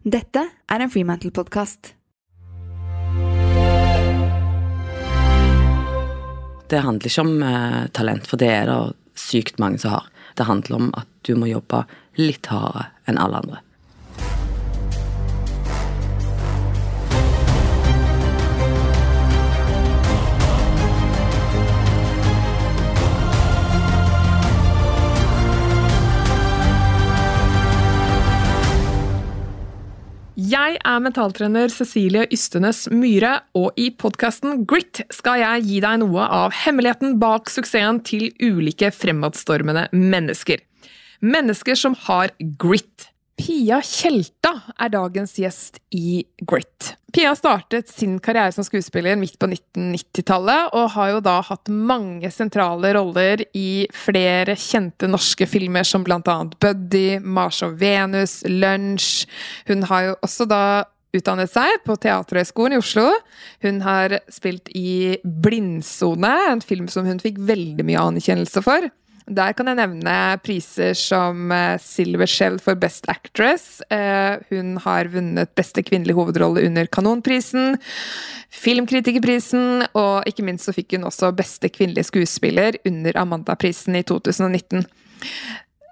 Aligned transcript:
Dette 0.00 0.46
er 0.64 0.80
en 0.80 0.88
Freemantle-podkast. 0.88 1.90
Det 6.72 6.80
handler 6.80 7.10
ikke 7.10 7.24
om 7.26 7.42
eh, 7.44 7.82
talent, 7.92 8.24
for 8.24 8.40
det 8.40 8.48
er 8.48 8.70
det 8.70 8.78
sykt 9.20 9.60
mange 9.60 9.76
som 9.82 9.92
har. 9.98 10.06
Det 10.40 10.46
handler 10.48 10.78
om 10.78 10.88
at 10.96 11.10
du 11.28 11.34
må 11.36 11.50
jobbe 11.50 11.82
litt 12.16 12.48
hardere 12.48 12.86
enn 13.04 13.20
alle 13.20 13.42
andre. 13.42 13.60
Jeg 30.50 30.78
er 30.82 31.02
mentaltrener 31.04 31.68
Cecilie 31.70 32.24
Ystenes 32.32 32.86
Myhre, 32.90 33.42
og 33.54 33.76
i 33.78 33.90
podkasten 33.92 34.64
Grit 34.66 35.02
skal 35.12 35.42
jeg 35.42 35.66
gi 35.68 35.76
deg 35.84 36.00
noe 36.00 36.24
av 36.24 36.54
hemmeligheten 36.64 37.18
bak 37.20 37.52
suksessen 37.52 38.00
til 38.08 38.30
ulike 38.40 38.88
fremadstormende 38.94 39.84
mennesker. 39.92 40.64
Mennesker 41.20 41.78
som 41.78 41.94
har 42.08 42.32
grit. 42.58 43.09
Pia 43.40 43.78
Tjelta 43.80 44.50
er 44.76 44.90
dagens 44.92 45.32
gjest 45.40 45.78
i 45.96 46.20
Grit. 46.44 46.90
Pia 47.14 47.32
startet 47.38 47.88
sin 47.88 48.18
karriere 48.22 48.52
som 48.52 48.66
skuespiller 48.66 49.16
midt 49.16 49.38
på 49.40 49.48
1990-tallet, 49.48 50.74
og 50.76 50.92
har 50.94 51.14
jo 51.14 51.22
da 51.24 51.38
hatt 51.48 51.70
mange 51.72 52.28
sentrale 52.34 52.92
roller 52.98 53.40
i 53.56 53.86
flere 53.96 54.58
kjente 54.60 55.08
norske 55.08 55.48
filmer, 55.48 55.88
som 55.88 56.04
annet 56.04 56.58
Buddy, 56.60 57.18
Mars 57.24 57.62
og 57.64 57.80
Venus, 57.80 58.42
Lunsj. 58.44 59.24
Hun 59.70 59.88
har 59.88 60.10
jo 60.10 60.16
også 60.20 60.46
da 60.50 60.62
utdannet 61.16 61.50
seg 61.50 61.80
på 61.86 61.96
Teaterhøgskolen 61.98 62.76
i 62.76 62.82
Oslo. 62.82 63.08
Hun 63.64 63.80
har 63.86 64.20
spilt 64.30 64.68
i 64.76 65.16
Blindsone, 65.24 66.36
en 66.52 66.62
film 66.62 66.92
som 66.92 67.08
hun 67.08 67.22
fikk 67.22 67.40
veldig 67.48 67.88
mye 67.88 68.04
anerkjennelse 68.12 68.62
for. 68.68 68.90
Der 69.30 69.54
kan 69.54 69.68
jeg 69.70 69.78
nevne 69.78 70.14
priser 70.42 70.96
som 70.98 71.52
eh, 71.54 71.78
Silver 71.78 72.26
Shell 72.26 72.56
for 72.62 72.78
Best 72.78 73.06
Actress. 73.12 73.78
Eh, 73.86 74.42
hun 74.50 74.74
har 74.82 75.10
vunnet 75.12 75.52
beste 75.54 75.84
kvinnelige 75.86 76.18
hovedrolle 76.18 76.64
under 76.66 76.90
Kanonprisen. 76.90 77.78
Filmkritikerprisen, 78.50 79.86
og 79.94 80.26
ikke 80.26 80.46
minst 80.48 80.66
så 80.66 80.74
fikk 80.74 80.96
hun 80.96 81.06
også 81.06 81.30
beste 81.38 81.70
kvinnelige 81.70 82.08
skuespiller 82.10 82.80
under 82.88 83.22
Amanda-prisen 83.22 84.00
i 84.00 84.02
2019. 84.02 84.82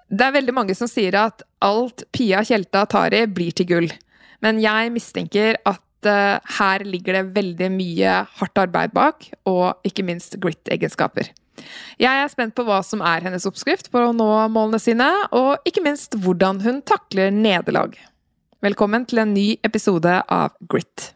Det 0.09 0.25
er 0.25 0.35
veldig 0.35 0.55
mange 0.57 0.75
som 0.75 0.89
sier 0.91 1.15
at 1.21 1.45
alt 1.63 2.03
Pia 2.11 2.43
Tjelta 2.43 2.83
tar 2.91 3.15
i, 3.15 3.23
blir 3.23 3.55
til 3.55 3.69
gull. 3.69 3.91
Men 4.43 4.59
jeg 4.59 4.91
mistenker 4.91 5.59
at 5.69 6.07
uh, 6.07 6.39
her 6.59 6.83
ligger 6.87 7.19
det 7.19 7.35
veldig 7.35 7.69
mye 7.71 8.15
hardt 8.39 8.61
arbeid 8.63 8.95
bak, 8.95 9.29
og 9.47 9.77
ikke 9.87 10.07
minst 10.07 10.39
grit-egenskaper. 10.41 11.29
Jeg 11.99 12.23
er 12.23 12.31
spent 12.31 12.55
på 12.57 12.65
hva 12.67 12.79
som 12.85 13.03
er 13.05 13.25
hennes 13.25 13.47
oppskrift 13.49 13.91
på 13.93 14.01
å 14.07 14.13
nå 14.15 14.29
målene 14.53 14.79
sine, 14.81 15.07
og 15.35 15.67
ikke 15.69 15.83
minst 15.85 16.17
hvordan 16.19 16.61
hun 16.65 16.81
takler 16.87 17.31
nederlag. 17.33 17.97
Velkommen 18.65 19.05
til 19.07 19.21
en 19.23 19.33
ny 19.35 19.47
episode 19.63 20.17
av 20.27 20.55
Grit. 20.71 21.13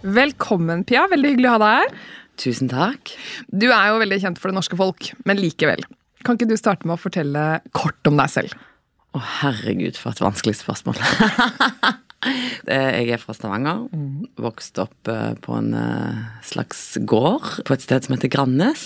Velkommen, 0.00 0.86
Pia. 0.88 1.04
Veldig 1.10 1.34
hyggelig 1.34 1.50
å 1.50 1.54
ha 1.58 1.60
deg 1.60 1.78
her. 1.82 1.96
Tusen 2.40 2.70
takk. 2.72 3.12
Du 3.52 3.68
er 3.68 3.90
jo 3.90 3.98
veldig 4.00 4.20
kjent 4.22 4.40
for 4.40 4.48
det 4.48 4.56
norske 4.56 4.78
folk, 4.78 5.10
men 5.28 5.40
likevel. 5.42 5.82
Kan 6.24 6.38
ikke 6.38 6.48
du 6.48 6.56
starte 6.60 6.88
med 6.88 6.96
å 6.96 7.00
fortelle 7.00 7.46
kort 7.76 8.08
om 8.08 8.16
deg 8.20 8.32
selv? 8.32 8.54
Å, 9.12 9.20
herregud, 9.42 9.98
for 9.98 10.14
et 10.14 10.22
vanskelig 10.22 10.60
spørsmål. 10.60 11.00
Jeg 12.20 13.08
er 13.14 13.20
fra 13.20 13.34
Stavanger. 13.36 13.86
Vokste 14.40 14.84
opp 14.84 15.08
eh, 15.08 15.32
på 15.40 15.56
en 15.56 15.72
eh, 15.76 16.20
slags 16.44 16.82
gård 17.08 17.62
på 17.64 17.76
et 17.76 17.86
sted 17.86 18.04
som 18.04 18.16
heter 18.16 18.32
Grannes. 18.32 18.84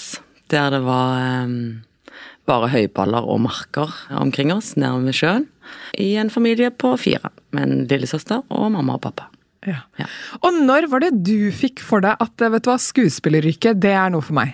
Der 0.52 0.70
det 0.74 0.82
var 0.86 1.18
eh, 1.18 1.56
bare 2.46 2.70
høyballer 2.70 3.26
og 3.26 3.42
marker 3.46 3.92
omkring 4.14 4.52
oss 4.54 4.74
nærme 4.78 5.08
ved 5.08 5.18
sjøen. 5.18 5.48
I 5.98 6.14
en 6.20 6.30
familie 6.30 6.70
på 6.70 6.92
fire, 7.00 7.32
med 7.56 7.66
en 7.66 7.86
lillesøster 7.90 8.44
og 8.52 8.70
mamma 8.76 8.98
og 8.98 9.06
pappa. 9.06 9.30
Ja. 9.64 9.80
Ja. 9.98 10.06
Og 10.44 10.60
når 10.60 10.90
var 10.92 11.02
det 11.06 11.14
du 11.24 11.48
fikk 11.54 11.80
for 11.82 12.04
deg 12.04 12.20
at 12.20 12.44
vet 12.52 12.66
du 12.66 12.70
hva, 12.70 12.76
skuespilleryrket, 12.80 13.80
det 13.80 13.94
er 13.96 14.12
noe 14.12 14.24
for 14.24 14.36
meg? 14.36 14.52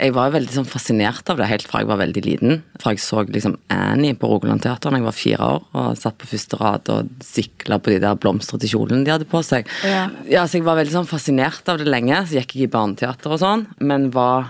Jeg 0.00 0.14
var 0.16 0.32
veldig 0.32 0.54
sånn 0.54 0.68
fascinert 0.68 1.28
av 1.28 1.40
det 1.40 1.48
helt 1.50 1.66
fra 1.68 1.82
jeg 1.82 1.88
var 1.90 1.98
veldig 2.00 2.22
liten. 2.24 2.62
Fra 2.80 2.94
jeg 2.94 3.02
så 3.04 3.24
liksom 3.28 3.58
Annie 3.74 4.16
på 4.16 4.30
Rogaland 4.30 4.62
Teater 4.64 4.92
da 4.92 5.00
jeg 5.00 5.04
var 5.06 5.16
fire 5.16 5.48
år 5.56 5.66
og 5.76 5.98
satt 6.00 6.16
på 6.20 6.28
første 6.30 6.60
rad 6.60 6.88
og 6.94 7.10
sikla 7.24 7.76
på 7.82 7.92
de 7.92 7.98
der 8.00 8.16
blomstrete 8.20 8.70
kjolene 8.70 9.04
de 9.04 9.12
hadde 9.12 9.28
på 9.28 9.42
seg. 9.44 9.68
Ja. 9.84 10.06
Ja, 10.30 10.46
så 10.46 10.60
Jeg 10.60 10.64
var 10.68 10.80
veldig 10.80 10.94
sånn 10.94 11.10
fascinert 11.10 11.68
av 11.68 11.82
det 11.82 11.88
lenge. 11.88 12.22
Så 12.24 12.38
gikk 12.38 12.56
jeg 12.56 12.68
i 12.68 12.72
barneteater 12.72 13.36
og 13.36 13.42
sånn, 13.42 13.66
men 13.84 14.08
var, 14.14 14.48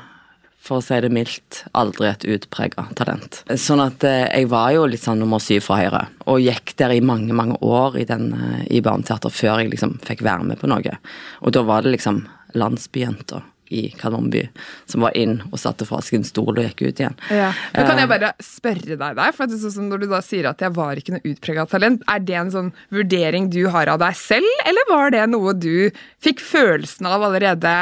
for 0.63 0.79
å 0.79 0.85
si 0.87 1.03
det 1.03 1.11
mildt, 1.15 1.65
aldri 1.75 2.11
et 2.13 2.27
utprega 2.31 2.87
talent. 2.99 3.43
Sånn 3.51 3.83
at 3.83 4.07
eh, 4.07 4.27
jeg 4.31 4.51
var 4.55 4.71
jo 4.77 4.87
litt 4.91 5.03
sånn 5.03 5.23
nummer 5.23 5.43
syv 5.43 5.67
fra 5.67 5.81
høyre, 5.83 6.07
og 6.31 6.43
gikk 6.47 6.77
der 6.79 6.95
i 6.95 7.03
mange, 7.03 7.35
mange 7.35 7.59
år 7.59 7.99
i, 7.99 8.07
den, 8.07 8.31
eh, 8.35 8.67
i 8.79 8.83
barneteater 8.87 9.35
før 9.35 9.65
jeg 9.65 9.75
liksom 9.75 9.99
fikk 10.07 10.23
være 10.27 10.47
med 10.53 10.63
på 10.63 10.71
noe. 10.71 10.99
Og 11.43 11.55
da 11.59 11.67
var 11.67 11.83
det 11.83 11.97
liksom 11.97 12.29
landsbyjenta 12.59 13.43
i 13.71 13.83
Kardemommeby 13.97 14.45
som 14.91 15.05
var 15.07 15.17
inn 15.19 15.39
og 15.51 15.59
satte 15.63 15.87
fra 15.89 16.01
seg 16.05 16.21
en 16.21 16.27
stol 16.29 16.53
og 16.53 16.63
gikk 16.65 16.83
ut 16.89 17.03
igjen. 17.03 17.17
Men 17.31 17.87
kan 17.87 18.01
jeg 18.03 18.11
bare 18.11 18.33
spørre 18.45 18.99
deg 18.99 19.19
der, 19.21 19.35
for 19.37 19.55
sånn 19.55 19.77
som 19.77 19.91
når 19.91 20.05
du 20.05 20.09
da 20.11 20.23
sier 20.25 20.51
at 20.51 20.63
jeg 20.65 20.75
var 20.77 21.01
ikke 21.01 21.17
noe 21.17 21.33
utprega 21.33 21.67
talent, 21.71 22.05
er 22.11 22.25
det 22.27 22.39
en 22.41 22.55
sånn 22.55 22.73
vurdering 22.95 23.51
du 23.53 23.63
har 23.73 23.93
av 23.93 24.01
deg 24.03 24.19
selv, 24.19 24.51
eller 24.67 24.91
var 24.91 25.15
det 25.15 25.27
noe 25.31 25.55
du 25.57 25.91
fikk 26.23 26.43
følelsen 26.45 27.09
av 27.11 27.29
allerede 27.31 27.77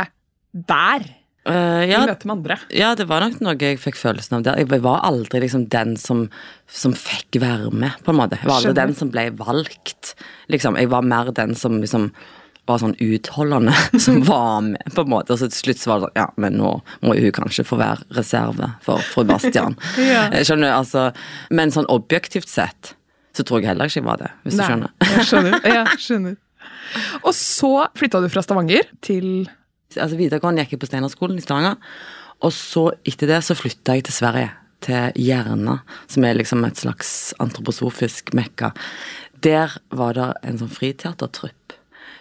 der? 0.52 1.08
Eh, 1.48 1.84
I 1.88 1.92
ja, 1.92 2.02
ja, 2.76 2.88
det 2.98 3.06
var 3.08 3.24
nok 3.24 3.38
noe 3.40 3.54
jeg 3.56 3.78
fikk 3.80 3.96
følelsen 3.96 4.38
av 4.38 4.42
der. 4.44 4.58
Jeg 4.60 4.82
var 4.84 5.00
aldri 5.06 5.40
liksom 5.44 5.68
den 5.72 5.94
som, 6.00 6.26
som 6.68 6.92
fikk 6.92 7.38
være 7.40 7.70
med, 7.72 7.96
på 8.04 8.12
en 8.12 8.18
måte. 8.20 8.36
Jeg 8.40 8.50
var 8.50 8.58
aldri 8.58 8.72
Skjønner. 8.74 8.82
den 8.90 8.98
som 8.98 9.12
ble 9.14 9.24
valgt. 9.38 10.12
Liksom, 10.52 10.76
jeg 10.76 10.90
var 10.92 11.06
mer 11.08 11.32
den 11.36 11.56
som 11.56 11.78
liksom 11.80 12.10
var 12.68 12.80
sånn 12.82 12.94
utholdende, 13.00 13.72
som 14.04 14.20
var 14.26 14.60
med, 14.66 14.82
på 14.94 15.04
en 15.04 15.12
måte. 15.12 15.34
Og 15.34 15.40
så 15.40 15.48
til 15.52 15.62
slutt 15.62 15.82
så 15.82 15.90
var 15.92 16.00
det 16.02 16.08
sånn 16.08 16.20
Ja, 16.20 16.26
men 16.44 16.58
nå 16.60 16.72
må 17.04 17.16
jo 17.16 17.26
hun 17.28 17.36
kanskje 17.40 17.64
få 17.68 17.78
være 17.80 18.06
reserve 18.18 18.72
for 18.84 19.04
fru 19.14 19.24
Bastian. 19.28 19.78
Ja. 20.08 20.28
Eh, 20.30 20.44
Skjønner 20.46 20.70
du? 20.70 20.74
Altså, 20.76 21.08
men 21.54 21.72
sånn 21.74 21.88
objektivt 21.92 22.48
sett 22.50 22.94
så 23.36 23.44
tror 23.46 23.60
jeg 23.62 23.70
heller 23.70 23.90
ikke 23.90 24.00
jeg 24.00 24.06
var 24.06 24.20
det, 24.20 24.30
hvis 24.44 24.56
du 24.58 24.62
skjønner. 24.64 24.94
Jeg 25.04 25.26
skjønner. 25.28 25.58
Jeg 25.68 26.00
skjønner. 26.02 26.38
Og 27.20 27.32
så 27.36 27.70
flytta 27.98 28.20
du 28.24 28.28
fra 28.32 28.42
Stavanger 28.42 28.88
til 29.04 29.28
altså 29.96 30.18
videregående 30.18 30.64
gikk 30.64 30.74
jeg 30.76 30.80
på 30.82 30.88
Steinerskolen 30.90 31.38
i 31.38 31.44
Stavanger. 31.44 31.76
Og 32.44 32.52
så 32.54 32.88
etter 33.08 33.30
det 33.30 33.40
så 33.46 33.56
flytta 33.58 33.96
jeg 33.98 34.06
til 34.08 34.14
Sverige, 34.14 34.50
til 34.84 35.16
Järna, 35.18 35.80
som 36.10 36.26
er 36.26 36.38
liksom 36.38 36.62
et 36.68 36.78
slags 36.80 37.12
antroposofisk 37.42 38.32
mekka. 38.38 38.72
Der 39.42 39.74
var 39.94 40.18
det 40.18 40.28
en 40.46 40.58
sånn 40.60 40.70
friteatertrupp 40.72 41.57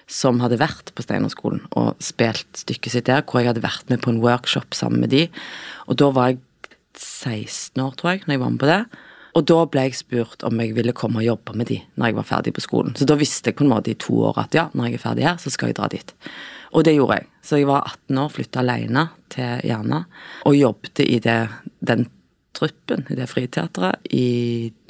som 0.07 0.39
hadde 0.39 0.59
vært 0.61 0.93
på 0.95 1.03
Steinerskolen 1.03 1.65
og 1.75 1.99
spilt 2.03 2.47
stykket 2.55 2.93
sitt 2.93 3.09
der, 3.09 3.25
hvor 3.27 3.41
jeg 3.41 3.51
hadde 3.51 3.65
vært 3.65 3.89
med 3.91 4.01
på 4.03 4.13
en 4.13 4.21
workshop 4.23 4.75
sammen 4.77 5.03
med 5.03 5.11
de. 5.11 5.25
Og 5.91 5.99
da 5.99 6.09
var 6.15 6.31
jeg 6.31 6.41
16 6.97 7.83
år, 7.83 7.93
tror 7.99 8.15
jeg, 8.15 8.23
når 8.25 8.37
jeg 8.37 8.43
var 8.43 8.53
med 8.53 8.61
på 8.63 8.71
det. 8.71 8.81
Og 9.37 9.45
da 9.45 9.57
ble 9.69 9.83
jeg 9.85 9.99
spurt 9.99 10.43
om 10.47 10.61
jeg 10.63 10.73
ville 10.73 10.95
komme 10.97 11.21
og 11.21 11.27
jobbe 11.27 11.53
med 11.59 11.69
de 11.69 11.77
når 11.99 12.09
jeg 12.09 12.17
var 12.17 12.29
ferdig 12.31 12.53
på 12.57 12.63
skolen. 12.63 12.95
Så 12.97 13.05
da 13.05 13.17
visste 13.19 13.51
jeg 13.51 13.59
på 13.59 13.67
en 13.67 13.73
måte 13.73 13.93
i 13.93 13.99
to 13.99 14.15
år 14.31 14.39
at 14.47 14.55
ja, 14.57 14.67
når 14.73 14.89
jeg 14.89 14.97
er 14.97 15.03
ferdig 15.03 15.27
her, 15.27 15.41
så 15.41 15.53
skal 15.53 15.71
jeg 15.71 15.77
dra 15.77 15.89
dit. 15.93 16.13
Og 16.73 16.83
det 16.87 16.95
gjorde 16.97 17.19
jeg. 17.19 17.27
Så 17.45 17.61
jeg 17.61 17.69
var 17.69 17.85
18 17.85 18.21
år, 18.23 18.33
flytta 18.33 18.63
alene 18.63 19.07
til 19.33 19.67
Jerna, 19.67 20.03
og 20.47 20.57
jobbet 20.57 21.03
i 21.05 21.19
det, 21.23 21.39
den 21.85 22.07
truppen, 22.57 23.05
i 23.11 23.17
det 23.19 23.29
friteatret, 23.29 24.09
i 24.09 24.27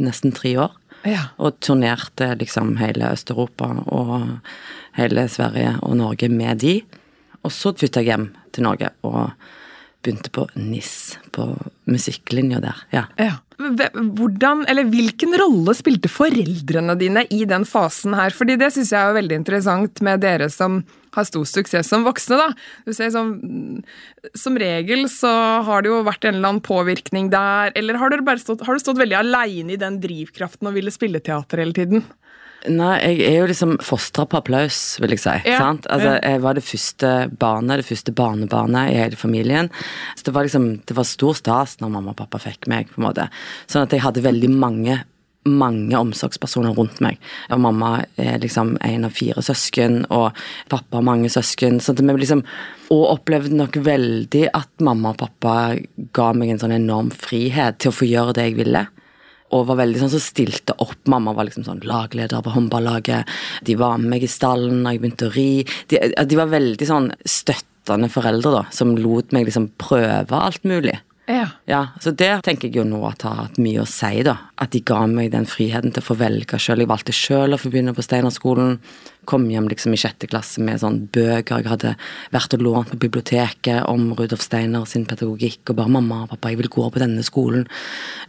nesten 0.02 0.34
tre 0.36 0.56
år. 0.64 0.78
Ja. 1.08 1.28
Og 1.44 1.60
turnerte 1.64 2.32
liksom 2.40 2.76
hele 2.80 3.12
Øst-Europa 3.14 3.70
og 3.86 4.40
hele 4.98 5.28
Sverige 5.32 5.78
og 5.86 5.98
Norge 6.00 6.30
med 6.34 6.64
de. 6.64 6.80
Og 7.46 7.54
så 7.54 7.74
flytta 7.78 8.04
jeg 8.04 8.12
hjem 8.12 8.30
til 8.56 8.68
Norge 8.68 8.92
og 9.08 9.32
begynte 10.06 10.32
på 10.32 10.46
NIS, 10.56 11.18
på 11.36 11.50
musikklinja 11.90 12.62
der. 12.64 12.86
Ja. 12.94 13.04
Ja. 13.20 13.34
Hvordan, 13.58 14.62
eller 14.70 14.86
Hvilken 14.92 15.34
rolle 15.42 15.74
spilte 15.76 16.10
foreldrene 16.12 16.94
dine 17.00 17.26
i 17.34 17.42
den 17.50 17.66
fasen 17.66 18.14
her? 18.18 18.36
Fordi 18.36 18.56
Det 18.56 18.72
synes 18.76 18.94
jeg 18.94 19.02
er 19.02 19.18
veldig 19.18 19.40
interessant 19.42 20.02
med 20.06 20.22
dere 20.22 20.50
som 20.54 20.84
har 21.18 21.26
stor 21.26 21.46
suksess 21.50 21.90
som 21.90 22.06
voksne. 22.06 22.38
da. 22.38 22.94
Ser 22.94 23.10
som, 23.12 23.34
som 24.38 24.60
regel 24.62 25.08
så 25.10 25.32
har 25.66 25.82
det 25.82 25.90
jo 25.90 26.04
vært 26.06 26.28
en 26.28 26.38
eller 26.38 26.54
annen 26.54 26.66
påvirkning 26.66 27.32
der. 27.34 27.74
Eller 27.76 27.98
har 27.98 28.14
du, 28.14 28.22
bare 28.22 28.42
stått, 28.42 28.62
du 28.62 28.84
stått 28.84 29.02
veldig 29.02 29.18
aleine 29.24 29.74
i 29.74 29.82
den 29.82 30.00
drivkraften 30.04 30.70
og 30.70 30.78
ville 30.78 30.94
spille 30.94 31.20
teater 31.24 31.64
hele 31.64 31.74
tiden? 31.74 32.06
Nei, 32.68 32.94
jeg 33.04 33.20
er 33.30 33.38
jo 33.40 33.50
liksom 33.50 33.76
fostra 33.86 34.26
på 34.30 34.40
applaus, 34.42 34.80
vil 35.02 35.16
jeg 35.16 35.24
si. 35.24 35.36
Ja, 35.48 35.60
sant? 35.64 35.88
Altså. 35.94 36.16
Jeg 36.20 36.44
var 36.44 36.58
det 36.58 36.66
første 36.68 37.12
barnet, 37.40 37.82
det 37.82 37.88
første 37.88 38.14
barnebarnet 38.16 38.94
i 38.94 38.98
hele 39.00 39.20
familien. 39.20 39.72
Så 40.16 40.28
det 40.28 40.36
var 40.36 40.48
liksom, 40.48 40.70
det 40.88 40.98
var 40.98 41.08
stor 41.08 41.38
stas 41.40 41.78
når 41.82 41.94
mamma 41.98 42.16
og 42.16 42.20
pappa 42.20 42.42
fikk 42.44 42.68
meg, 42.72 42.92
på 42.92 43.02
en 43.02 43.08
måte. 43.10 43.30
Sånn 43.72 43.88
at 43.88 43.96
jeg 43.96 44.04
hadde 44.06 44.26
veldig 44.26 44.52
mange 44.56 45.02
mange 45.48 45.96
omsorgspersoner 45.96 46.76
rundt 46.76 47.00
meg. 47.04 47.20
Og 47.54 47.62
mamma 47.64 47.92
er 48.20 48.40
liksom 48.44 48.76
en 48.84 49.08
av 49.08 49.16
fire 49.16 49.44
søsken, 49.46 50.02
og 50.14 50.36
pappa 50.72 51.00
har 51.00 51.08
mange 51.08 51.32
søsken. 51.32 51.80
Så 51.84 51.96
vi 51.98 52.08
liksom, 52.20 52.44
og 52.94 53.06
opplevde 53.14 53.56
nok 53.56 53.80
veldig 53.86 54.48
at 54.52 54.70
mamma 54.84 55.14
og 55.14 55.22
pappa 55.24 55.56
ga 56.16 56.32
meg 56.36 56.54
en 56.54 56.62
sånn 56.64 56.76
enorm 56.76 57.12
frihet 57.16 57.80
til 57.80 57.94
å 57.94 57.98
få 57.98 58.10
gjøre 58.10 58.38
det 58.38 58.50
jeg 58.50 58.60
ville. 58.60 58.88
Og 59.56 59.68
var 59.70 59.80
veldig 59.80 60.02
sånn 60.02 60.12
som 60.12 60.24
stilte 60.24 60.76
opp. 60.84 61.00
Mamma 61.08 61.32
var 61.38 61.48
liksom 61.48 61.64
sånn 61.68 61.84
lagleder 61.88 62.44
på 62.44 62.52
håndballaget. 62.56 63.30
De 63.68 63.78
var 63.80 63.98
med 64.02 64.18
meg 64.18 64.28
i 64.28 64.32
stallen 64.32 64.84
da 64.84 64.92
jeg 64.96 65.04
begynte 65.04 65.30
å 65.30 65.36
ri. 65.36 65.50
De, 65.88 66.02
de 66.28 66.40
var 66.40 66.52
veldig 66.52 66.88
sånn 66.90 67.12
støttende 67.24 68.10
foreldre, 68.12 68.52
da, 68.60 68.64
som 68.76 68.98
lot 69.00 69.32
meg 69.36 69.48
liksom 69.48 69.70
prøve 69.80 70.36
alt 70.36 70.68
mulig. 70.68 70.98
Ja. 71.28 71.48
Ja, 71.68 71.82
så 72.00 72.14
der 72.16 72.40
tenker 72.44 72.70
jeg 72.70 72.80
jo 72.80 72.86
nå 72.88 73.02
at 73.08 73.20
det 73.20 73.28
har 73.28 73.40
hatt 73.42 73.58
mye 73.60 73.84
å 73.84 73.90
si, 73.90 74.22
da. 74.24 74.38
At 74.64 74.72
de 74.72 74.80
ga 74.88 75.02
meg 75.12 75.34
den 75.34 75.48
friheten 75.50 75.92
til 75.92 76.04
å 76.04 76.08
få 76.08 76.16
velge 76.22 76.60
sjøl. 76.60 76.86
Jeg 76.86 76.92
valgte 76.92 77.16
sjøl 77.16 77.56
å 77.56 77.60
få 77.60 77.72
begynne 77.74 77.96
på 77.96 78.06
Steinerskolen. 78.06 78.78
Kom 79.28 79.46
hjem 79.52 79.68
liksom 79.70 79.94
i 79.96 80.00
sjette 80.00 80.30
klasse 80.30 80.64
med 80.64 80.80
sånn 80.82 81.02
bøker 81.14 81.62
jeg 81.62 81.70
hadde 81.70 81.94
vært 82.34 82.56
og 82.56 82.64
lånt 82.64 82.92
på 82.94 83.00
biblioteket 83.06 83.84
om 83.92 84.10
Rudolf 84.18 84.46
Steiner 84.46 84.88
sin 84.90 85.06
pedagogikk, 85.10 85.70
og 85.70 85.80
bare 85.82 85.92
'mamma 85.92 86.24
og 86.24 86.30
pappa, 86.34 86.50
jeg 86.50 86.62
vil 86.62 86.72
gå 86.72 86.88
på 86.90 87.04
denne 87.04 87.24
skolen'. 87.26 87.68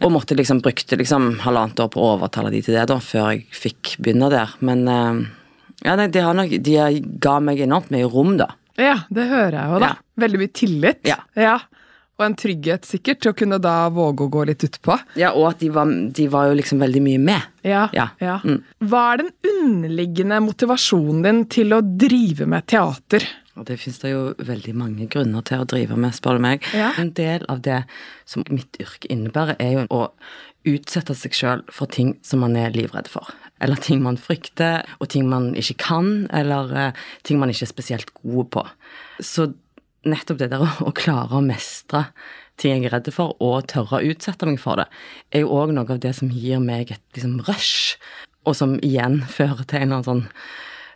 Og 0.01 0.11
måtte 0.11 0.35
liksom 0.35 0.61
brukte 0.61 0.97
liksom 0.99 1.39
halvannet 1.45 1.79
år 1.79 1.89
på 1.93 2.03
å 2.03 2.13
overtale 2.17 2.51
de 2.51 2.61
til 2.61 2.75
det, 2.75 2.87
da, 2.87 2.99
før 2.99 3.31
jeg 3.31 3.45
fikk 3.51 3.95
begynne 3.99 4.29
der. 4.29 4.55
Men 4.59 4.87
eh, 4.87 5.25
ja, 5.85 5.95
nei, 5.95 6.07
de, 6.07 6.19
har 6.19 6.35
nok, 6.35 6.49
de 6.49 6.77
ga 7.19 7.39
meg 7.39 7.59
enormt 7.63 7.91
mye 7.91 8.07
rom, 8.09 8.37
da. 8.37 8.51
ja, 8.77 8.99
det 9.09 9.29
hører 9.29 9.55
jeg 9.55 9.73
jo, 9.73 9.79
da. 9.79 9.93
Ja. 9.93 9.95
Veldig 10.19 10.39
mye 10.39 10.53
tillit. 10.53 11.03
Ja. 11.07 11.19
Ja. 11.35 11.59
Og 12.19 12.25
en 12.25 12.35
trygghet, 12.35 12.83
sikkert, 12.83 13.21
til 13.23 13.31
å 13.31 13.37
kunne 13.39 13.61
da 13.63 13.87
våge 13.95 14.25
å 14.25 14.31
gå 14.31 14.41
litt 14.49 14.65
utpå. 14.67 14.97
Ja, 15.19 15.31
og 15.39 15.53
at 15.53 15.61
de 15.63 15.69
var, 15.71 15.87
de 15.87 16.25
var 16.31 16.49
jo 16.49 16.57
liksom 16.59 16.81
veldig 16.83 17.01
mye 17.05 17.21
med. 17.29 17.45
Ja. 17.63 17.85
Ja. 17.95 18.09
Mm. 18.43 18.59
Hva 18.91 19.03
er 19.13 19.21
den 19.23 19.31
underliggende 19.47 20.41
motivasjonen 20.43 21.23
din 21.23 21.45
til 21.51 21.77
å 21.77 21.79
drive 21.79 22.49
med 22.51 22.67
teater? 22.67 23.23
Og 23.59 23.65
det 23.67 23.79
finnes 23.79 23.99
det 24.03 24.11
jo 24.11 24.21
veldig 24.47 24.75
mange 24.75 25.07
grunner 25.11 25.43
til 25.47 25.63
å 25.63 25.67
drive 25.67 25.95
med, 25.99 26.15
spør 26.15 26.39
du 26.39 26.43
meg. 26.43 26.67
Ja. 26.75 26.91
En 26.99 27.13
del 27.15 27.47
av 27.51 27.63
det 27.63 27.81
som 28.27 28.43
mitt 28.51 28.79
yrke 28.83 29.07
innebærer, 29.11 29.55
er 29.59 29.73
jo 29.77 29.87
å 29.95 30.03
utsette 30.67 31.15
seg 31.15 31.35
sjøl 31.35 31.63
for 31.71 31.91
ting 31.91 32.17
som 32.25 32.43
man 32.43 32.57
er 32.59 32.75
livredd 32.75 33.07
for. 33.11 33.31
Eller 33.63 33.79
ting 33.83 34.03
man 34.03 34.19
frykter, 34.19 34.83
og 34.99 35.11
ting 35.11 35.27
man 35.31 35.53
ikke 35.59 35.79
kan, 35.83 36.11
eller 36.35 36.75
eh, 36.75 37.01
ting 37.27 37.39
man 37.39 37.51
ikke 37.51 37.65
er 37.67 37.73
spesielt 37.73 38.13
gode 38.21 38.47
på. 38.55 38.63
Så 39.23 39.49
nettopp 40.07 40.39
det 40.39 40.49
der 40.53 40.63
å, 40.63 40.91
klare 40.95 41.39
å 41.39 41.43
mestre 41.43 42.09
ting 42.59 42.75
jeg 42.75 42.89
er 42.89 42.97
redd 42.97 43.09
for, 43.15 43.35
og 43.43 43.67
tørre 43.71 43.99
å 43.99 44.11
utsette 44.11 44.47
meg 44.47 44.59
for 44.61 44.81
det, 44.81 44.87
er 45.31 45.45
jo 45.45 45.53
òg 45.55 45.73
noe 45.75 45.87
av 45.95 46.01
det 46.03 46.13
som 46.17 46.31
gir 46.31 46.61
meg 46.63 46.91
et 46.91 47.03
liksom 47.15 47.39
rush, 47.47 47.95
og 48.47 48.55
som 48.59 48.77
igjen 48.85 49.21
fører 49.37 49.65
til 49.69 49.87
en 49.87 50.05
sånn 50.05 50.23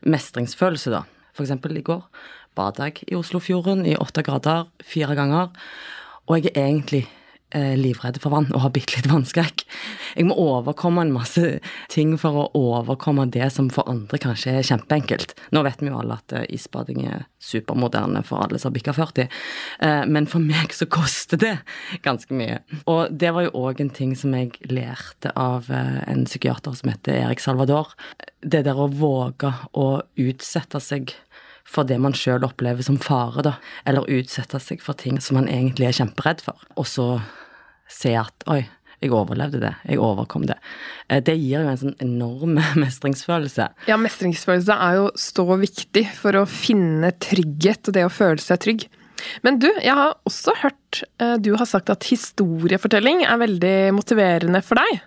mestringsfølelse, 0.04 0.94
da. 0.94 1.04
For 1.34 1.48
eksempel 1.48 1.80
i 1.80 1.86
går 1.86 2.04
bada 2.54 2.86
jeg 2.86 3.08
i 3.10 3.18
Oslofjorden 3.18 3.82
i 3.90 3.96
åtte 3.98 4.22
grader 4.26 4.68
fire 4.86 5.16
ganger, 5.18 5.50
og 6.30 6.38
jeg 6.38 6.54
er 6.54 6.68
egentlig 6.68 7.08
eh, 7.56 7.74
livredd 7.80 8.20
for 8.22 8.34
vann 8.34 8.50
og 8.54 8.64
har 8.66 8.74
bitte 8.76 8.98
litt 8.98 9.10
vannskrekk. 9.10 9.64
Jeg 10.18 10.28
må 10.30 10.38
overkomme 10.40 11.04
en 11.06 11.14
masse 11.16 11.58
ting 11.94 12.16
for 12.22 12.44
å 12.44 12.46
overkomme 12.58 13.26
det 13.34 13.50
som 13.56 13.70
for 13.74 13.88
andre 13.90 14.20
kanskje 14.22 14.58
er 14.60 14.68
kjempeenkelt. 14.68 15.36
Nå 15.56 15.64
vet 15.66 15.82
vi 15.82 15.92
jo 15.92 16.00
alle 16.00 16.20
at 16.20 16.36
eh, 16.36 16.48
isbading 16.56 17.04
er 17.08 17.26
supermoderne 17.44 18.24
for 18.28 18.46
alle 18.46 18.62
som 18.62 18.72
har 18.72 18.78
bikka 18.78 18.96
40, 18.98 19.30
eh, 19.88 20.04
men 20.10 20.30
for 20.30 20.44
meg 20.44 20.76
så 20.76 20.88
koster 20.92 21.42
det 21.42 21.56
ganske 22.06 22.36
mye. 22.38 22.62
Og 22.92 23.14
det 23.14 23.34
var 23.36 23.48
jo 23.48 23.56
òg 23.66 23.84
en 23.84 23.94
ting 23.94 24.16
som 24.20 24.36
jeg 24.38 24.56
lærte 24.72 25.34
av 25.40 25.70
en 25.72 26.26
psykiater 26.28 26.76
som 26.78 26.92
heter 26.92 27.18
Erik 27.24 27.42
Salvador. 27.44 27.94
Det 28.44 28.64
der 28.66 28.80
å 28.80 28.90
våge 28.92 29.52
å 29.80 29.88
utsette 30.20 30.82
seg 30.84 31.14
for 31.64 31.88
det 31.88 31.98
man 32.02 32.16
sjøl 32.16 32.44
opplever 32.46 32.86
som 32.86 33.00
fare, 33.02 33.44
da. 33.46 33.54
Eller 33.88 34.10
utsette 34.12 34.60
seg 34.62 34.84
for 34.84 34.98
ting 35.00 35.20
som 35.24 35.40
man 35.40 35.50
egentlig 35.50 35.90
er 35.90 35.98
kjemperedd 36.02 36.44
for. 36.44 36.60
Og 36.76 36.88
så 36.90 37.08
se 37.94 38.16
at 38.20 38.48
oi, 38.52 38.64
jeg 39.04 39.12
overlevde 39.12 39.60
det. 39.60 39.74
Jeg 39.90 40.00
overkom 40.00 40.46
det. 40.48 40.56
Eh, 41.12 41.20
Det 41.22 41.36
gir 41.36 41.60
jo 41.66 41.70
en 41.74 41.80
sånn 41.82 41.96
enorm 42.04 42.58
mestringsfølelse. 42.84 43.70
Ja, 43.92 43.98
mestringsfølelse 44.00 44.78
er 44.80 45.00
jo 45.02 45.08
så 45.20 45.46
viktig 45.60 46.06
for 46.18 46.40
å 46.40 46.46
finne 46.50 47.12
trygghet 47.20 47.90
og 47.92 47.98
det 47.98 48.06
å 48.08 48.14
føle 48.14 48.40
seg 48.44 48.62
trygg. 48.64 48.86
Men 49.46 49.60
du, 49.62 49.70
jeg 49.80 49.94
har 49.96 50.16
også 50.28 50.52
hørt 50.64 51.04
eh, 51.22 51.36
du 51.40 51.54
har 51.60 51.68
sagt 51.70 51.92
at 51.94 52.04
historiefortelling 52.10 53.22
er 53.28 53.40
veldig 53.44 53.76
motiverende 53.96 54.64
for 54.66 54.80
deg. 54.82 55.02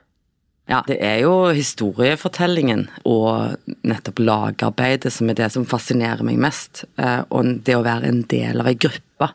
Ja, 0.66 0.80
det 0.88 0.96
er 1.04 1.20
jo 1.22 1.32
historiefortellingen 1.54 2.86
og 3.06 3.54
nettopp 3.86 4.18
lagarbeidet 4.24 5.12
som 5.14 5.28
er 5.30 5.36
det 5.38 5.50
som 5.54 5.66
fascinerer 5.68 6.24
meg 6.26 6.40
mest. 6.42 6.84
Eh, 6.98 7.22
Og 7.30 7.60
det 7.66 7.76
å 7.78 7.84
være 7.86 8.08
en 8.10 8.22
del 8.30 8.60
av 8.60 8.66
ei 8.70 8.74
gruppe 8.74 9.28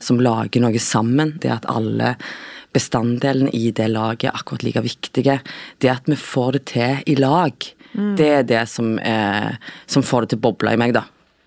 som 0.00 0.20
lager 0.22 0.62
noe 0.62 0.78
sammen. 0.82 1.34
Det 1.42 1.50
at 1.52 1.66
alle 1.68 2.14
bestanddelene 2.76 3.50
i 3.56 3.70
det 3.74 3.88
laget 3.92 4.28
er 4.30 4.38
akkurat 4.38 4.66
like 4.66 4.84
viktige. 4.84 5.40
Det 5.82 5.92
at 5.92 6.08
vi 6.10 6.20
får 6.20 6.58
det 6.58 6.64
til 6.74 7.02
i 7.08 7.18
lag. 7.18 7.72
Det 7.96 8.30
er 8.40 8.42
det 8.44 8.66
som, 8.68 8.98
er, 9.00 9.56
som 9.88 10.04
får 10.04 10.26
det 10.26 10.34
til 10.34 10.42
å 10.42 10.46
boble 10.50 10.74
i 10.76 10.80
meg, 10.80 10.92
da. 10.96 11.06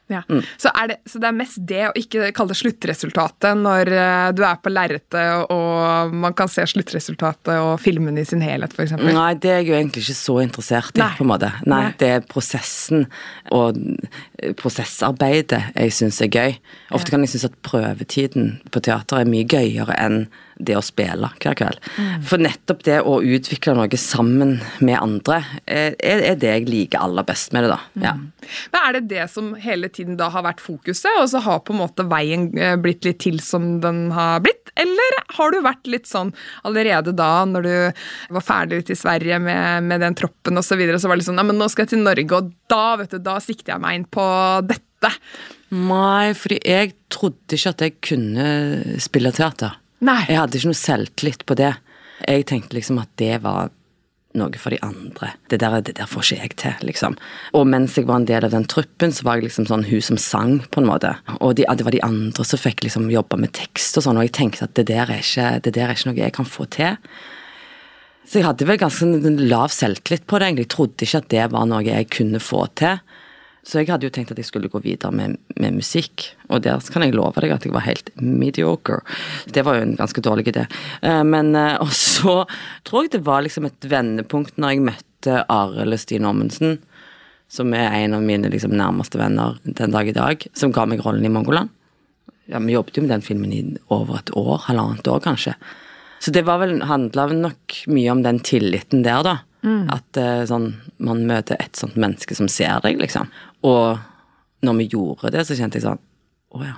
Ja. 0.10 0.24
Så, 0.58 0.72
er 0.74 0.88
det, 0.90 0.96
så 1.06 1.20
det 1.22 1.28
er 1.30 1.36
mest 1.38 1.60
det, 1.70 1.82
å 1.86 1.92
ikke 1.98 2.32
kalle 2.34 2.50
det 2.50 2.58
sluttresultatet 2.58 3.60
når 3.60 3.92
eh, 3.94 4.30
du 4.34 4.42
er 4.42 4.58
på 4.58 4.72
lerretet 4.74 5.52
og 5.54 6.16
man 6.18 6.34
kan 6.38 6.50
se 6.50 6.66
sluttresultatet 6.72 7.52
og 7.62 7.76
filmen 7.82 8.18
i 8.18 8.26
sin 8.26 8.42
helhet, 8.42 8.74
f.eks. 8.74 8.96
Nei, 8.98 9.28
det 9.38 9.52
er 9.54 9.62
jeg 9.62 9.70
jo 9.70 9.78
egentlig 9.78 10.08
ikke 10.08 10.18
så 10.18 10.40
interessert 10.42 10.98
i, 10.98 11.04
Nei. 11.04 11.12
på 11.20 11.28
en 11.28 11.30
måte. 11.30 11.52
Nei, 11.62 11.84
Nei. 11.92 11.94
det 12.02 12.12
er 12.16 12.26
prosessen 12.26 13.06
og 13.54 13.78
prosessarbeidet 14.58 15.62
jeg 15.76 15.94
syns 15.94 16.24
er 16.26 16.34
gøy. 16.34 16.58
Ofte 16.98 17.14
kan 17.14 17.28
jeg 17.28 17.36
synes 17.36 17.52
at 17.52 17.62
prøvetiden 17.70 18.56
på 18.74 18.82
teater 18.90 19.22
er 19.22 19.30
mye 19.30 19.46
gøyere 19.46 19.94
enn 20.02 20.24
det 20.60 20.76
å 20.76 20.84
spille 20.84 21.30
hver 21.40 21.56
kveld. 21.58 21.80
Mm. 21.96 22.24
For 22.28 22.42
nettopp 22.42 22.84
det 22.88 23.00
å 23.08 23.20
utvikle 23.24 23.76
noe 23.78 24.00
sammen 24.00 24.58
med 24.84 24.98
andre, 25.00 25.40
er, 25.66 25.96
er 25.98 26.36
det 26.40 26.52
jeg 26.52 26.68
liker 26.70 27.04
aller 27.06 27.26
best 27.28 27.54
med 27.56 27.66
det, 27.66 27.72
da. 27.72 27.80
Mm. 27.96 28.06
Ja. 28.06 28.14
Men 28.74 28.80
er 28.82 28.98
det 28.98 29.04
det 29.14 29.28
som 29.32 29.54
hele 29.60 29.90
tiden 29.94 30.18
da 30.20 30.30
har 30.34 30.46
vært 30.46 30.64
fokuset, 30.64 31.12
og 31.22 31.30
så 31.32 31.42
har 31.46 31.64
på 31.64 31.76
en 31.76 31.82
måte 31.82 32.06
veien 32.12 32.50
eh, 32.58 32.76
blitt 32.82 33.08
litt 33.08 33.22
til 33.24 33.40
som 33.44 33.78
den 33.84 34.10
har 34.16 34.44
blitt? 34.44 34.74
Eller 34.80 35.20
har 35.38 35.54
du 35.54 35.62
vært 35.66 35.88
litt 35.92 36.10
sånn 36.10 36.34
allerede 36.68 37.16
da, 37.16 37.32
når 37.48 37.68
du 37.68 37.74
var 38.36 38.46
ferdig 38.46 38.84
ute 38.84 38.96
i 38.96 39.00
Sverige 39.00 39.40
med, 39.44 39.88
med 39.90 40.04
den 40.06 40.18
troppen 40.20 40.60
osv., 40.60 40.70
så, 40.70 40.78
videre, 40.78 41.00
så 41.02 41.10
var 41.10 41.18
det 41.18 41.24
litt 41.24 41.32
sånn 41.32 41.42
ja, 41.42 41.48
men 41.50 41.58
nå 41.58 41.66
skal 41.72 41.88
jeg 41.88 41.96
til 41.96 42.04
Norge, 42.06 42.38
og 42.38 42.52
da, 42.70 42.84
vet 43.00 43.16
du, 43.16 43.18
da 43.26 43.40
sikter 43.42 43.74
jeg 43.74 43.82
meg 43.82 43.98
inn 43.98 44.06
på 44.12 44.26
dette. 44.70 45.10
Nei, 45.74 46.32
fordi 46.38 46.60
jeg 46.66 46.94
trodde 47.14 47.58
ikke 47.58 47.74
at 47.74 47.84
jeg 47.86 47.96
kunne 48.06 48.48
spille 49.02 49.34
teater. 49.36 49.80
Nei. 50.06 50.22
Jeg 50.30 50.40
hadde 50.40 50.60
ikke 50.60 50.72
noe 50.72 50.80
selvtillit 50.80 51.44
på 51.50 51.58
det. 51.60 51.74
Jeg 52.26 52.48
tenkte 52.50 52.78
liksom 52.78 53.00
at 53.02 53.12
det 53.20 53.38
var 53.44 53.72
noe 54.38 54.60
for 54.62 54.74
de 54.74 54.78
andre. 54.86 55.32
Det 55.50 55.58
der, 55.62 55.80
det 55.82 55.96
der 55.98 56.10
får 56.10 56.28
ikke 56.28 56.44
jeg 56.44 56.56
til, 56.62 56.86
liksom. 56.92 57.18
Og 57.58 57.66
mens 57.68 57.98
jeg 57.98 58.06
var 58.08 58.22
en 58.22 58.28
del 58.30 58.46
av 58.46 58.54
den 58.54 58.68
truppen, 58.70 59.14
så 59.16 59.26
var 59.26 59.40
jeg 59.40 59.48
liksom 59.48 59.66
sånn 59.70 59.88
hun 59.90 60.06
som 60.06 60.20
sang, 60.22 60.60
på 60.70 60.84
en 60.84 60.90
måte. 60.90 61.16
Og 61.40 61.56
de, 61.58 61.66
det 61.66 61.88
var 61.88 61.96
de 61.96 62.04
andre 62.06 62.46
som 62.46 62.62
fikk 62.62 62.86
liksom 62.86 63.10
jobbe 63.12 63.40
med 63.42 63.56
tekst 63.58 63.98
og 63.98 64.06
sånn, 64.06 64.22
og 64.22 64.28
jeg 64.28 64.36
tenkte 64.38 64.68
at 64.70 64.76
det 64.78 64.86
der 64.92 65.10
er 65.10 65.24
ikke, 65.24 65.50
det 65.66 65.74
der 65.76 65.90
er 65.90 65.98
ikke 65.98 66.12
noe 66.12 66.22
jeg 66.22 66.36
kan 66.38 66.50
få 66.50 66.70
til. 66.78 67.00
Så 68.30 68.38
jeg 68.38 68.46
hadde 68.46 68.68
vel 68.70 68.78
ganske 68.78 69.34
lav 69.50 69.74
selvtillit 69.74 70.28
på 70.30 70.38
det, 70.38 70.52
egentlig. 70.52 70.68
Jeg 70.68 70.76
trodde 70.76 71.08
ikke 71.08 71.24
at 71.24 71.32
det 71.34 71.48
var 71.56 71.70
noe 71.72 71.82
jeg 71.88 72.12
kunne 72.14 72.44
få 72.44 72.68
til. 72.78 73.02
Så 73.66 73.82
jeg 73.82 73.90
hadde 73.92 74.08
jo 74.08 74.14
tenkt 74.14 74.32
at 74.32 74.40
jeg 74.40 74.48
skulle 74.48 74.70
gå 74.72 74.80
videre 74.82 75.12
med, 75.14 75.36
med 75.60 75.76
musikk, 75.76 76.30
og 76.50 76.64
der 76.66 76.80
kan 76.94 77.04
jeg 77.04 77.14
love 77.18 77.42
deg 77.44 77.52
at 77.54 77.66
jeg 77.68 77.74
var 77.76 77.84
helt 77.86 78.10
mediocre. 78.16 79.02
Det 79.52 79.66
var 79.68 79.78
jo 79.78 79.88
en 79.88 79.98
ganske 80.00 80.24
dårlig 80.26 80.48
idé. 80.54 80.66
Eh, 81.02 81.24
Men 81.28 81.52
eh, 81.60 81.76
og 81.84 81.92
så 81.94 82.46
tror 82.88 83.06
jeg 83.06 83.18
det 83.18 83.26
var 83.28 83.44
liksom 83.46 83.68
et 83.70 83.90
vendepunkt 83.92 84.58
når 84.58 84.74
jeg 84.76 84.86
møtte 84.88 85.42
Arild 85.52 86.00
Stine 86.00 86.30
Ommensen, 86.32 86.80
som 87.50 87.74
er 87.74 87.92
en 88.00 88.16
av 88.16 88.24
mine 88.24 88.50
liksom 88.54 88.72
nærmeste 88.78 89.20
venner 89.20 89.58
den 89.66 89.92
dag 89.92 90.08
i 90.08 90.16
dag, 90.16 90.48
som 90.54 90.72
ga 90.72 90.86
meg 90.86 91.04
rollen 91.04 91.26
i 91.26 91.34
Mongoland. 91.34 91.70
Ja, 92.50 92.60
Vi 92.60 92.74
jobbet 92.74 92.98
jo 92.98 93.04
med 93.04 93.12
den 93.12 93.26
filmen 93.26 93.54
i 93.54 93.62
over 93.90 94.20
et 94.20 94.32
år, 94.38 94.64
halvannet 94.70 95.08
år 95.08 95.20
kanskje. 95.22 95.54
Så 96.20 96.34
det 96.36 96.44
var 96.48 96.60
vel, 96.62 96.82
handla 96.84 97.28
nok 97.32 97.78
mye 97.88 98.12
om 98.12 98.24
den 98.26 98.42
tilliten 98.44 99.04
der, 99.06 99.24
da. 99.24 99.38
At 99.92 100.18
eh, 100.20 100.46
sånn, 100.48 100.70
man 101.04 101.26
møter 101.28 101.60
et 101.60 101.76
sånt 101.80 101.98
menneske 102.00 102.36
som 102.38 102.48
ser 102.52 102.80
deg, 102.84 103.00
liksom. 103.02 103.28
Og 103.68 104.00
når 104.64 104.78
vi 104.82 104.90
gjorde 104.94 105.32
det, 105.36 105.46
så 105.48 105.56
kjente 105.56 105.80
jeg 105.80 105.86
sånn 105.88 106.00
Å 106.56 106.64
ja, 106.66 106.78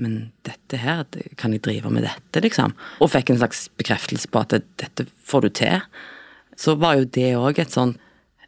men 0.00 0.30
dette 0.46 0.78
her, 0.80 1.04
kan 1.40 1.52
jeg 1.52 1.64
drive 1.64 1.90
med 1.92 2.04
dette, 2.06 2.42
liksom? 2.44 2.72
Og 3.00 3.10
fikk 3.12 3.32
en 3.32 3.40
slags 3.40 3.66
bekreftelse 3.80 4.30
på 4.32 4.44
at 4.44 4.54
dette 4.80 5.06
får 5.28 5.44
du 5.44 5.50
til. 5.60 5.80
Så 6.60 6.76
var 6.80 7.00
jo 7.00 7.08
det 7.08 7.32
òg 7.40 7.60
et 7.62 7.72
sånn 7.72 7.96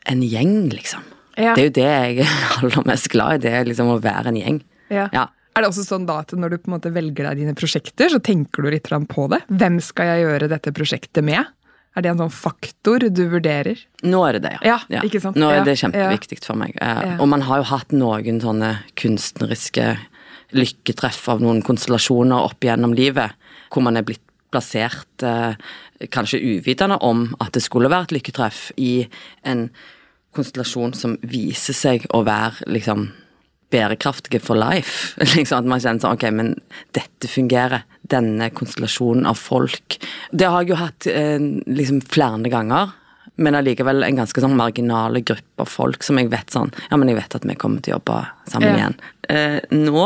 En 0.09 0.23
gjeng, 0.23 0.69
liksom. 0.73 1.05
Ja. 1.39 1.53
Det 1.55 1.63
er 1.63 1.69
jo 1.69 1.75
det 1.77 1.85
jeg 1.89 2.25
er 2.25 2.33
aller 2.59 2.87
mest 2.89 3.09
glad 3.13 3.37
i, 3.37 3.43
det 3.45 3.53
er 3.55 3.69
liksom 3.69 3.93
å 3.93 4.01
være 4.03 4.33
en 4.33 4.41
gjeng. 4.41 4.59
Ja. 4.93 5.07
Ja. 5.15 5.29
Er 5.53 5.65
det 5.65 5.69
også 5.69 5.85
sånn 5.85 6.07
da 6.09 6.21
at 6.23 6.33
når 6.33 6.55
du 6.55 6.61
på 6.63 6.71
en 6.71 6.77
måte 6.79 6.93
velger 6.95 7.29
deg 7.29 7.43
dine 7.43 7.55
prosjekter, 7.59 8.09
så 8.13 8.21
tenker 8.25 8.65
du 8.65 8.71
litt 8.73 8.89
på 8.89 9.27
det? 9.29 9.43
Hvem 9.53 9.81
skal 9.85 10.15
jeg 10.15 10.25
gjøre 10.25 10.49
dette 10.49 10.73
prosjektet 10.73 11.25
med? 11.25 11.45
Er 11.93 12.01
det 12.05 12.09
en 12.15 12.23
sånn 12.23 12.33
faktor 12.33 13.05
du 13.13 13.23
vurderer? 13.29 13.77
Nå 14.09 14.23
er 14.25 14.39
det 14.39 14.43
det, 14.47 14.55
ja. 14.65 14.79
Ja, 14.89 15.03
ikke 15.05 15.21
sant? 15.21 15.37
Nå 15.37 15.51
er 15.53 15.65
det 15.67 15.75
kjempeviktig 15.77 16.41
for 16.45 16.57
meg. 16.57 16.73
Eh, 16.81 17.03
Ja. 17.05 17.17
Og 17.21 17.29
man 17.29 17.45
har 17.45 17.61
jo 17.61 17.69
hatt 17.69 17.93
noen 17.93 18.41
sånne 18.41 18.79
kunstneriske 18.97 19.99
lykketreff 20.57 21.29
av 21.29 21.43
noen 21.45 21.63
konstellasjoner 21.65 22.49
opp 22.49 22.65
gjennom 22.65 22.95
livet, 22.97 23.33
hvor 23.73 23.85
man 23.85 23.97
er 23.97 24.03
blitt 24.09 24.25
plassert 24.53 25.23
eh, 25.25 25.55
kanskje 26.13 26.41
uvitende 26.41 26.99
om 27.05 27.35
at 27.41 27.53
det 27.57 27.63
skulle 27.65 27.89
være 27.93 28.09
et 28.09 28.17
lykketreff 28.19 28.71
i 28.77 29.07
en 29.49 29.69
konstellasjon 30.37 30.95
som 30.97 31.19
viser 31.23 31.77
seg 31.77 32.07
å 32.13 32.23
være 32.25 32.69
liksom 32.73 33.11
bærekraftige 33.73 34.41
for 34.45 34.59
life. 34.61 35.17
liksom 35.35 35.63
At 35.63 35.71
man 35.73 35.81
kjenner 35.83 36.05
sånn 36.05 36.17
Ok, 36.19 36.27
men 36.35 36.55
dette 36.97 37.31
fungerer. 37.33 37.85
Denne 38.13 38.51
konstellasjonen 38.53 39.25
av 39.31 39.39
folk. 39.41 39.97
Det 40.35 40.49
har 40.51 40.63
jeg 40.65 40.73
jo 40.75 40.81
hatt 40.83 41.07
eh, 41.09 41.39
liksom 41.71 42.03
flere 42.05 42.51
ganger. 42.53 42.93
Men 43.41 43.57
allikevel 43.57 44.05
en 44.05 44.19
ganske 44.19 44.43
sånn 44.45 44.57
marginale 44.59 45.23
gruppe 45.25 45.65
av 45.65 45.71
folk 45.73 46.05
som 46.05 46.19
jeg 46.21 46.29
vet 46.33 46.53
sånn 46.53 46.69
Ja, 46.91 46.99
men 47.01 47.09
jeg 47.09 47.17
vet 47.17 47.37
at 47.39 47.47
vi 47.49 47.57
kommer 47.57 47.81
til 47.81 47.95
å 47.95 47.97
jobbe 48.01 48.19
sammen 48.53 48.69
Ja. 48.69 48.77
igjen. 48.83 48.97
Eh, 49.33 49.59
nå, 49.73 50.05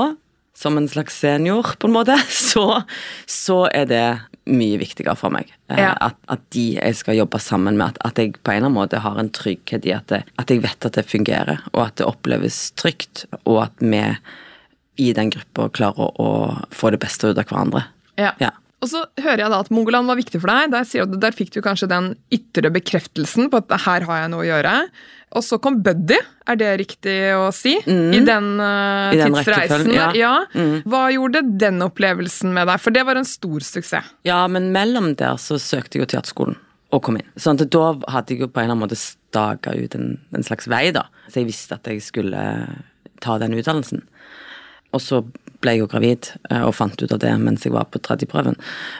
som 0.56 0.78
en 0.78 0.87
slags 0.88 1.18
senior, 1.20 1.75
på 1.80 1.88
en 1.90 1.96
måte, 1.96 2.14
så, 2.50 2.82
så 3.26 3.64
er 3.75 3.90
det 3.90 4.04
mye 4.47 4.79
viktigere 4.79 5.17
for 5.19 5.33
meg. 5.35 5.49
Eh, 5.71 5.81
Ja. 5.81 5.93
at, 6.00 6.17
at 6.31 6.43
de 6.55 6.67
jeg 6.76 6.95
skal 6.99 7.17
jobbe 7.19 7.41
sammen 7.43 7.76
med, 7.79 7.97
at, 7.97 7.99
at 8.07 8.19
jeg 8.23 8.37
på 8.43 8.53
en 8.53 8.57
eller 8.61 8.69
annen 8.71 8.79
måte 8.79 9.00
har 9.03 9.19
en 9.19 9.31
trygghet 9.35 9.87
i 9.88 9.93
at, 9.97 10.07
det, 10.12 10.23
at 10.38 10.50
jeg 10.53 10.62
vet 10.62 10.87
at 10.87 10.99
det 10.99 11.07
fungerer, 11.11 11.65
og 11.73 11.81
at 11.88 11.97
det 11.99 12.07
oppleves 12.07 12.71
trygt, 12.79 13.25
og 13.45 13.65
at 13.65 13.83
vi 13.83 14.03
i 15.03 15.11
den 15.12 15.29
gruppa 15.35 15.67
klarer 15.76 16.07
å, 16.07 16.12
å 16.17 16.29
få 16.73 16.93
det 16.95 17.00
beste 17.03 17.29
ut 17.33 17.38
av 17.43 17.45
hverandre. 17.50 17.83
Ja. 18.17 18.33
Ja. 18.41 18.53
Og 18.85 18.91
så 18.93 19.03
hører 19.19 19.41
jeg 19.43 19.50
da 19.53 19.59
at 19.65 19.71
Mongoland 19.73 20.07
var 20.09 20.19
viktig 20.21 20.38
for 20.43 20.53
deg. 20.53 20.71
Der, 20.73 21.07
der 21.21 21.35
fikk 21.37 21.50
du 21.55 21.62
kanskje 21.65 21.88
den 21.91 22.11
ytre 22.33 22.71
bekreftelsen 22.73 23.49
på 23.53 23.61
at 23.65 23.73
her 23.87 24.05
har 24.09 24.23
jeg 24.23 24.31
noe 24.33 24.45
å 24.45 24.49
gjøre. 24.50 24.75
Og 25.35 25.42
så 25.42 25.59
kom 25.59 25.80
Buddy, 25.83 26.16
er 26.47 26.59
det 26.61 26.68
riktig 26.80 27.16
å 27.35 27.49
si? 27.54 27.75
I 27.83 28.21
den, 28.25 28.47
uh, 28.61 29.11
I 29.11 29.18
den 29.18 29.35
tidsreisen. 29.35 29.90
Ja. 29.92 30.11
ja. 30.16 30.35
Mm. 30.54 30.85
Hva 30.87 31.02
gjorde 31.12 31.42
den 31.59 31.83
opplevelsen 31.85 32.54
med 32.54 32.71
deg? 32.71 32.80
For 32.80 32.95
det 32.95 33.02
var 33.09 33.18
en 33.18 33.26
stor 33.26 33.66
suksess. 33.66 34.14
Ja, 34.28 34.45
men 34.49 34.71
mellom 34.75 35.12
der 35.18 35.40
så 35.42 35.59
søkte 35.61 35.99
jeg 35.99 36.06
jo 36.06 36.12
teaterskolen 36.14 36.61
og 36.95 37.02
kom 37.02 37.18
inn. 37.18 37.26
Sånn 37.40 37.59
at 37.59 37.73
da 37.75 37.88
hadde 38.14 38.37
jeg 38.37 38.45
jo 38.45 38.49
på 38.49 38.62
en 38.62 38.68
eller 38.68 38.76
annen 38.76 38.87
måte 38.87 38.99
staka 39.00 39.75
ut 39.75 39.97
en, 39.99 40.14
en 40.37 40.47
slags 40.47 40.71
vei, 40.71 40.85
da. 40.95 41.09
Så 41.26 41.42
jeg 41.42 41.50
visste 41.50 41.76
at 41.76 41.90
jeg 41.90 42.04
skulle 42.06 42.45
ta 43.25 43.37
den 43.42 43.56
utdannelsen. 43.59 44.04
Og 44.95 45.02
så 45.02 45.25
ble 45.66 45.75
jeg 45.75 45.82
jo 45.82 45.88
gravid, 45.90 46.30
eh, 46.50 46.62
og 46.62 46.75
fant 46.78 47.02
ut 47.02 47.12
av 47.12 47.20
det 47.23 47.32
mens 47.42 47.66
jeg 47.66 47.75
var 47.75 47.88
på 47.90 48.00
tredjeprøven. 48.06 48.54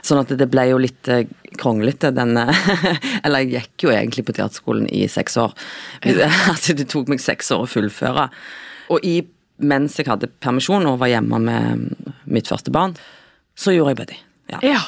Sånn 0.07 0.23
at 0.25 0.35
det 0.35 0.49
ble 0.51 0.67
jo 0.73 0.81
litt 0.83 1.11
eh, 1.13 1.29
kronglete, 1.61 2.11
den 2.17 2.35
eh, 2.43 2.67
Eller 3.25 3.45
jeg 3.45 3.53
gikk 3.55 3.87
jo 3.87 3.95
egentlig 3.95 4.27
på 4.27 4.35
teaterskolen 4.37 4.91
i 4.91 5.07
seks 5.11 5.39
år. 5.41 5.55
Altså, 6.51 6.75
det 6.77 6.89
tok 6.91 7.11
meg 7.13 7.23
seks 7.23 7.53
år 7.55 7.65
å 7.65 7.71
fullføre. 7.71 8.29
Og 8.95 9.07
i, 9.07 9.21
mens 9.63 9.97
jeg 9.99 10.09
hadde 10.11 10.31
permisjon 10.43 10.87
og 10.89 11.01
var 11.01 11.11
hjemme 11.11 11.41
med 11.43 11.87
mitt 12.27 12.51
første 12.51 12.75
barn, 12.75 12.97
så 13.57 13.75
gjorde 13.75 13.95
jeg 13.95 14.01
Buddy. 14.03 14.21
Ja. 14.53 14.61
Ja. 14.63 14.83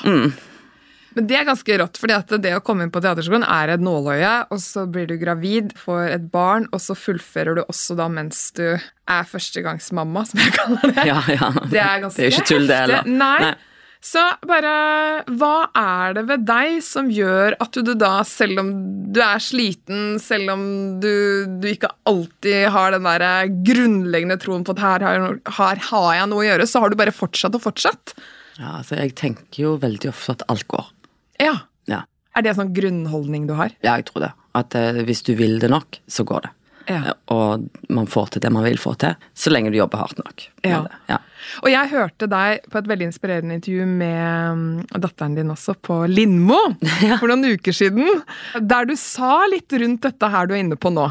Men 1.17 1.29
det 1.31 1.39
er 1.39 1.47
ganske 1.49 1.79
rått, 1.81 1.99
fordi 2.01 2.17
at 2.17 2.35
det 2.45 2.53
å 2.57 2.63
komme 2.65 2.85
inn 2.85 2.93
på 2.95 3.01
teaterskolen 3.05 3.47
er 3.49 3.75
et 3.75 3.85
nåløye, 3.85 4.33
og 4.53 4.61
så 4.63 4.85
blir 4.91 5.09
du 5.09 5.17
gravid, 5.21 5.73
får 5.79 6.13
et 6.19 6.27
barn, 6.33 6.69
og 6.73 6.83
så 6.85 6.97
fullfører 6.99 7.59
du 7.59 7.63
også 7.65 7.97
da 7.99 8.11
mens 8.13 8.49
du 8.59 8.67
er 8.69 9.31
førstegangsmamma, 9.31 10.27
som 10.29 10.43
jeg 10.43 10.53
kaller 10.59 10.93
det. 10.93 11.09
Ja, 11.09 11.23
ja. 11.33 11.55
Det 11.65 11.81
er 11.81 12.05
ganske 12.05 12.21
Det 12.21 12.27
er 12.27 12.31
jo 12.31 12.37
ikke 12.37 12.51
tull, 12.53 12.69
det 12.69 12.83
heller. 12.85 13.09
Nei. 13.09 13.57
Så 14.05 14.21
bare 14.47 15.25
Hva 15.41 15.71
er 15.75 16.13
det 16.15 16.23
ved 16.29 16.45
deg 16.47 16.77
som 16.87 17.09
gjør 17.11 17.57
at 17.59 17.75
du 17.83 17.91
da, 17.99 18.13
selv 18.27 18.61
om 18.63 18.69
du 19.11 19.19
er 19.25 19.43
sliten, 19.43 20.21
selv 20.23 20.53
om 20.55 20.63
du, 21.03 21.11
du 21.59 21.67
ikke 21.73 21.91
alltid 22.07 22.69
har 22.75 22.95
den 22.95 23.09
der 23.09 23.51
grunnleggende 23.67 24.39
troen 24.39 24.63
på 24.67 24.77
at 24.77 24.85
her 24.85 25.07
har, 25.07 25.41
her 25.59 25.83
har 25.91 26.13
jeg 26.21 26.31
noe 26.31 26.45
å 26.45 26.47
gjøre, 26.47 26.69
så 26.71 26.85
har 26.85 26.95
du 26.95 27.01
bare 27.01 27.17
fortsatt 27.17 27.59
og 27.59 27.65
fortsatt? 27.65 28.15
Ja, 28.59 28.77
altså 28.79 28.99
Jeg 28.99 29.17
tenker 29.19 29.65
jo 29.65 29.75
veldig 29.83 30.13
ofte 30.13 30.39
at 30.39 30.47
alt 30.53 30.67
går. 30.71 30.87
Ja. 31.43 31.55
Ja, 31.89 32.03
Er 32.37 32.45
det 32.45 32.55
sånn 32.59 32.75
grunnholdning 32.77 33.49
du 33.49 33.55
har? 33.59 33.73
ja 33.83 33.97
jeg 33.99 34.11
tror 34.11 34.29
det. 34.29 34.33
At 34.59 34.75
eh, 34.79 35.03
hvis 35.07 35.23
du 35.27 35.35
vil 35.39 35.59
det 35.63 35.71
nok, 35.73 36.01
så 36.11 36.25
går 36.29 36.47
det. 36.47 36.51
Ja. 36.89 37.13
Og 37.35 37.67
man 37.93 38.07
får 38.09 38.31
til 38.33 38.43
det 38.43 38.51
man 38.55 38.65
vil 38.65 38.79
få 38.81 38.95
til, 39.01 39.17
så 39.37 39.53
lenge 39.53 39.71
du 39.71 39.77
jobber 39.77 40.01
hardt 40.01 40.21
nok. 40.23 40.47
Ja. 40.65 40.81
ja. 41.11 41.19
Og 41.61 41.69
jeg 41.69 41.91
hørte 41.93 42.29
deg 42.31 42.65
på 42.73 42.81
et 42.81 42.89
veldig 42.89 43.09
inspirerende 43.11 43.59
intervju 43.59 43.85
med 43.91 44.57
mm, 44.57 44.97
datteren 44.97 45.37
din 45.37 45.53
også, 45.53 45.77
på 45.85 46.01
Lindmo, 46.09 46.59
for 47.21 47.29
noen 47.29 47.45
uker 47.59 47.77
siden. 47.77 48.09
Der 48.57 48.89
du 48.89 48.97
sa 48.97 49.45
litt 49.53 49.73
rundt 49.83 50.09
dette 50.09 50.33
her 50.33 50.49
du 50.49 50.57
er 50.57 50.65
inne 50.65 50.81
på 50.81 50.93
nå. 50.95 51.11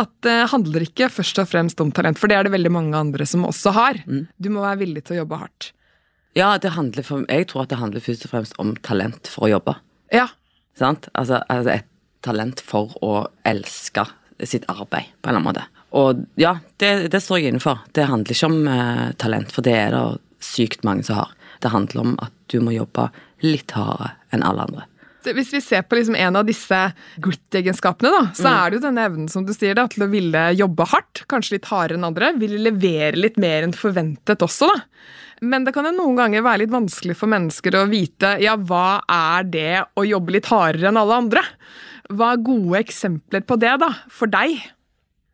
At 0.00 0.12
det 0.22 0.36
handler 0.52 0.84
ikke 0.84 1.08
først 1.10 1.40
og 1.42 1.48
fremst 1.50 1.80
om 1.82 1.90
talent, 1.96 2.20
for 2.20 2.30
det 2.30 2.36
er 2.36 2.46
det 2.46 2.52
veldig 2.54 2.70
mange 2.76 3.00
andre 3.00 3.26
som 3.26 3.48
også 3.48 3.72
har. 3.74 4.02
Du 4.04 4.52
må 4.52 4.62
være 4.62 4.82
villig 4.84 5.06
til 5.08 5.16
å 5.16 5.22
jobbe 5.24 5.40
hardt. 5.40 5.72
Ja, 6.38 6.54
det 6.62 6.74
handler 6.76 7.06
for, 7.06 7.24
jeg 7.28 7.48
tror 7.50 7.64
at 7.64 7.72
det 7.72 7.80
handler 7.80 8.04
først 8.04 8.26
og 8.26 8.34
fremst 8.34 8.58
om 8.62 8.74
talent 8.86 9.30
for 9.30 9.48
å 9.48 9.52
jobbe. 9.56 9.74
Ja. 10.14 10.28
Sant? 10.78 11.08
Altså, 11.18 11.42
altså 11.50 11.74
et 11.78 11.88
talent 12.24 12.62
for 12.64 12.94
å 13.04 13.14
elske 13.48 14.06
sitt 14.46 14.66
arbeid, 14.70 15.10
på 15.20 15.28
en 15.28 15.34
eller 15.34 15.40
annen 15.40 15.48
måte. 15.48 15.66
Og 15.96 16.22
ja, 16.40 16.54
det, 16.80 17.10
det 17.12 17.20
står 17.22 17.40
jeg 17.40 17.54
inne 17.54 17.62
for. 17.62 17.82
Det 17.96 18.06
handler 18.08 18.36
ikke 18.36 18.50
om 18.50 18.68
eh, 18.70 19.08
talent, 19.20 19.50
for 19.52 19.66
det 19.66 19.74
er 19.76 19.96
det 19.96 20.04
sykt 20.44 20.86
mange 20.86 21.04
som 21.06 21.18
har. 21.18 21.34
Det 21.60 21.72
handler 21.74 22.04
om 22.04 22.14
at 22.22 22.32
du 22.52 22.60
må 22.64 22.72
jobbe 22.76 23.10
litt 23.44 23.74
hardere 23.76 24.14
enn 24.32 24.46
alle 24.46 24.68
andre. 24.68 24.86
Hvis 25.20 25.50
vi 25.52 25.60
ser 25.60 25.82
på 25.84 25.98
liksom 25.98 26.14
en 26.16 26.38
av 26.40 26.46
disse 26.48 26.76
grit-egenskapene, 27.20 28.08
da, 28.14 28.20
så 28.32 28.48
er 28.48 28.70
det 28.70 28.78
jo 28.78 28.84
denne 28.86 29.02
evnen 29.04 29.26
som 29.28 29.44
du 29.44 29.52
sier 29.52 29.76
da, 29.76 29.84
til 29.90 30.06
å 30.06 30.08
ville 30.08 30.46
jobbe 30.56 30.86
hardt, 30.88 31.26
kanskje 31.28 31.58
litt 31.58 31.68
hardere 31.68 31.98
enn 31.98 32.06
andre, 32.08 32.30
ville 32.40 32.62
levere 32.70 33.20
litt 33.20 33.36
mer 33.40 33.66
enn 33.66 33.76
forventet 33.76 34.40
også. 34.46 34.70
da. 34.70 34.86
Men 35.40 35.64
det 35.64 35.72
kan 35.72 35.88
jo 35.88 35.94
noen 35.96 36.18
ganger 36.18 36.44
være 36.44 36.64
litt 36.64 36.74
vanskelig 36.74 37.16
for 37.16 37.32
mennesker 37.32 37.78
å 37.78 37.86
vite 37.88 38.34
ja, 38.42 38.56
hva 38.56 39.00
er 39.08 39.46
det 39.48 39.76
å 39.96 40.04
jobbe 40.04 40.36
litt 40.36 40.50
hardere 40.50 40.90
enn 40.90 41.00
alle 41.00 41.20
andre. 41.22 41.44
Hva 42.10 42.34
er 42.34 42.44
gode 42.44 42.80
eksempler 42.82 43.44
på 43.46 43.56
det, 43.62 43.72
da, 43.80 43.88
for 44.12 44.30
deg? 44.30 44.58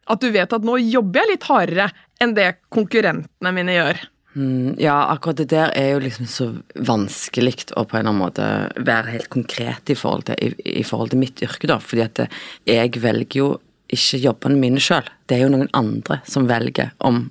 At 0.07 0.23
du 0.23 0.29
vet 0.31 0.53
at 0.53 0.67
nå 0.67 0.77
jobber 0.79 1.25
jeg 1.25 1.33
litt 1.33 1.49
hardere 1.49 1.89
enn 2.23 2.37
det 2.37 2.53
konkurrentene 2.73 3.53
mine 3.57 3.75
gjør. 3.75 4.05
Mm, 4.37 4.77
ja, 4.79 4.95
akkurat 5.15 5.41
det 5.41 5.49
der 5.55 5.71
er 5.75 5.95
jo 5.95 6.01
liksom 6.05 6.29
så 6.29 6.51
vanskelig 6.77 7.71
å 7.73 7.87
på 7.89 7.97
en 7.97 8.03
eller 8.03 8.11
annen 8.11 8.21
måte 8.21 8.49
være 8.85 9.15
helt 9.15 9.31
konkret 9.33 9.91
i 9.91 9.97
forhold 9.97 10.29
til, 10.29 10.37
i, 10.45 10.77
i 10.83 10.85
forhold 10.85 11.15
til 11.15 11.23
mitt 11.23 11.41
yrke, 11.43 11.71
da. 11.71 11.81
Fordi 11.81 12.05
at 12.05 12.27
jeg 12.69 13.01
velger 13.01 13.41
jo 13.41 13.49
ikke 13.97 14.21
jobbene 14.21 14.61
mine 14.61 14.83
sjøl. 14.83 15.09
Det 15.27 15.39
er 15.39 15.47
jo 15.47 15.55
noen 15.55 15.73
andre 15.79 16.21
som 16.29 16.47
velger 16.51 16.93
om 17.07 17.25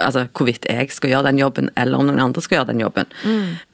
Altså 0.00 0.26
hvorvidt 0.36 0.68
jeg 0.70 0.92
skal 0.94 1.14
gjøre 1.14 1.28
den 1.30 1.40
jobben, 1.40 1.70
eller 1.76 2.00
om 2.00 2.06
noen 2.08 2.22
andre 2.22 2.42
skal 2.44 2.60
gjøre 2.60 2.72
den 2.72 2.84
jobben. 2.84 3.10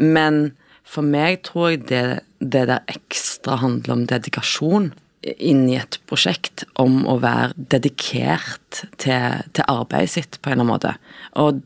Men 0.00 0.40
for 0.86 1.06
meg 1.06 1.42
tror 1.46 1.72
jeg 1.72 1.86
det, 1.90 2.04
det 2.40 2.66
der 2.70 2.86
ekstra 2.90 3.58
handler 3.62 3.96
om 3.96 4.06
dedikasjon 4.10 4.92
inn 5.26 5.64
i 5.68 5.76
et 5.80 5.98
prosjekt 6.06 6.64
om 6.78 7.00
å 7.08 7.16
være 7.22 7.54
dedikert 7.74 8.84
til, 9.00 9.42
til 9.56 9.66
arbeidet 9.66 10.12
sitt, 10.12 10.38
på 10.40 10.50
en 10.50 10.60
eller 10.60 10.62
annen 10.62 10.74
måte. 10.74 10.92
Og 11.42 11.62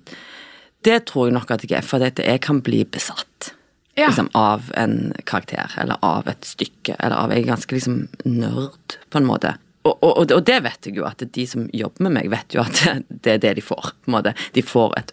det 0.87 1.03
tror 1.11 1.29
jeg 1.29 1.37
nok 1.37 1.51
at 1.53 1.67
jeg 1.67 1.77
er, 1.81 1.87
for 1.87 2.05
at 2.05 2.21
jeg 2.23 2.41
kan 2.45 2.63
bli 2.65 2.85
besatt. 2.89 3.53
Ja. 3.99 4.07
Liksom, 4.07 4.31
av 4.39 4.71
en 4.81 5.13
karakter, 5.29 5.75
eller 5.81 6.01
av 6.07 6.31
et 6.31 6.47
stykke, 6.47 6.95
eller 6.97 7.19
av 7.19 7.35
Jeg 7.35 7.43
er 7.43 7.51
ganske 7.51 7.77
liksom 7.77 7.99
nerd, 8.25 8.97
på 9.11 9.21
en 9.21 9.29
måte. 9.29 9.57
Og, 9.89 9.95
og, 10.05 10.19
og- 10.31 10.45
det 10.45 10.59
vet 10.63 10.87
jeg 10.91 10.97
jo, 10.99 11.05
at 11.09 11.23
de 11.33 11.47
som 11.49 11.69
jobber 11.73 12.05
med 12.05 12.13
meg, 12.19 12.31
vet 12.31 12.53
jo 12.55 12.61
at 12.61 12.83
det 13.25 13.33
er 13.39 13.39
det 13.41 13.55
de 13.57 13.63
får. 13.65 13.93
på 14.05 14.11
en 14.11 14.17
måte. 14.19 14.35
De 14.53 14.63
får 14.63 14.93
et 14.99 15.13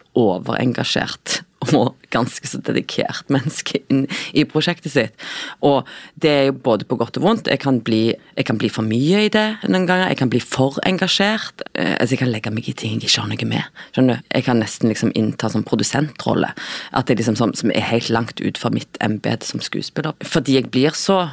overengasjert 0.52 1.42
og 1.74 1.96
ganske 2.14 2.46
så 2.48 2.60
dedikert 2.62 3.28
menneske 3.34 3.80
inn 3.92 4.04
i 4.38 4.44
prosjektet 4.48 4.94
sitt. 4.94 5.24
Og 5.66 5.88
det 6.22 6.30
er 6.30 6.44
jo 6.52 6.54
både 6.64 6.86
på 6.88 6.96
godt 7.00 7.18
og 7.18 7.26
vondt. 7.26 7.50
Jeg 7.50 7.60
kan 7.64 7.80
bli, 7.84 8.14
jeg 8.38 8.46
kan 8.48 8.60
bli 8.62 8.70
for 8.72 8.86
mye 8.86 9.24
i 9.26 9.32
det 9.34 9.46
noen 9.66 9.88
ganger. 9.90 10.12
Jeg 10.14 10.20
kan 10.22 10.30
bli 10.32 10.40
for 10.44 10.78
engasjert. 10.88 11.64
Eh, 11.74 11.96
altså 11.98 12.14
Jeg 12.14 12.22
kan 12.22 12.32
legge 12.32 12.54
meg 12.54 12.70
i 12.70 12.76
ting 12.78 13.00
jeg 13.02 13.10
ikke 13.10 13.24
har 13.26 13.32
noe 13.34 13.50
med. 13.50 13.82
Skjønner 13.96 14.20
du? 14.22 14.30
Jeg 14.38 14.46
kan 14.48 14.62
nesten 14.62 14.92
liksom 14.94 15.12
innta 15.18 15.50
sånn 15.52 15.66
produsentrolle. 15.68 16.54
At 16.94 17.10
det 17.10 17.18
liksom 17.20 17.40
som, 17.40 17.56
som 17.58 17.74
er 17.74 17.88
helt 17.90 18.12
langt 18.14 18.40
ut 18.44 18.62
fra 18.62 18.72
mitt 18.72 19.02
embete 19.04 19.50
som 19.50 19.64
skuespiller. 19.64 20.14
Fordi 20.24 20.60
jeg 20.60 20.70
blir 20.72 20.96
så 20.96 21.24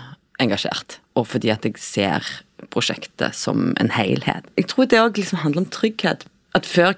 engasjert, 0.43 0.97
og 1.15 1.29
fordi 1.31 1.53
at 1.53 1.63
jeg 1.69 1.77
ser 1.79 2.25
prosjektet 2.73 3.37
som 3.37 3.73
en 3.81 3.93
helhet. 3.95 4.47
Jeg 4.59 4.71
tror 4.73 4.89
det 4.91 5.01
òg 5.01 5.21
liksom 5.21 5.43
handler 5.45 5.65
om 5.65 5.71
trygghet. 5.75 6.27
At 6.55 6.67
Før 6.67 6.95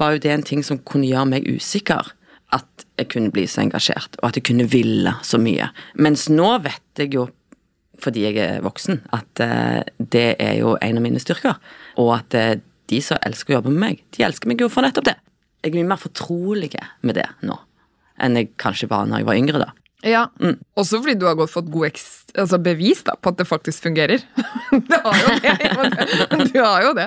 var 0.00 0.14
jo 0.14 0.22
det 0.24 0.32
en 0.32 0.46
ting 0.46 0.62
som 0.64 0.78
kunne 0.78 1.08
gjøre 1.08 1.30
meg 1.34 1.48
usikker. 1.48 2.12
At 2.54 2.86
jeg 2.96 3.10
kunne 3.12 3.32
bli 3.34 3.44
så 3.50 3.64
engasjert, 3.64 4.16
og 4.22 4.30
at 4.30 4.38
jeg 4.38 4.46
kunne 4.48 4.68
ville 4.70 5.12
så 5.26 5.38
mye. 5.42 5.68
Mens 5.98 6.28
nå 6.30 6.52
vet 6.64 7.02
jeg 7.02 7.16
jo 7.18 7.26
fordi 8.00 8.26
jeg 8.26 8.36
er 8.36 8.58
voksen, 8.60 8.98
at 9.16 9.40
eh, 9.40 9.80
det 9.98 10.36
er 10.36 10.58
jo 10.58 10.74
en 10.84 10.98
av 11.00 11.04
mine 11.04 11.20
styrker. 11.20 11.56
Og 11.96 12.10
at 12.18 12.34
eh, 12.36 12.58
de 12.92 13.00
som 13.02 13.16
elsker 13.24 13.54
å 13.54 13.56
jobbe 13.58 13.72
med 13.72 13.82
meg, 13.82 14.02
de 14.12 14.26
elsker 14.26 14.50
meg 14.50 14.60
jo 14.60 14.68
for 14.72 14.84
nettopp 14.84 15.08
det. 15.08 15.16
Jeg 15.64 15.72
er 15.72 15.78
mye 15.78 15.88
mer 15.94 16.02
fortrolig 16.02 16.70
med 17.02 17.16
det 17.16 17.24
nå 17.42 17.56
enn 18.22 18.38
jeg 18.38 18.52
kanskje 18.60 18.88
var 18.88 19.08
når 19.08 19.22
jeg 19.22 19.28
var 19.28 19.40
yngre, 19.40 19.60
da. 19.60 19.72
Ja, 20.04 20.26
Også 20.76 21.00
fordi 21.00 21.16
du 21.16 21.24
har 21.26 21.38
fått 21.48 21.70
god 21.72 21.96
altså 22.36 22.58
bevis 22.60 23.00
da, 23.06 23.14
på 23.16 23.32
at 23.32 23.38
det 23.40 23.46
faktisk 23.48 23.86
fungerer. 23.86 24.20
det 24.90 24.98
har 25.02 25.22
jo 25.22 25.32
det. 25.40 26.50
Du 26.52 26.60
har 26.60 26.84
jo 26.84 26.92
det. 26.98 27.06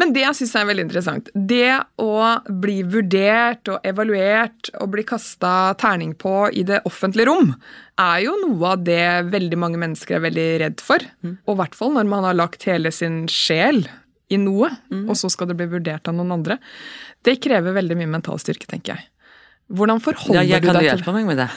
Men 0.00 0.14
det 0.14 0.22
jeg 0.22 0.38
syns 0.38 0.54
er 0.56 0.68
veldig 0.68 0.84
interessant, 0.86 1.28
det 1.34 1.74
å 2.00 2.14
bli 2.62 2.78
vurdert 2.86 3.68
og 3.72 3.86
evaluert 3.86 4.70
og 4.78 4.92
bli 4.94 5.04
kasta 5.06 5.74
terning 5.82 6.14
på 6.14 6.48
i 6.54 6.62
det 6.66 6.80
offentlige 6.88 7.28
rom, 7.28 7.52
er 8.00 8.22
jo 8.24 8.36
noe 8.46 8.74
av 8.76 8.84
det 8.86 9.02
veldig 9.32 9.58
mange 9.60 9.80
mennesker 9.82 10.16
er 10.16 10.24
veldig 10.28 10.48
redd 10.62 10.84
for. 10.84 11.04
Og 11.44 11.56
i 11.56 11.60
hvert 11.60 11.76
fall 11.76 11.92
når 11.98 12.08
man 12.08 12.28
har 12.28 12.38
lagt 12.38 12.64
hele 12.70 12.94
sin 12.94 13.24
sjel 13.28 13.82
i 14.30 14.38
noe, 14.38 14.70
og 15.10 15.16
så 15.18 15.28
skal 15.28 15.50
det 15.50 15.58
bli 15.58 15.66
vurdert 15.72 16.06
av 16.08 16.14
noen 16.16 16.38
andre. 16.38 16.60
Det 17.26 17.40
krever 17.42 17.74
veldig 17.76 17.98
mye 17.98 18.14
mental 18.14 18.38
styrke, 18.40 18.70
tenker 18.70 18.94
jeg. 18.94 19.08
Hvordan 19.70 20.00
forholder 20.02 20.42
Ja, 20.42 20.58
du 20.58 20.66
deg 20.66 21.04
til 21.04 21.36
det? 21.38 21.48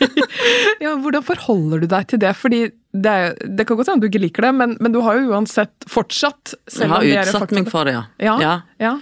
ja, 0.84 0.92
hvordan 1.00 1.24
forholder 1.24 1.80
du 1.80 1.88
deg 1.88 2.10
til 2.12 2.20
det? 2.20 2.34
Fordi 2.36 2.60
det, 2.68 3.14
er, 3.14 3.34
det 3.48 3.66
kan 3.68 3.78
godt 3.78 3.92
hende 3.92 4.04
du 4.04 4.10
ikke 4.10 4.22
liker 4.22 4.48
det, 4.48 4.52
men, 4.58 4.76
men 4.82 4.92
du 4.92 5.00
har 5.06 5.16
jo 5.16 5.32
uansett 5.32 5.88
fortsatt 5.88 6.54
Jeg 6.68 6.90
har 6.90 7.06
utsatt 7.06 7.54
meg 7.56 7.70
for 7.72 7.88
det, 7.88 7.96
ja. 7.96 8.04
Ja, 8.20 8.36
ja. 8.44 8.54
ja. 8.82 8.94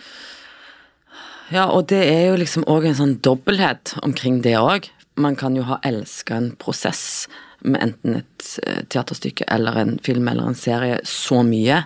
Ja, 1.49 1.65
og 1.73 1.87
det 1.89 2.03
er 2.05 2.27
jo 2.29 2.39
liksom 2.41 2.67
òg 2.69 2.87
en 2.91 2.97
sånn 2.99 3.15
dobbelthet 3.25 3.95
omkring 4.05 4.43
det 4.45 4.55
òg. 4.61 4.91
Man 5.19 5.37
kan 5.39 5.57
jo 5.57 5.65
ha 5.67 5.79
elska 5.87 6.37
en 6.37 6.51
prosess 6.61 7.27
med 7.65 7.81
enten 7.83 8.21
et 8.21 8.49
eh, 8.63 8.83
teaterstykke 8.93 9.47
eller 9.51 9.81
en 9.81 9.97
film 10.05 10.29
eller 10.31 10.51
en 10.51 10.59
serie 10.59 11.01
så 11.09 11.41
mye, 11.47 11.81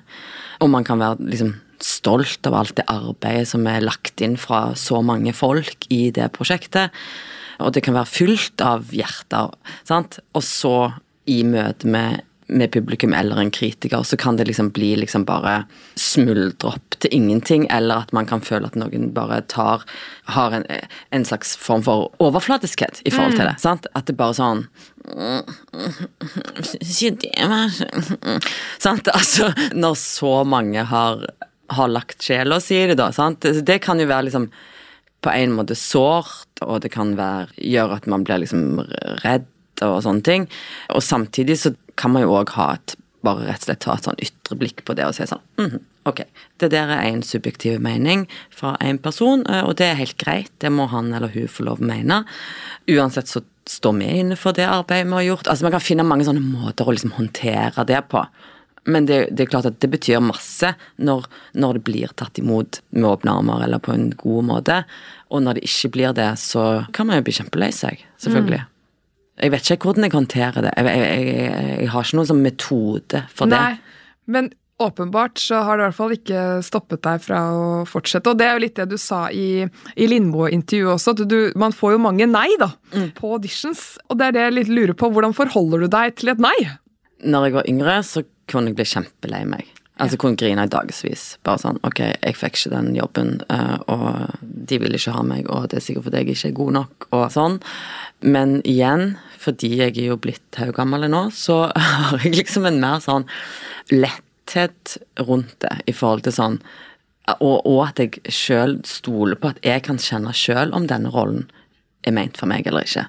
og 0.60 0.72
man 0.74 0.84
kan 0.84 1.00
være 1.00 1.30
liksom 1.30 1.54
stolt 1.86 2.46
av 2.48 2.56
alt 2.58 2.76
det 2.78 2.88
arbeidet 2.90 3.50
som 3.52 3.66
er 3.70 3.84
lagt 3.84 4.22
inn 4.24 4.38
fra 4.40 4.72
så 4.78 5.02
mange 5.04 5.34
folk 5.36 5.86
i 5.92 6.04
det 6.14 6.30
prosjektet. 6.36 6.94
Og 7.62 7.74
det 7.74 7.84
kan 7.86 7.96
være 7.96 8.10
fylt 8.10 8.62
av 8.64 8.90
hjerter, 8.94 9.52
sant. 9.88 10.18
Og 10.34 10.44
så, 10.46 10.76
i 11.30 11.42
møte 11.46 11.86
med 11.86 12.22
med 12.52 12.72
publikum 12.72 13.14
eller 13.14 13.38
en 13.40 13.50
kritiker, 13.50 14.02
så 14.02 14.16
kan 14.16 14.36
det 14.36 14.46
liksom 14.48 14.70
bli 14.74 14.94
liksom 15.00 15.24
bare 15.28 15.64
smuldre 15.98 16.74
opp 16.74 16.96
til 17.02 17.14
ingenting, 17.16 17.66
eller 17.70 18.04
at 18.04 18.12
man 18.12 18.26
kan 18.28 18.42
føle 18.44 18.68
at 18.68 18.78
noen 18.78 19.10
bare 19.14 19.42
tar 19.48 19.86
Har 20.32 20.52
en, 20.54 20.64
en 21.10 21.24
slags 21.24 21.56
form 21.56 21.82
for 21.82 22.10
overfladiskhet 22.22 23.02
i 23.04 23.10
forhold 23.10 23.36
til 23.36 23.46
det. 23.48 23.56
sant? 23.60 23.86
At 23.94 24.06
det 24.06 24.16
bare 24.16 24.36
sånn 24.38 24.66
Ikke 26.78 27.10
det, 27.24 27.32
vær 27.50 27.72
så 27.74 27.88
Sant? 28.82 29.08
Altså, 29.12 29.52
når 29.74 29.96
så 29.98 30.42
mange 30.44 30.84
har, 30.84 31.24
har 31.76 31.92
lagt 31.92 32.24
sjela 32.24 32.60
si 32.62 32.78
i 32.80 32.86
det, 32.90 32.98
da. 33.00 33.10
sant? 33.14 33.42
Det 33.42 33.78
kan 33.84 34.00
jo 34.00 34.08
være 34.10 34.28
liksom 34.28 34.48
på 35.22 35.30
en 35.30 35.54
måte 35.54 35.76
sårt, 35.78 36.50
og 36.64 36.80
det 36.82 36.90
kan 36.94 37.14
være, 37.18 37.52
gjøre 37.62 38.00
at 38.00 38.08
man 38.10 38.24
blir 38.26 38.42
liksom 38.42 38.82
redd 39.22 39.46
og 39.82 40.00
sånne 40.04 40.26
ting. 40.26 40.48
Og 40.94 41.02
samtidig 41.04 41.60
så 41.62 41.74
kan 41.98 42.14
man 42.14 42.24
jo 42.24 42.34
òg 42.40 42.54
ha 42.56 42.72
et 42.78 42.96
bare 43.22 43.46
rett 43.46 43.62
og 43.62 43.68
slett 43.68 43.82
ta 43.84 43.94
et 43.94 44.06
sånn 44.08 44.22
ytre 44.22 44.58
blikk 44.58 44.82
på 44.86 44.96
det 44.98 45.06
og 45.06 45.14
si 45.14 45.26
sånn 45.30 45.42
mhm, 45.60 45.88
Ok, 46.10 46.24
det 46.58 46.72
der 46.72 46.90
er 46.90 47.04
en 47.06 47.20
subjektiv 47.22 47.76
mening 47.78 48.24
fra 48.50 48.72
en 48.82 48.98
person, 48.98 49.44
eh, 49.46 49.60
og 49.62 49.76
det 49.78 49.86
er 49.86 50.00
helt 50.00 50.16
greit. 50.18 50.50
Det 50.58 50.72
må 50.74 50.88
han 50.90 51.12
eller 51.14 51.30
hun 51.30 51.46
få 51.46 51.62
lov 51.68 51.78
å 51.78 51.86
mene. 51.86 52.24
Uansett 52.90 53.30
så 53.30 53.44
står 53.70 53.94
vi 54.00 54.08
inne 54.24 54.34
for 54.34 54.56
det 54.56 54.66
arbeidet 54.66 55.06
vi 55.06 55.14
har 55.20 55.28
gjort. 55.28 55.52
Altså 55.52 55.68
Man 55.68 55.76
kan 55.76 55.84
finne 55.84 56.08
mange 56.08 56.26
sånne 56.26 56.42
måter 56.42 56.90
å 56.90 56.96
liksom 56.96 57.14
håndtere 57.14 57.86
det 57.86 58.00
på. 58.10 58.24
Men 58.90 59.06
det, 59.06 59.28
det 59.30 59.44
er 59.44 59.50
klart 59.52 59.66
at 59.68 59.76
det 59.78 59.90
betyr 59.92 60.18
masse 60.24 60.72
når, 60.98 61.28
når 61.54 61.78
det 61.78 61.82
blir 61.86 62.14
tatt 62.18 62.38
imot 62.42 62.80
med 62.90 63.06
åpne 63.12 63.36
armer 63.38 63.62
eller 63.68 63.78
på 63.78 63.92
en 63.94 64.08
god 64.18 64.48
måte. 64.48 64.80
Og 65.30 65.44
når 65.44 65.60
det 65.60 65.68
ikke 65.68 65.92
blir 65.94 66.16
det, 66.18 66.32
så 66.42 66.64
kan 66.92 67.06
man 67.06 67.20
jo 67.20 67.26
bli 67.28 67.36
kjempelei 67.36 67.70
seg, 67.72 68.02
selvfølgelig. 68.24 68.64
Jeg 69.42 69.52
vet 69.54 69.70
ikke 69.70 69.86
hvordan 69.88 70.04
jeg 70.08 70.12
håndterer 70.16 70.66
det. 70.66 70.72
Jeg, 70.76 70.90
jeg, 70.98 71.22
jeg, 71.30 71.78
jeg 71.84 71.92
har 71.94 72.04
ikke 72.08 72.18
noen 72.18 72.28
sånn 72.32 72.42
metode 72.44 73.22
for 73.32 73.48
det. 73.54 73.62
Men 74.26 74.50
åpenbart 74.82 75.38
så 75.38 75.60
har 75.62 75.78
det 75.78 75.84
i 75.84 75.86
hvert 75.88 75.96
fall 76.00 76.12
ikke 76.16 76.42
stoppet 76.66 77.02
deg 77.06 77.22
fra 77.22 77.40
å 77.54 77.64
fortsette. 77.86 78.32
Og 78.34 78.38
det 78.40 78.48
er 78.48 78.56
jo 78.58 78.62
litt 78.64 78.78
det 78.82 78.88
du 78.90 78.98
sa 78.98 79.28
i, 79.30 79.62
i 79.94 80.08
Lindmo-intervjuet 80.10 80.96
også, 80.96 81.14
at 81.14 81.22
du, 81.30 81.38
man 81.58 81.74
får 81.74 81.94
jo 81.96 82.02
mange 82.02 82.26
nei 82.30 82.48
da, 82.58 82.72
Mm. 82.92 83.08
på 83.16 83.30
auditions. 83.38 83.86
Og 84.10 84.18
det 84.20 84.26
er 84.26 84.34
det 84.36 84.42
jeg 84.48 84.54
litt 84.58 84.68
lurer 84.74 84.92
på. 84.98 85.08
Hvordan 85.14 85.32
forholder 85.38 85.86
du 85.86 85.88
deg 85.94 86.18
til 86.18 86.34
et 86.34 86.42
nei? 86.42 86.56
Når 87.24 87.46
jeg 87.46 87.54
var 87.56 87.68
yngre, 87.70 87.94
så 88.04 88.24
kunne 88.52 88.72
jeg 88.72 88.78
bli 88.78 88.88
kjempelei 88.88 89.44
meg. 89.48 89.70
Altså 90.00 90.16
kunne 90.18 90.38
grine 90.40 90.64
i 90.66 90.70
dagevis. 90.70 91.36
Bare 91.44 91.60
sånn 91.60 91.80
Ok, 91.86 92.00
jeg 92.00 92.38
fikk 92.38 92.56
ikke 92.56 92.72
den 92.72 92.94
jobben, 92.96 93.34
eh, 93.52 93.76
og 93.92 94.38
de 94.40 94.78
vil 94.80 94.96
ikke 94.96 95.14
ha 95.14 95.24
meg, 95.26 95.50
og 95.52 95.68
det 95.70 95.78
er 95.78 95.84
sikkert 95.84 96.08
fordi 96.08 96.22
jeg 96.22 96.36
ikke 96.36 96.48
er 96.48 96.56
god 96.58 96.72
nok, 96.78 97.08
og 97.12 97.24
sånn. 97.34 97.58
Men 98.24 98.60
igjen, 98.68 99.16
fordi 99.42 99.74
jeg 99.76 99.96
er 99.96 100.12
jo 100.12 100.18
blitt 100.22 100.58
haugammel 100.58 101.08
nå, 101.12 101.26
så 101.36 101.66
har 102.08 102.24
jeg 102.24 102.38
liksom 102.38 102.66
en 102.68 102.80
mer 102.82 103.02
sånn 103.04 103.28
letthet 103.92 104.96
rundt 105.20 105.58
det 105.62 105.76
i 105.90 105.94
forhold 105.96 106.26
til 106.26 106.34
sånn 106.36 106.58
Og, 107.38 107.62
og 107.70 107.84
at 107.84 108.00
jeg 108.02 108.18
sjøl 108.34 108.80
stoler 108.86 109.38
på 109.38 109.52
at 109.52 109.60
jeg 109.62 109.84
kan 109.86 110.00
kjenne 110.02 110.32
sjøl 110.34 110.72
om 110.74 110.88
denne 110.90 111.12
rollen 111.14 111.44
er 112.02 112.16
ment 112.16 112.36
for 112.40 112.50
meg 112.50 112.66
eller 112.66 112.82
ikke. 112.82 113.04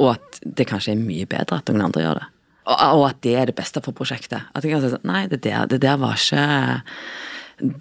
Og 0.00 0.14
at 0.14 0.38
det 0.40 0.64
kanskje 0.70 0.94
er 0.94 1.02
mye 1.02 1.28
bedre 1.28 1.58
at 1.60 1.68
noen 1.68 1.84
andre 1.84 2.06
gjør 2.06 2.20
det. 2.22 2.30
Og, 2.66 3.02
at 3.06 3.20
det 3.22 3.34
er 3.38 3.50
det 3.50 3.56
beste 3.58 3.80
for 3.84 3.94
prosjektet. 3.94 4.48
At 4.54 4.64
jeg 4.64 4.74
kan 4.74 4.82
si 4.82 4.90
sånn 4.90 5.06
Nei, 5.06 5.26
det 5.30 5.42
der, 5.44 5.68
det 5.70 5.78
der 5.84 5.98
var 6.02 6.18
ikke 6.18 6.46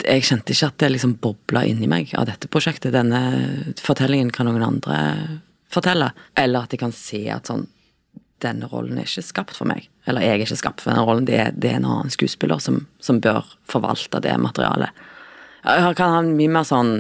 Jeg 0.06 0.26
kjente 0.28 0.54
ikke 0.54 0.70
at 0.70 0.78
det 0.84 0.92
liksom 0.94 1.16
bobla 1.24 1.66
inni 1.66 1.90
meg 1.90 2.14
av 2.18 2.28
dette 2.30 2.50
prosjektet. 2.52 2.94
Denne 2.94 3.74
fortellingen 3.82 4.30
kan 4.36 4.48
noen 4.50 4.66
andre 4.68 5.00
fortelle. 5.74 6.12
Eller 6.38 6.68
at 6.68 6.76
jeg 6.76 6.84
kan 6.84 6.94
se 6.96 7.26
at 7.34 7.50
sånn 7.52 7.66
Denne 8.44 8.68
rollen 8.70 9.00
er 9.00 9.08
ikke 9.08 9.24
skapt 9.24 9.56
for 9.58 9.66
meg. 9.70 9.88
Eller 10.06 10.22
jeg 10.22 10.36
er 10.36 10.42
ikke 10.44 10.60
skapt 10.60 10.84
for 10.84 10.92
denne 10.92 11.06
rollen. 11.08 11.26
Det 11.26 11.38
er, 11.40 11.54
det 11.56 11.70
er 11.72 11.78
en 11.80 11.88
annen 11.88 12.12
skuespiller 12.14 12.60
som, 12.62 12.82
som 13.02 13.22
bør 13.24 13.48
forvalte 13.72 14.20
det 14.22 14.34
materialet. 14.38 14.92
Jeg 15.66 15.96
kan 15.98 16.12
ha 16.14 16.20
mye 16.28 16.52
mer 16.52 16.68
sånn 16.68 17.00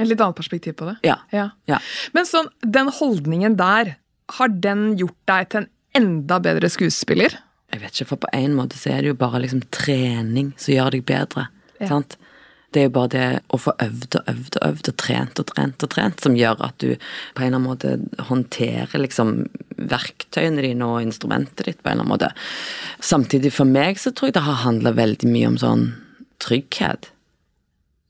Et 0.00 0.08
litt 0.08 0.18
annet 0.18 0.34
perspektiv 0.34 0.74
på 0.80 0.88
det. 0.88 0.96
Ja. 1.06 1.20
Ja. 1.30 1.50
ja. 1.70 1.78
Men 2.16 2.26
sånn, 2.26 2.48
den 2.64 2.88
holdningen 2.90 3.54
der, 3.60 3.92
har 4.38 4.48
den 4.48 4.94
gjort 4.98 5.20
deg 5.28 5.50
til 5.52 5.60
en 5.60 5.68
enda 5.96 6.40
bedre 6.42 6.70
skuespiller? 6.72 7.36
Jeg 7.72 7.82
vet 7.82 7.96
ikke, 7.96 8.10
for 8.12 8.22
på 8.22 8.30
en 8.36 8.54
måte 8.54 8.78
så 8.78 8.94
er 8.94 9.02
det 9.02 9.14
jo 9.14 9.18
bare 9.18 9.40
liksom 9.42 9.64
trening 9.74 10.52
som 10.60 10.76
gjør 10.76 10.94
deg 10.94 11.06
bedre. 11.08 11.48
Ja. 11.80 11.90
Sant? 11.90 12.16
Det 12.74 12.82
er 12.82 12.88
jo 12.88 12.94
bare 12.96 13.10
det 13.12 13.26
å 13.54 13.58
få 13.62 13.72
øvd 13.82 14.16
og 14.18 14.30
øvd 14.30 14.56
og 14.58 14.64
øvd 14.66 14.88
og 14.90 14.96
trent 14.98 15.40
og 15.40 15.46
trent 15.46 15.84
og 15.86 15.90
trent 15.92 16.24
som 16.24 16.34
gjør 16.34 16.62
at 16.66 16.74
du 16.82 16.88
på 16.96 17.42
en 17.42 17.46
eller 17.46 17.60
annen 17.60 17.66
måte 17.68 18.24
håndterer 18.30 18.98
liksom 18.98 19.44
verktøyene 19.78 20.64
dine 20.64 20.88
og 20.90 21.04
instrumentet 21.04 21.68
ditt 21.68 21.82
på 21.82 21.92
en 21.92 22.00
eller 22.00 22.02
annen 22.02 22.14
måte. 22.16 22.32
Samtidig 22.98 23.54
for 23.54 23.70
meg 23.70 24.02
så 24.02 24.10
tror 24.10 24.32
jeg 24.32 24.38
det 24.40 24.46
har 24.48 24.64
handla 24.64 24.94
veldig 24.98 25.30
mye 25.30 25.52
om 25.52 25.60
sånn 25.62 25.86
trygghet. 26.42 27.12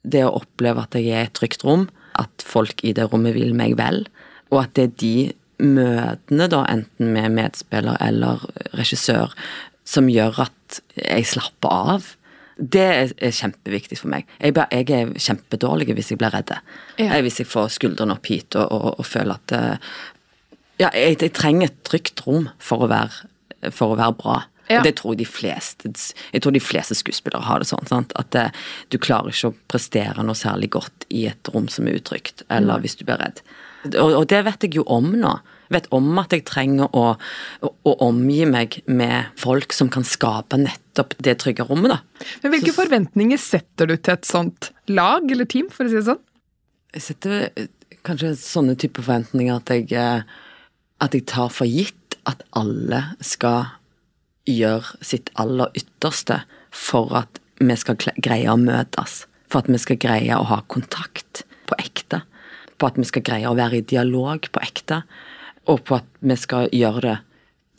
Det 0.05 0.25
å 0.25 0.33
oppleve 0.40 0.85
at 0.85 0.97
jeg 0.97 1.12
er 1.12 1.27
i 1.27 1.29
et 1.29 1.37
trygt 1.37 1.64
rom, 1.68 1.90
at 2.16 2.44
folk 2.44 2.81
i 2.85 2.94
det 2.97 3.11
rommet 3.12 3.37
vil 3.37 3.53
meg 3.57 3.77
vel, 3.77 4.07
og 4.53 4.62
at 4.62 4.73
det 4.79 4.88
er 4.88 4.97
de 5.03 5.16
møtene, 5.62 6.49
da, 6.51 6.64
enten 6.71 7.12
med 7.14 7.35
medspiller 7.37 7.99
eller 8.03 8.43
regissør, 8.75 9.35
som 9.85 10.09
gjør 10.11 10.47
at 10.47 10.81
jeg 10.97 11.27
slapper 11.35 11.75
av. 11.95 12.14
Det 12.55 12.85
er, 12.85 13.35
kjempeviktig 13.35 13.99
for 13.99 14.12
meg. 14.12 14.29
Jeg, 14.38 14.55
er 14.55 15.12
kjempedårlig 15.19 15.95
hvis 15.97 16.12
jeg 16.12 16.21
blir 16.21 16.35
redd. 16.35 16.53
Ja. 17.01 17.09
Eh, 17.17 17.21
Hvis 17.27 17.40
jeg 17.43 17.51
får 17.51 17.73
skuldrene 17.75 18.14
opp 18.14 18.29
hit 18.31 18.55
og, 18.55 18.71
og, 18.71 19.01
og 19.03 19.07
føler 19.09 19.40
at 19.40 19.55
eh, 19.57 19.95
Ja, 20.79 20.90
jeg, 20.95 21.19
jeg 21.23 21.35
trenger 21.35 21.71
et 21.71 21.81
trygt 21.87 22.23
rom 22.27 22.49
for 22.62 22.87
å 22.87 22.90
være, 22.90 23.27
for 23.75 23.95
å 23.95 23.99
være 23.99 24.19
bra. 24.21 24.37
Ja. 24.71 24.81
Det 24.87 24.95
tror 24.97 25.12
jeg 25.12 25.25
de 25.25 25.29
fleste 25.29 25.90
Jeg 26.33 26.40
tror 26.40 26.55
de 26.55 26.62
fleste 26.62 26.97
skuespillere 26.97 27.45
har 27.45 27.61
det 27.61 27.69
sånn. 27.69 27.85
Sant? 27.90 28.14
At 28.17 28.31
det, 28.33 28.47
du 28.95 29.01
klarer 29.03 29.35
ikke 29.35 29.51
å 29.51 29.59
prestere 29.69 30.25
noe 30.25 30.38
særlig 30.38 30.71
godt 30.79 31.09
i 31.11 31.27
et 31.29 31.53
rom 31.53 31.67
som 31.69 31.90
er 31.90 31.99
utrygt, 31.99 32.47
eller 32.49 32.81
hvis 32.81 32.97
du 33.01 33.05
blir 33.05 33.21
redd. 33.21 33.43
Og, 33.92 34.14
og 34.20 34.25
det 34.33 34.40
vet 34.47 34.64
jeg 34.64 34.79
jo 34.79 34.85
om 34.90 35.11
nå. 35.12 35.35
Jeg 35.68 35.75
vet 35.77 35.88
om 35.97 36.09
at 36.20 36.33
jeg 36.33 36.44
trenger 36.49 36.92
å, 36.97 37.05
å, 37.64 37.70
å 37.88 37.94
omgi 38.07 38.44
meg 38.49 38.79
med 38.87 39.33
folk 39.40 39.75
som 39.77 39.90
kan 39.92 40.07
skape 40.07 40.59
nettopp 40.61 41.16
det 41.25 41.38
trygge 41.42 41.66
rommet, 41.68 41.94
da. 41.94 42.27
Men 42.42 42.55
Hvilke 42.55 42.75
forventninger 42.77 43.40
setter 43.40 43.90
du 43.90 43.97
til 43.97 44.16
et 44.16 44.29
sånt 44.29 44.70
lag 44.92 45.25
eller 45.31 45.49
team? 45.51 45.70
for 45.73 45.87
å 45.87 45.92
si 45.92 45.99
det 45.99 46.07
sånn? 46.09 46.23
Jeg 46.94 47.07
setter 47.09 47.47
eh, 47.49 47.70
kanskje 48.07 48.35
sånne 48.38 48.77
type 48.81 49.03
forventninger 49.03 49.57
at 49.57 49.73
jeg, 49.73 49.88
eh, 49.99 50.23
at 51.05 51.16
jeg 51.16 51.27
tar 51.33 51.51
for 51.53 51.68
gitt 51.68 52.18
at 52.29 52.44
alle 52.57 53.01
skal 53.25 53.75
gjøre 54.49 55.01
sitt 55.05 55.33
aller 55.40 55.73
ytterste 55.77 56.42
for 56.75 57.12
at 57.16 57.40
vi 57.61 57.77
skal 57.79 57.99
greie 58.23 58.51
å 58.51 58.61
møtes. 58.61 59.25
For 59.49 59.62
at 59.62 59.70
vi 59.70 59.81
skal 59.81 60.01
greie 60.01 60.37
å 60.37 60.47
ha 60.49 60.61
kontakt 60.73 61.44
på 61.68 61.77
ekte. 61.81 62.25
På 62.79 62.91
at 62.91 62.99
vi 62.99 63.07
skal 63.09 63.25
greie 63.27 63.51
å 63.51 63.59
være 63.59 63.81
i 63.81 63.87
dialog 63.87 64.49
på 64.53 64.63
ekte. 64.65 65.03
Og 65.71 65.85
på 65.87 65.99
at 66.01 66.09
vi 66.21 66.37
skal 66.41 66.69
gjøre 66.75 67.05
det 67.07 67.19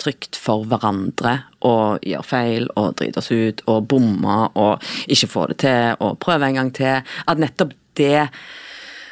trygt 0.02 0.36
for 0.36 0.66
hverandre 0.68 1.38
og 1.64 2.04
gjøre 2.04 2.28
feil 2.28 2.66
og 2.76 2.98
drite 3.00 3.22
oss 3.22 3.32
ut 3.32 3.62
og 3.72 3.86
bomme 3.92 4.38
og 4.60 4.84
ikke 5.12 5.30
få 5.32 5.46
det 5.52 5.60
til 5.64 6.02
og 6.04 6.18
prøve 6.24 6.50
en 6.50 6.60
gang 6.60 6.72
til. 6.76 7.04
At 7.28 7.42
nettopp 7.42 7.76
det 8.00 8.30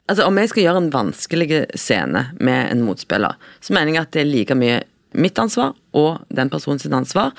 Altså, 0.03 0.25
om 0.27 0.35
jeg 0.35 0.49
skal 0.51 0.65
gjøre 0.65 0.79
en 0.81 0.89
vanskelig 0.91 1.57
scene 1.79 2.25
med 2.43 2.73
en 2.73 2.81
motspiller, 2.83 3.37
så 3.63 3.71
mener 3.71 3.95
jeg 3.95 4.01
at 4.01 4.09
det 4.11 4.19
er 4.19 4.27
like 4.27 4.57
mye 4.59 4.81
mitt 5.15 5.39
ansvar 5.39 5.77
og 5.95 6.25
den 6.27 6.51
personens 6.51 6.83
ansvar 6.83 7.31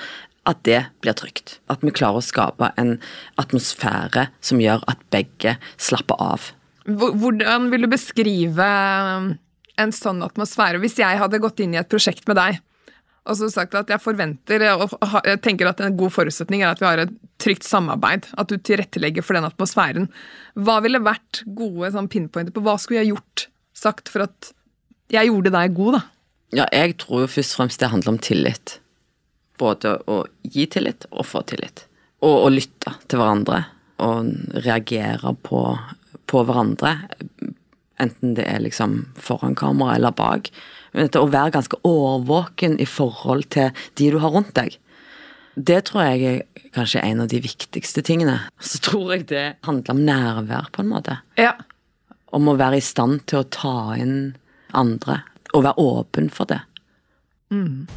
at 0.49 0.63
det 0.65 0.79
blir 1.05 1.13
trygt. 1.13 1.59
At 1.69 1.85
vi 1.85 1.93
klarer 1.93 2.23
å 2.23 2.25
skape 2.25 2.71
en 2.81 2.95
atmosfære 3.37 4.31
som 4.41 4.61
gjør 4.63 4.81
at 4.89 5.05
begge 5.13 5.59
slapper 5.77 6.17
av. 6.17 6.49
Hvordan 6.85 7.71
vil 7.71 7.85
du 7.85 7.89
beskrive 7.89 8.69
en 9.75 9.93
sånn 9.95 10.21
atmosfære? 10.25 10.79
Hvis 10.83 10.99
jeg 11.01 11.19
hadde 11.19 11.41
gått 11.41 11.61
inn 11.63 11.73
i 11.75 11.81
et 11.81 11.89
prosjekt 11.91 12.27
med 12.29 12.37
deg, 12.39 12.61
og 13.25 13.37
så 13.39 13.47
sagt 13.49 13.73
at 13.73 13.89
jeg 13.89 14.03
forventer 14.03 14.61
og 14.75 14.91
tenker 15.41 15.65
at 15.65 15.79
en 15.81 15.95
god 15.97 16.13
forutsetning 16.13 16.61
er 16.61 16.75
at 16.75 16.81
vi 16.81 16.85
har 16.85 17.01
et 17.01 17.13
trygt 17.41 17.65
samarbeid. 17.65 18.27
At 18.37 18.51
du 18.51 18.59
tilrettelegger 18.61 19.25
for 19.25 19.37
den 19.37 19.47
atmosfæren. 19.47 20.11
Hva 20.53 20.77
ville 20.85 21.01
vært 21.01 21.41
gode 21.57 21.89
sånn 21.95 22.09
pinpointer 22.11 22.53
på 22.53 22.61
hva 22.65 22.77
skulle 22.81 23.01
jeg 23.01 23.15
gjort, 23.15 23.47
sagt, 23.73 24.11
for 24.13 24.27
at 24.27 24.51
jeg 25.13 25.31
gjorde 25.31 25.53
deg 25.57 25.73
god, 25.77 25.97
da? 25.97 26.03
Ja, 26.55 26.67
jeg 26.69 26.99
tror 27.01 27.25
jo 27.25 27.31
først 27.33 27.55
og 27.55 27.63
fremst 27.63 27.81
det 27.81 27.89
handler 27.91 28.13
om 28.13 28.21
tillit. 28.21 28.77
Både 29.57 29.97
å 30.05 30.21
gi 30.45 30.67
tillit 30.69 31.09
og 31.09 31.25
få 31.25 31.41
tillit. 31.49 31.87
Og 32.21 32.45
å 32.45 32.53
lytte 32.53 32.93
til 33.09 33.21
hverandre. 33.21 33.63
Og 34.05 34.29
reagere 34.65 35.33
på, 35.47 35.65
på 36.31 36.43
hverandre. 36.47 36.95
Enten 38.01 38.33
det 38.37 38.47
er 38.49 38.63
liksom 38.63 39.05
foran 39.15 39.55
kamera 39.55 39.95
eller 39.95 40.15
bak 40.15 40.51
å 40.95 41.27
være 41.27 41.53
ganske 41.55 41.79
årvåken 41.83 42.77
i 42.79 42.87
forhold 42.87 43.49
til 43.55 43.71
de 43.99 44.09
du 44.13 44.19
har 44.23 44.33
rundt 44.35 44.53
deg. 44.55 44.77
Det 45.55 45.81
tror 45.87 46.09
jeg 46.09 46.23
er 46.29 46.71
kanskje 46.75 47.03
en 47.03 47.23
av 47.23 47.29
de 47.31 47.39
viktigste 47.43 48.03
tingene. 48.03 48.37
Så 48.59 48.81
tror 48.83 49.13
jeg 49.15 49.27
det 49.31 49.45
handler 49.67 49.95
om 49.95 50.03
nærvær, 50.07 50.71
på 50.75 50.83
en 50.83 50.91
måte. 50.91 51.19
Ja. 51.39 51.53
Om 52.35 52.51
å 52.51 52.57
være 52.59 52.81
i 52.81 52.83
stand 52.83 53.23
til 53.29 53.41
å 53.43 53.47
ta 53.51 53.95
inn 53.99 54.35
andre, 54.75 55.21
og 55.53 55.63
være 55.63 55.79
åpen 55.79 56.27
for 56.33 56.51
det. 56.51 56.59
Mm. 57.53 57.87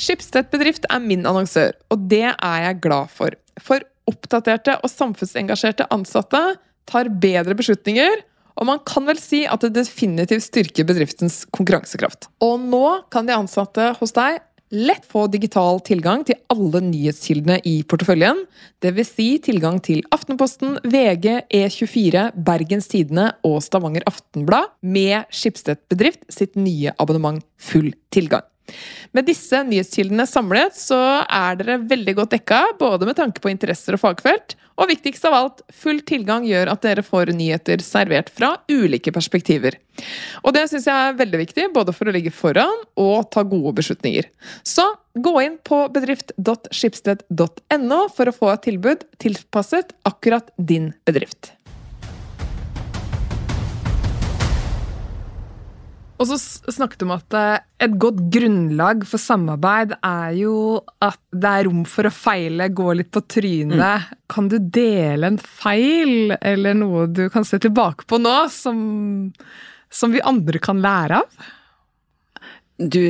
Skipstedt 0.00 0.48
bedrift 0.52 0.88
er 0.88 1.02
min 1.04 1.26
annonsør, 1.28 1.74
og 1.92 2.08
det 2.08 2.24
er 2.32 2.58
jeg 2.64 2.80
glad 2.86 3.12
for. 3.12 3.36
For 3.60 3.84
oppdaterte 4.10 4.78
og 4.80 4.90
samfunnsengasjerte 4.90 5.88
ansatte 5.92 6.40
tar 6.90 7.12
bedre 7.22 7.54
beslutninger 7.58 8.22
og 8.60 8.68
man 8.68 8.82
kan 8.86 9.08
vel 9.08 9.18
si 9.20 9.44
at 9.48 9.64
det 9.64 9.72
definitivt 9.78 10.44
styrker 10.44 10.86
bedriftens 10.88 11.42
konkurransekraft. 11.54 12.28
Og 12.44 12.60
nå 12.60 12.84
kan 13.12 13.28
de 13.28 13.36
ansatte 13.36 13.92
hos 14.00 14.14
deg 14.16 14.40
lett 14.70 15.06
få 15.10 15.24
digital 15.26 15.80
tilgang 15.82 16.22
til 16.28 16.38
alle 16.52 16.82
nyhetskildene 16.84 17.56
i 17.66 17.80
porteføljen. 17.90 18.44
Dvs. 18.84 19.14
Si 19.16 19.28
tilgang 19.42 19.80
til 19.82 20.04
Aftenposten, 20.14 20.76
VG, 20.84 21.40
E24, 21.48 22.28
Bergens 22.36 22.86
Tidende 22.92 23.32
og 23.46 23.58
Stavanger 23.66 24.06
Aftenblad 24.06 24.70
med 24.84 25.26
Skipstedt 25.34 25.82
Bedrift 25.90 26.22
sitt 26.30 26.54
nye 26.60 26.94
abonnement 27.02 27.42
Full 27.58 27.90
tilgang. 28.14 28.46
Med 29.16 29.28
disse 29.28 29.62
nyhetskildene 29.66 30.26
samlet 30.28 30.76
så 30.78 31.00
er 31.24 31.60
dere 31.60 31.80
veldig 31.90 32.14
godt 32.20 32.34
dekka, 32.36 32.60
både 32.80 33.08
med 33.08 33.18
tanke 33.18 33.42
på 33.42 33.52
interesser 33.52 33.96
og 33.96 34.04
fagfelt, 34.04 34.48
og 34.80 34.88
viktigst 34.88 35.26
av 35.28 35.34
alt, 35.36 35.58
full 35.76 35.98
tilgang 36.08 36.46
gjør 36.48 36.70
at 36.72 36.80
dere 36.86 37.02
får 37.04 37.34
nyheter 37.36 37.82
servert 37.84 38.30
fra 38.32 38.54
ulike 38.72 39.12
perspektiver. 39.12 39.76
Og 40.40 40.54
det 40.56 40.62
syns 40.70 40.86
jeg 40.88 40.96
er 40.96 41.18
veldig 41.18 41.38
viktig, 41.42 41.66
både 41.74 41.92
for 41.92 42.08
å 42.08 42.14
ligge 42.16 42.32
foran 42.32 42.78
og 43.00 43.28
ta 43.34 43.42
gode 43.44 43.74
beslutninger. 43.76 44.24
Så 44.64 44.86
gå 45.20 45.34
inn 45.44 45.58
på 45.66 45.88
bedrift.skipsted.no 45.92 48.00
for 48.16 48.24
å 48.30 48.36
få 48.36 48.48
et 48.54 48.64
tilbud 48.70 49.00
tilpasset 49.20 49.92
akkurat 50.08 50.48
din 50.56 50.94
bedrift. 51.04 51.52
Og 56.20 56.28
så 56.28 56.36
snakket 56.68 57.00
du 57.00 57.06
om 57.06 57.14
at 57.14 57.34
eh, 57.36 57.62
et 57.86 57.94
godt 58.00 58.18
grunnlag 58.32 59.06
for 59.08 59.22
samarbeid 59.22 59.94
er 60.04 60.34
jo 60.36 60.54
at 61.00 61.20
det 61.32 61.52
er 61.52 61.64
rom 61.68 61.86
for 61.88 62.08
å 62.08 62.12
feile, 62.12 62.68
gå 62.76 62.92
litt 62.98 63.08
på 63.14 63.22
trynet. 63.24 63.80
Mm. 63.80 64.18
Kan 64.30 64.50
du 64.52 64.58
dele 64.60 65.32
en 65.32 65.40
feil, 65.40 66.34
eller 66.36 66.76
noe 66.76 67.06
du 67.08 67.24
kan 67.32 67.46
se 67.48 67.60
tilbake 67.64 68.04
på 68.10 68.20
nå, 68.20 68.34
som, 68.52 68.82
som 69.88 70.12
vi 70.12 70.20
andre 70.20 70.60
kan 70.60 70.82
lære 70.84 71.22
av? 71.22 71.48
Du 72.80 73.00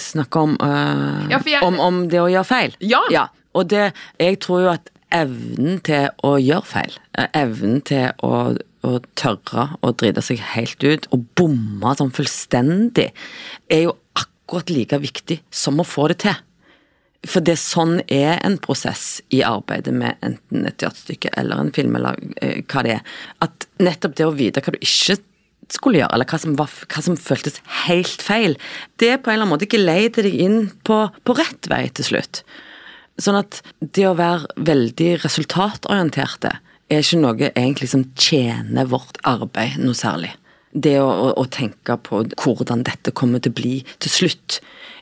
snakker 0.00 0.48
om, 0.48 0.56
øh, 0.64 1.28
ja, 1.32 1.42
jeg... 1.44 1.60
om, 1.64 1.76
om, 1.80 2.02
det 2.08 2.24
å 2.24 2.30
gjøre 2.32 2.48
feil? 2.48 2.80
Ja. 2.80 3.04
ja. 3.12 3.28
Og 3.56 3.68
det 3.68 3.90
Jeg 4.20 4.40
tror 4.44 4.64
jo 4.64 4.72
at 4.78 4.90
evnen 5.12 5.80
til 5.84 6.08
å 6.24 6.36
gjøre 6.40 6.68
feil, 6.72 6.98
eh, 7.18 7.28
evnen 7.36 7.80
til 7.84 8.12
å 8.24 8.54
å 8.86 8.98
tørre 9.18 9.66
å 9.84 9.92
drite 9.92 10.22
seg 10.24 10.40
helt 10.54 10.84
ut 10.84 11.08
og 11.14 11.26
bomme 11.38 11.94
sånn 11.98 12.12
fullstendig, 12.14 13.10
er 13.68 13.84
jo 13.86 13.96
akkurat 14.18 14.72
like 14.72 15.00
viktig 15.02 15.40
som 15.54 15.80
å 15.80 15.86
få 15.86 16.08
det 16.12 16.22
til. 16.26 16.38
For 17.28 17.44
det 17.44 17.58
sånn 17.60 17.98
er 18.08 18.38
en 18.46 18.56
prosess 18.64 19.20
i 19.28 19.42
arbeidet 19.44 19.92
med 19.92 20.16
enten 20.24 20.64
et 20.64 20.78
teaterstykke 20.80 21.34
eller 21.40 21.60
en 21.60 21.72
film, 21.76 21.98
eller 21.98 22.16
eh, 22.40 22.62
hva 22.64 22.84
det 22.86 22.94
er. 22.96 23.18
At 23.44 23.66
nettopp 23.82 24.16
det 24.16 24.28
å 24.28 24.36
vite 24.36 24.62
hva 24.64 24.72
du 24.72 24.80
ikke 24.80 25.18
skulle 25.70 26.00
gjøre, 26.00 26.14
eller 26.16 26.30
hva 26.30 26.40
som, 26.40 26.56
var, 26.58 26.72
hva 26.90 27.04
som 27.04 27.18
føltes 27.20 27.60
helt 27.84 28.24
feil, 28.24 28.56
det 29.02 29.12
er 29.12 29.20
på 29.20 29.30
en 29.30 29.36
eller 29.36 29.44
annen 29.44 29.52
måte 29.52 29.68
ikke 29.68 29.82
leide 29.82 30.24
deg 30.24 30.40
inn 30.46 30.58
på, 30.88 31.02
på 31.12 31.36
rett 31.36 31.68
vei 31.70 31.84
til 31.92 32.08
slutt. 32.08 32.42
Sånn 33.20 33.36
at 33.36 33.60
det 33.84 34.08
å 34.08 34.16
være 34.16 34.48
veldig 34.70 35.12
resultatorienterte, 35.20 36.56
er 36.90 37.04
ikke 37.04 37.22
noe 37.22 37.50
egentlig 37.54 37.90
som 37.92 38.04
tjener 38.18 38.88
vårt 38.90 39.20
arbeid 39.28 39.78
noe 39.80 39.96
særlig. 39.96 40.32
Det 40.70 40.96
å, 41.02 41.08
å, 41.08 41.32
å, 41.40 41.46
tenke 41.50 41.96
på 42.06 42.22
hvordan 42.42 42.84
dette 42.86 43.14
kommer 43.16 43.42
til 43.42 43.54
å 43.54 43.58
bli 43.58 43.74
til 44.02 44.12
slutt, 44.12 44.60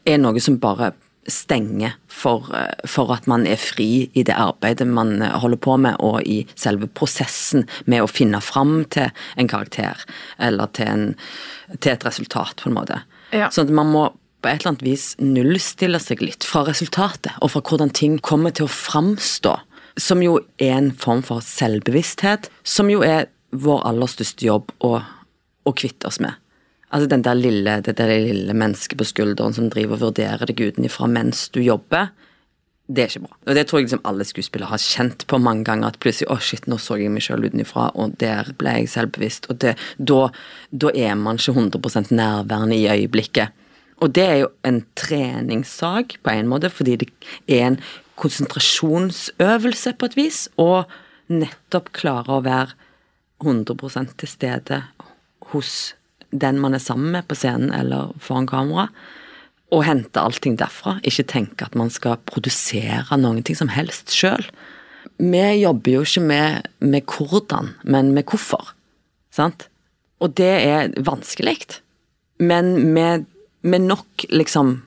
er 0.08 0.20
noe 0.20 0.40
som 0.40 0.56
bare 0.60 0.94
stenger 1.28 1.98
for, 2.08 2.46
for, 2.88 3.12
at 3.12 3.26
man 3.28 3.44
er 3.46 3.60
fri 3.60 4.08
i 4.16 4.22
det 4.24 4.32
arbeidet 4.32 4.86
man 4.88 5.18
holder 5.20 5.60
på 5.60 5.76
med, 5.76 5.98
og 6.00 6.22
i 6.24 6.38
selve 6.56 6.88
prosessen 6.88 7.66
med 7.84 8.00
å 8.00 8.08
finne 8.08 8.40
fram 8.40 8.80
til 8.88 9.10
en 9.36 9.50
karakter, 9.50 10.00
eller 10.40 10.72
til, 10.72 10.88
en, 10.88 11.76
til 11.76 11.92
et 11.92 12.08
resultat, 12.08 12.62
på 12.62 12.72
en 12.72 12.78
måte. 12.78 13.02
Ja. 13.36 13.50
Sånn 13.52 13.68
at 13.68 13.76
man 13.76 13.92
må 13.92 14.06
på 14.38 14.48
et 14.48 14.62
eller 14.62 14.72
annet 14.72 14.86
vis 14.86 15.10
nullstille 15.20 15.98
seg 16.00 16.22
litt 16.22 16.46
fra 16.46 16.62
resultatet, 16.64 17.34
og 17.42 17.52
fra 17.52 17.62
hvordan 17.66 17.92
ting 17.92 18.16
kommer 18.24 18.54
til 18.54 18.68
å 18.68 18.72
framstå 18.72 19.58
som 19.98 20.22
jo 20.22 20.38
er 20.62 20.76
en 20.76 20.92
form 20.94 21.22
for 21.26 21.44
selvbevissthet, 21.44 22.48
som 22.64 22.90
jo 22.92 23.02
er 23.06 23.28
vår 23.50 23.82
aller 23.88 24.10
største 24.10 24.46
jobb 24.46 24.72
å, 24.84 24.98
å 24.98 25.72
kvitte 25.76 26.10
oss 26.10 26.20
med. 26.22 26.36
Altså 26.88 27.08
den 27.10 27.24
der 27.24 27.36
lille, 27.36 27.80
det 27.84 27.98
der 27.98 28.14
lille 28.24 28.54
mennesket 28.56 28.96
på 29.00 29.06
skulderen 29.08 29.56
som 29.56 29.68
driver 29.72 29.98
og 29.98 30.08
vurderer 30.08 30.48
deg 30.48 30.62
utenfra 30.70 31.08
mens 31.10 31.48
du 31.52 31.60
jobber. 31.60 32.12
Det 32.88 33.02
er 33.02 33.10
ikke 33.10 33.26
bra. 33.26 33.36
Og 33.44 33.58
det 33.58 33.64
tror 33.68 33.80
jeg 33.80 33.88
liksom 33.88 34.06
alle 34.08 34.24
skuespillere 34.24 34.70
har 34.70 34.80
kjent 34.80 35.26
på 35.28 35.40
mange 35.44 35.66
ganger. 35.68 35.92
At 35.92 36.00
plutselig 36.00 36.30
å 36.30 36.38
oh 36.38 36.40
shit, 36.40 36.64
nå 36.70 36.78
så 36.80 36.96
jeg 36.96 37.12
meg 37.12 37.26
sjøl 37.26 37.44
utenfra, 37.44 37.90
og 38.00 38.14
der 38.22 38.48
ble 38.56 38.78
jeg 38.78 38.88
selvbevisst. 38.94 39.50
Og 39.52 39.60
det, 39.60 39.74
da, 40.00 40.22
da 40.72 40.92
er 40.96 41.18
man 41.20 41.36
ikke 41.36 41.52
100% 41.52 42.14
nærværende 42.16 42.78
i 42.78 42.88
øyeblikket. 42.88 43.52
Og 43.98 44.12
det 44.14 44.24
er 44.24 44.36
jo 44.44 44.50
en 44.68 44.82
treningssak 44.98 46.18
på 46.22 46.34
en 46.34 46.50
måte, 46.50 46.70
fordi 46.70 46.96
det 47.00 47.08
er 47.48 47.64
en 47.72 47.80
konsentrasjonsøvelse 48.18 49.94
på 49.98 50.10
et 50.10 50.18
vis, 50.18 50.40
og 50.58 50.90
nettopp 51.30 51.90
klare 51.96 52.38
å 52.38 52.44
være 52.44 52.76
100% 53.44 54.16
til 54.18 54.30
stede 54.30 54.82
hos 55.52 55.94
den 56.30 56.58
man 56.60 56.76
er 56.76 56.82
sammen 56.82 57.12
med 57.14 57.28
på 57.28 57.36
scenen 57.38 57.72
eller 57.74 58.12
foran 58.22 58.48
kamera, 58.50 58.88
og 59.72 59.84
hente 59.84 60.20
allting 60.20 60.56
derfra. 60.60 60.96
Ikke 61.06 61.26
tenke 61.28 61.66
at 61.66 61.76
man 61.76 61.90
skal 61.92 62.20
produsere 62.28 63.18
noen 63.20 63.42
ting 63.44 63.58
som 63.58 63.72
helst 63.72 64.14
sjøl. 64.16 64.46
Vi 65.18 65.44
jobber 65.60 65.98
jo 65.98 66.04
ikke 66.06 66.24
med, 66.24 66.68
med 66.80 67.08
hvordan, 67.08 67.74
men 67.84 68.12
med 68.16 68.28
hvorfor. 68.28 68.72
Sant? 69.34 69.68
Og 70.24 70.34
det 70.38 70.54
er 70.64 70.94
vanskelig. 71.04 71.80
Men 72.40 72.92
med, 72.94 73.26
med 73.62 73.88
nok 73.88 74.28
liksom 74.30 74.78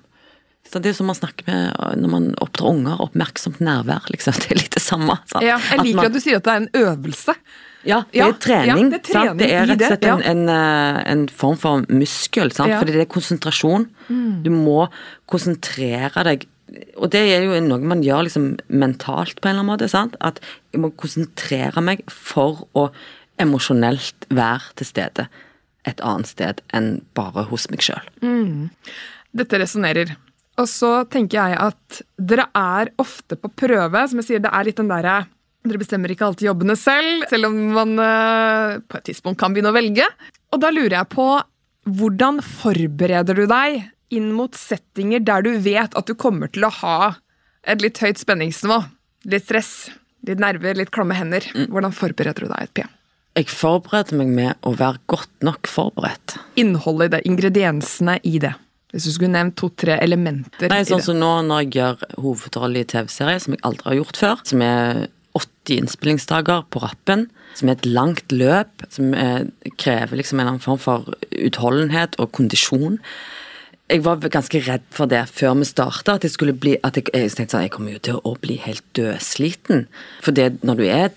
så 0.71 0.79
det 0.79 0.93
er 0.93 0.95
som 0.95 1.10
man 1.10 1.17
snakker 1.17 1.47
med 1.49 1.97
når 1.99 2.12
man 2.13 2.27
oppdrar 2.39 2.69
unger, 2.71 3.01
oppmerksomt 3.03 3.60
nærvær. 3.60 4.05
liksom, 4.13 4.38
Det 4.43 4.53
er 4.53 4.60
litt 4.62 4.77
det 4.77 4.84
samme. 4.84 5.17
Sant? 5.27 5.43
Ja, 5.43 5.57
jeg 5.57 5.84
liker 5.84 5.89
at, 5.89 5.95
man, 5.97 6.05
at, 6.05 6.15
du 6.15 6.23
sier 6.23 6.39
at 6.39 6.45
det 6.47 6.53
er 6.53 6.62
en 6.62 6.69
øvelse. 6.86 7.36
Ja, 7.84 7.97
det 8.13 8.21
er 8.21 8.38
trening. 8.38 8.69
Ja, 8.69 8.93
det, 8.93 8.99
er 8.99 9.03
trening 9.10 9.41
det, 9.41 9.49
er 9.51 9.67
rett 9.67 9.81
og 9.81 9.91
slett 9.91 10.07
en, 10.07 10.23
en, 10.31 10.43
eh, 10.53 11.01
en, 11.12 11.25
form 11.41 11.57
for 11.60 11.84
muskel, 11.89 12.53
sant? 12.55 12.71
fordi 12.77 12.95
det 12.95 13.03
er 13.03 13.12
konsentrasjon. 13.12 13.88
Mm. 14.07 14.41
Du 14.45 14.51
må 14.53 14.86
konsentrere 15.31 16.25
deg 16.29 16.47
og 16.95 17.10
det 17.12 17.19
er 17.34 17.43
jo 17.43 17.57
noe 17.65 17.84
man 17.84 17.99
gjør 17.99 18.29
liksom 18.29 18.45
mentalt 18.71 19.41
på 19.41 19.49
en 19.49 19.57
eller 19.57 19.65
annen 19.65 19.73
måte. 19.73 19.89
sant? 19.91 20.15
At 20.23 20.39
jeg 20.71 20.79
må 20.79 20.93
konsentrere 20.95 21.84
meg 21.84 22.05
for 22.07 22.63
å 22.79 22.88
emosjonelt 23.41 24.29
være 24.31 24.77
til 24.79 24.88
stede. 24.88 25.27
Et 25.89 26.01
annet 26.05 26.29
sted 26.29 26.61
enn 26.77 26.99
bare 27.17 27.45
hos 27.49 27.67
meg 27.71 27.81
sjøl. 27.85 28.03
Dette 29.31 29.59
resonnerer. 29.61 30.15
Og 30.59 30.67
så 30.69 30.91
tenker 31.09 31.39
jeg 31.39 31.59
at 31.63 32.01
dere 32.19 32.47
er 32.57 32.91
ofte 33.01 33.37
på 33.39 33.51
prøve. 33.63 34.03
Som 34.11 34.21
jeg 34.21 34.27
sier, 34.27 34.43
det 34.43 34.51
er 34.51 34.67
litt 34.67 34.81
den 34.81 34.91
derre 34.91 35.23
Dere 35.61 35.77
bestemmer 35.77 36.09
ikke 36.09 36.25
alltid 36.25 36.47
jobbene 36.47 36.73
selv, 36.73 37.27
selv 37.29 37.51
om 37.51 37.57
man 37.75 37.91
eh, 38.01 38.79
på 38.81 38.97
et 38.97 39.03
tidspunkt 39.11 39.37
kan 39.37 39.53
begynne 39.53 39.69
å 39.69 39.75
velge. 39.75 40.07
Og 40.49 40.61
da 40.63 40.71
lurer 40.73 40.95
jeg 40.95 41.09
på 41.11 41.25
hvordan 41.85 42.39
forbereder 42.41 43.37
du 43.37 43.43
deg 43.45 43.83
inn 44.09 44.31
mot 44.33 44.57
settinger 44.57 45.21
der 45.21 45.45
du 45.45 45.51
vet 45.61 45.93
at 45.93 46.09
du 46.09 46.15
kommer 46.17 46.49
til 46.49 46.65
å 46.65 46.73
ha 46.81 46.95
et 47.61 47.85
litt 47.85 48.01
høyt 48.01 48.17
spenningsnivå? 48.17 48.79
Litt 49.29 49.45
stress, 49.45 49.91
litt 50.25 50.41
nerver, 50.41 50.81
litt 50.81 50.89
klamme 50.89 51.13
hender. 51.19 51.45
Hvordan 51.69 51.93
forbereder 51.93 52.47
du 52.47 52.49
deg, 52.49 52.73
Pia? 52.73 52.89
Jeg 53.37 53.47
forbereder 53.47 54.17
meg 54.19 54.33
med 54.35 54.67
å 54.67 54.73
være 54.75 54.99
godt 55.11 55.45
nok 55.45 55.69
forberedt. 55.71 56.35
Innholdet 56.59 57.07
i 57.07 57.13
det, 57.13 57.21
ingrediensene 57.29 58.17
i 58.27 58.35
det. 58.43 58.51
Hvis 58.91 59.07
du 59.07 59.13
skulle 59.15 59.31
nevnt 59.31 59.55
to-tre 59.59 59.95
elementer 60.03 60.67
Nei, 60.67 60.81
i 60.83 60.87
sånn 60.89 61.03
som 61.03 61.15
nå 61.15 61.29
når 61.47 61.63
jeg 61.63 61.75
gjør 61.77 62.01
hovedrolle 62.25 62.83
i 62.83 62.87
TV-serie, 62.91 63.39
som 63.39 63.55
jeg 63.55 63.63
aldri 63.67 63.87
har 63.87 63.99
gjort 64.01 64.19
før, 64.19 64.41
som 64.51 64.63
er 64.65 65.05
80 65.39 65.77
innspillingsdager 65.77 66.65
på 66.73 66.81
rappen, 66.83 67.29
som 67.55 67.71
er 67.71 67.77
et 67.77 67.87
langt 67.87 68.35
løp, 68.35 68.83
som 68.91 69.13
er, 69.15 69.47
krever 69.79 70.19
liksom 70.19 70.39
en 70.39 70.43
eller 70.43 70.57
annen 70.57 70.65
form 70.65 70.81
for 70.81 71.07
utholdenhet 71.31 72.19
og 72.19 72.33
kondisjon. 72.35 72.99
Jeg 73.91 74.03
var 74.03 74.19
ganske 74.31 74.59
redd 74.67 74.83
for 74.91 75.07
det 75.11 75.23
før 75.31 75.55
vi 75.61 75.71
starta, 75.71 76.17
at 76.19 76.27
jeg 76.27 76.35
skulle 76.35 76.55
bli 76.55 76.75
at 76.83 76.99
jeg, 76.99 77.07
jeg 77.15 77.31
tenkte 77.31 77.55
sånn, 77.55 77.65
jeg 77.69 77.75
kommer 77.75 77.95
jo 77.95 78.03
til 78.11 78.19
å 78.27 78.35
bli 78.43 78.59
helt 78.63 78.83
dødsliten. 78.99 79.87
For 80.19 80.35
det, 80.35 80.57
når 80.67 80.79
du 80.79 80.85
er 80.87 81.11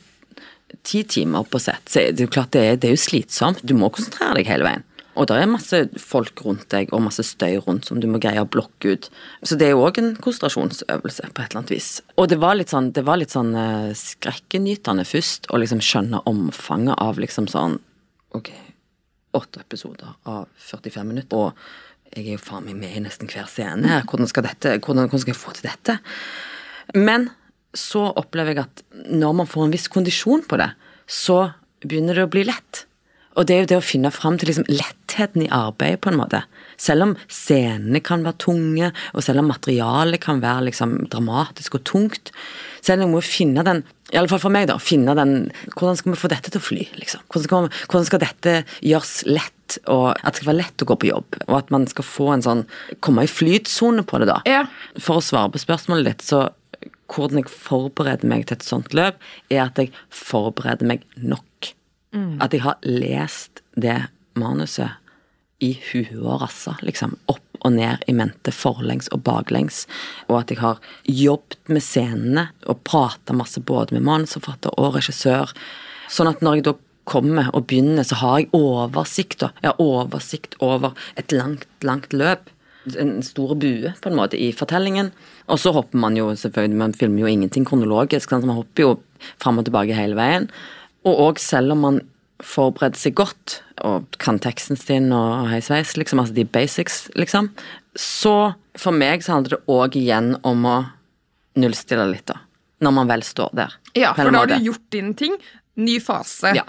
ti 0.82 1.04
timer 1.08 1.46
på 1.48 1.60
sett, 1.62 1.86
så 1.90 2.02
er 2.02 2.16
det 2.16 2.26
jo 2.26 2.32
klart 2.32 2.54
det 2.56 2.64
er, 2.64 2.80
det 2.80 2.90
er 2.90 2.96
jo 2.96 3.04
slitsomt. 3.04 3.62
Du 3.66 3.76
må 3.78 3.92
konsentrere 3.94 4.40
deg 4.40 4.50
hele 4.50 4.66
veien. 4.66 4.84
Og 5.14 5.28
det 5.30 5.36
er 5.38 5.46
masse 5.46 5.78
folk 6.02 6.40
rundt 6.42 6.66
deg 6.74 6.90
og 6.94 7.04
masse 7.04 7.22
støy 7.26 7.60
rundt 7.62 7.86
som 7.86 8.00
du 8.02 8.08
må 8.10 8.18
greie 8.22 8.42
å 8.42 8.48
blokke 8.50 8.96
ut. 8.96 9.08
Så 9.46 9.54
det 9.58 9.68
er 9.68 9.76
jo 9.76 9.84
òg 9.86 10.00
en 10.02 10.12
konsentrasjonsøvelse 10.18 11.28
på 11.30 11.42
et 11.44 11.52
eller 11.52 11.60
annet 11.60 11.74
vis. 11.76 11.90
Og 12.18 12.26
det 12.32 12.40
var 12.42 12.58
litt 12.58 12.74
sånn, 12.74 12.90
det 12.96 13.04
var 13.06 13.20
litt 13.20 13.34
sånn 13.34 13.54
eh, 13.58 13.92
skrekkenytende 13.98 15.06
først 15.06 15.46
å 15.54 15.60
liksom 15.62 15.82
skjønne 15.84 16.24
omfanget 16.30 16.98
av 16.98 17.22
liksom 17.22 17.50
sånn 17.50 17.80
Ok, 18.34 18.48
åtte 19.38 19.60
episoder 19.62 20.16
av 20.26 20.48
45 20.58 21.06
minutter, 21.06 21.38
og 21.38 22.08
jeg 22.16 22.24
er 22.24 22.32
jo 22.32 22.40
faen 22.42 22.64
meg 22.66 22.80
med 22.80 22.96
i 22.98 23.02
nesten 23.04 23.28
hver 23.30 23.46
scene 23.46 23.86
her. 23.86 24.02
Hvordan 24.10 24.26
skal, 24.26 24.42
dette, 24.48 24.72
hvordan, 24.82 25.06
hvordan 25.06 25.22
skal 25.22 25.30
jeg 25.30 25.38
få 25.38 25.54
til 25.54 25.68
dette? 25.68 25.94
Men 26.98 27.28
så 27.78 28.08
opplever 28.14 28.54
jeg 28.54 28.64
at 28.64 28.82
når 29.10 29.38
man 29.42 29.50
får 29.50 29.66
en 29.66 29.74
viss 29.74 29.90
kondisjon 29.92 30.44
på 30.48 30.58
det, 30.60 30.70
så 31.10 31.54
begynner 31.84 32.16
det 32.16 32.26
å 32.28 32.32
bli 32.32 32.46
lett. 32.48 32.84
Og 33.34 33.48
det 33.48 33.54
er 33.54 33.64
jo 33.64 33.70
det 33.72 33.80
å 33.80 33.84
finne 33.84 34.12
fram 34.14 34.36
til 34.38 34.50
liksom 34.50 34.68
lettheten 34.70 35.42
i 35.42 35.50
arbeidet, 35.52 36.00
på 36.04 36.12
en 36.12 36.20
måte. 36.20 36.44
Selv 36.80 37.08
om 37.08 37.16
scenene 37.26 37.98
kan 38.04 38.22
være 38.26 38.38
tunge, 38.46 38.92
og 39.12 39.26
selv 39.26 39.42
om 39.42 39.50
materialet 39.50 40.22
kan 40.22 40.42
være 40.42 40.68
liksom 40.68 41.00
dramatisk 41.10 41.80
og 41.80 41.84
tungt, 41.90 42.30
så 42.78 42.92
er 42.92 42.98
det 42.98 43.04
noe 43.04 43.16
med 43.16 43.24
å 43.24 43.26
finne 43.26 43.66
den 43.66 43.82
i 44.12 44.18
alle 44.20 44.30
fall 44.30 44.42
for 44.42 44.52
meg, 44.54 44.68
da. 44.70 44.76
Finne 44.78 45.14
den 45.16 45.48
Hvordan 45.72 45.96
skal 45.98 46.12
vi 46.12 46.20
få 46.20 46.28
dette 46.30 46.52
til 46.52 46.60
å 46.60 46.64
fly, 46.64 46.82
liksom? 47.00 47.22
Hvordan 47.32 47.46
skal, 47.48 47.68
hvordan 47.88 48.06
skal 48.06 48.22
dette 48.22 48.52
gjøres 48.84 49.14
lett, 49.26 49.78
og 49.90 50.10
at 50.12 50.28
det 50.28 50.42
skal 50.42 50.50
være 50.52 50.60
lett 50.60 50.84
å 50.84 50.88
gå 50.90 50.96
på 51.00 51.08
jobb? 51.08 51.38
Og 51.48 51.56
at 51.58 51.72
man 51.74 51.88
skal 51.90 52.06
få 52.06 52.28
en 52.34 52.44
sånn 52.44 52.62
Komme 53.02 53.24
i 53.24 53.30
flytsone 53.30 54.04
på 54.06 54.20
det, 54.22 54.28
da. 54.30 54.38
Ja. 54.46 54.66
For 55.00 55.18
å 55.18 55.24
svare 55.24 55.50
på 55.50 55.62
spørsmålet 55.64 56.12
ditt, 56.12 56.26
så 56.28 56.44
hvordan 57.10 57.42
jeg 57.42 57.52
forbereder 57.52 58.28
meg 58.30 58.46
til 58.48 58.58
et 58.58 58.66
sånt 58.66 58.94
løp, 58.96 59.20
er 59.50 59.66
at 59.66 59.80
jeg 59.80 59.92
forbereder 60.10 60.88
meg 60.88 61.06
nok. 61.16 61.72
At 62.42 62.54
jeg 62.54 62.62
har 62.62 62.78
lest 62.86 63.64
det 63.74 63.96
manuset 64.38 65.00
i 65.62 65.74
huet 65.90 66.20
og 66.20 66.42
rassa, 66.42 66.76
liksom. 66.82 67.16
Opp 67.30 67.42
og 67.64 67.72
ned 67.72 68.02
i 68.10 68.14
mente, 68.16 68.52
forlengs 68.52 69.08
og 69.14 69.22
baklengs. 69.24 69.84
Og 70.28 70.42
at 70.42 70.52
jeg 70.52 70.60
har 70.60 70.80
jobbet 71.08 71.58
med 71.72 71.82
scenene 71.82 72.48
og 72.68 72.82
prata 72.84 73.36
masse 73.36 73.60
både 73.60 73.96
med 73.96 74.04
manusforfatter 74.04 74.74
og 74.78 74.98
regissør. 74.98 75.54
Sånn 76.12 76.28
at 76.28 76.44
når 76.44 76.58
jeg 76.58 76.66
da 76.68 76.74
kommer 77.08 77.50
og 77.52 77.66
begynner, 77.68 78.04
så 78.04 78.18
har 78.20 78.42
jeg 78.42 78.50
oversikt. 78.56 79.40
da. 79.40 79.52
Jeg 79.62 79.72
har 79.72 79.80
oversikt 79.80 80.58
over 80.60 80.92
et 81.20 81.32
langt, 81.32 81.66
langt 81.84 82.12
løp. 82.12 82.50
En 83.00 83.22
stor 83.24 83.54
bue, 83.56 83.94
på 84.00 84.10
en 84.10 84.18
måte, 84.18 84.36
i 84.36 84.50
fortellingen. 84.52 85.12
Og 85.48 85.60
så 85.62 85.72
hopper 85.72 86.00
man 86.00 86.16
jo 86.18 86.30
selvfølgelig, 86.36 86.80
man 86.80 86.96
filmer 86.96 87.24
jo 87.24 87.30
ingenting 87.32 87.64
kronologisk. 87.68 88.30
Sant? 88.30 88.44
Man 88.48 88.58
hopper 88.60 88.84
jo 88.86 88.90
fram 89.42 89.60
og 89.60 89.68
tilbake 89.68 89.96
hele 89.96 90.18
veien. 90.18 90.50
Og 91.08 91.22
òg 91.28 91.40
selv 91.42 91.76
om 91.76 91.84
man 91.84 92.02
forbereder 92.44 92.98
seg 92.98 93.14
godt 93.16 93.60
og 93.86 94.08
kan 94.20 94.40
teksten 94.42 94.76
sin 94.76 95.12
og 95.14 95.46
heisveis, 95.48 95.94
liksom, 95.96 96.20
altså 96.20 96.36
de 96.36 96.44
basics, 96.44 97.04
liksom, 97.16 97.50
så 97.96 98.54
for 98.78 98.96
meg 98.96 99.22
så 99.24 99.36
handler 99.36 99.56
det 99.56 99.70
òg 99.70 99.98
igjen 100.00 100.34
om 100.46 100.66
å 100.66 100.76
nullstille 101.60 102.06
litt, 102.10 102.26
da. 102.30 102.40
Når 102.82 102.94
man 102.96 103.10
vel 103.10 103.22
står 103.24 103.52
der. 103.56 103.76
Ja, 103.94 104.10
for 104.16 104.34
da 104.34 104.42
har 104.42 104.50
du 104.50 104.66
gjort 104.66 104.82
dine 104.92 105.14
ting. 105.16 105.36
Ny 105.78 106.00
fase. 106.02 106.52
Ja. 106.58 106.64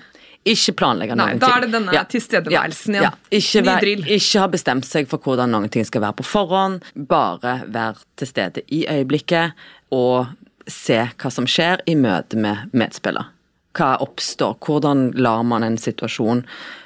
Ikke 0.46 0.76
planlegge 0.78 1.16
Nei, 1.18 1.32
ting. 1.34 1.40
da 1.42 1.48
er 1.58 1.64
det 1.66 1.72
denne 1.74 2.02
tilstedeværelsen 2.12 2.96
igjen. 3.00 3.16
Ikke, 3.34 3.62
Ny 3.66 3.76
drill. 3.82 4.04
ikke 4.14 4.40
ha 4.44 4.48
bestemt 4.54 4.86
seg 4.86 5.08
for 5.10 5.18
hvordan 5.26 5.50
noen 5.56 5.72
ting 5.74 5.86
skal 5.88 6.04
være 6.04 6.20
på 6.20 6.26
forhånd. 6.30 6.84
Bare 6.96 7.56
være 7.66 7.96
til 8.22 8.30
stede 8.30 8.62
i 8.70 8.84
øyeblikket 8.86 9.54
og 9.96 10.28
se 10.70 11.00
hva 11.18 11.32
som 11.34 11.48
skjer 11.50 11.82
i 11.90 11.96
møte 11.98 12.38
med 12.38 12.70
medspiller. 12.78 13.32
Hva 13.76 13.96
oppstår? 14.06 14.54
Hvordan 14.62 15.10
lar 15.18 15.42
man 15.44 15.66
en 15.66 15.78
situasjon 15.82 16.44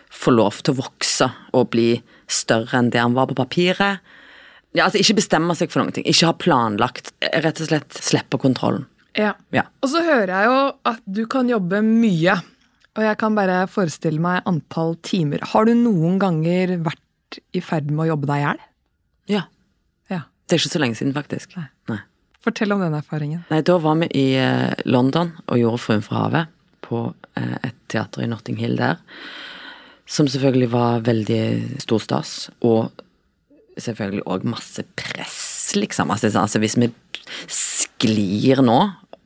få 0.10 0.32
lov 0.34 0.62
til 0.64 0.74
å 0.74 0.80
vokse 0.80 1.28
og 1.54 1.68
bli 1.76 2.02
større 2.32 2.80
enn 2.80 2.90
det 2.94 3.02
han 3.04 3.14
var 3.18 3.28
på 3.30 3.36
papiret? 3.38 4.00
Ja, 4.72 4.86
altså 4.86 5.02
Ikke 5.02 5.18
bestemme 5.20 5.56
seg 5.58 5.72
for 5.74 5.82
noen 5.84 5.92
ting. 5.96 6.06
Ikke 6.08 6.30
ha 6.30 6.34
planlagt. 6.38 7.12
Rett 7.44 7.60
og 7.60 7.68
slett 7.72 8.00
slippe 8.00 8.40
kontrollen. 8.40 8.88
Ja. 9.18 9.34
Ja. 9.52 9.64
Og 9.84 9.90
så 9.92 10.04
hører 10.06 10.32
jeg 10.32 10.48
jo 10.48 10.58
at 10.94 11.00
du 11.06 11.24
kan 11.28 11.50
jobbe 11.50 11.82
mye. 11.84 12.38
Og 13.00 13.06
jeg 13.06 13.16
kan 13.22 13.36
bare 13.38 13.62
forestille 13.72 14.20
meg 14.20 14.44
antall 14.50 14.98
timer. 15.08 15.40
Har 15.54 15.70
du 15.70 15.72
noen 15.72 16.18
ganger 16.20 16.76
vært 16.84 17.40
i 17.56 17.62
ferd 17.64 17.88
med 17.94 18.04
å 18.04 18.10
jobbe 18.10 18.28
deg 18.28 18.42
i 18.42 18.44
hjel? 18.44 18.60
Ja. 19.32 19.44
Ja. 20.12 20.26
Det 20.44 20.58
er 20.58 20.60
ikke 20.60 20.74
så 20.74 20.82
lenge 20.84 21.00
siden, 21.00 21.16
faktisk. 21.16 21.56
Nei. 21.56 21.70
Nei. 21.88 22.02
Fortell 22.44 22.76
om 22.76 22.84
den 22.84 22.98
erfaringen. 22.98 23.46
Nei, 23.54 23.62
da 23.64 23.78
var 23.80 23.96
vi 24.02 24.10
i 24.20 24.26
eh, 24.40 24.76
London 24.84 25.32
og 25.46 25.62
gjorde 25.62 25.80
Fruen 25.86 26.04
fra 26.04 26.26
havet 26.26 26.52
på 26.84 27.06
eh, 27.40 27.56
et 27.70 27.80
teater 27.92 28.26
i 28.26 28.28
Notting 28.28 28.60
Hill 28.60 28.76
der. 28.80 29.00
Som 30.10 30.28
selvfølgelig 30.28 30.72
var 30.74 31.06
veldig 31.08 31.44
stor 31.80 32.04
stas, 32.04 32.34
og 32.66 32.90
selvfølgelig 33.80 34.26
òg 34.28 34.48
masse 34.50 34.84
press, 35.00 35.40
liksom. 35.78 36.12
Altså, 36.12 36.34
altså 36.36 36.60
hvis 36.60 36.76
vi 36.82 36.92
sklir 37.48 38.60
nå 38.66 38.82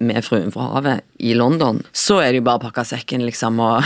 med 0.05 0.23
Fruen 0.25 0.51
fra 0.53 0.69
havet 0.75 1.03
i 1.23 1.33
London, 1.37 1.81
så 1.95 2.19
er 2.21 2.31
det 2.31 2.41
jo 2.41 2.45
bare 2.47 2.61
å 2.61 2.65
pakke 2.67 2.85
sekken, 2.87 3.25
liksom, 3.27 3.59
og 3.63 3.83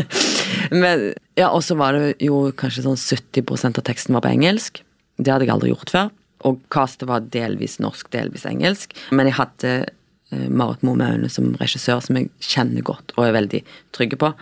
Men 0.82 1.10
ja, 1.38 1.50
og 1.50 1.62
så 1.66 1.76
var 1.78 1.96
det 1.96 2.14
jo 2.22 2.50
kanskje 2.56 2.84
sånn 2.86 2.98
70% 3.00 3.80
av 3.80 3.86
teksten 3.86 4.16
var 4.16 4.24
på 4.26 4.32
engelsk. 4.32 4.82
Det 5.18 5.32
hadde 5.32 5.46
jeg 5.46 5.54
aldri 5.54 5.72
gjort 5.72 5.92
før. 5.92 6.10
Og 6.48 6.60
castet 6.72 7.08
var 7.10 7.26
delvis 7.32 7.78
norsk, 7.82 8.08
delvis 8.14 8.46
engelsk. 8.48 8.94
Men 9.12 9.28
jeg 9.28 9.36
hadde 9.36 9.72
eh, 9.80 10.46
Marit 10.48 10.84
Moe 10.86 10.96
Maune 11.00 11.28
som 11.32 11.52
regissør, 11.60 12.00
som 12.04 12.16
jeg 12.20 12.30
kjenner 12.44 12.86
godt 12.86 13.12
og 13.16 13.26
er 13.26 13.36
veldig 13.36 13.62
trygge 13.96 14.20
på. 14.20 14.32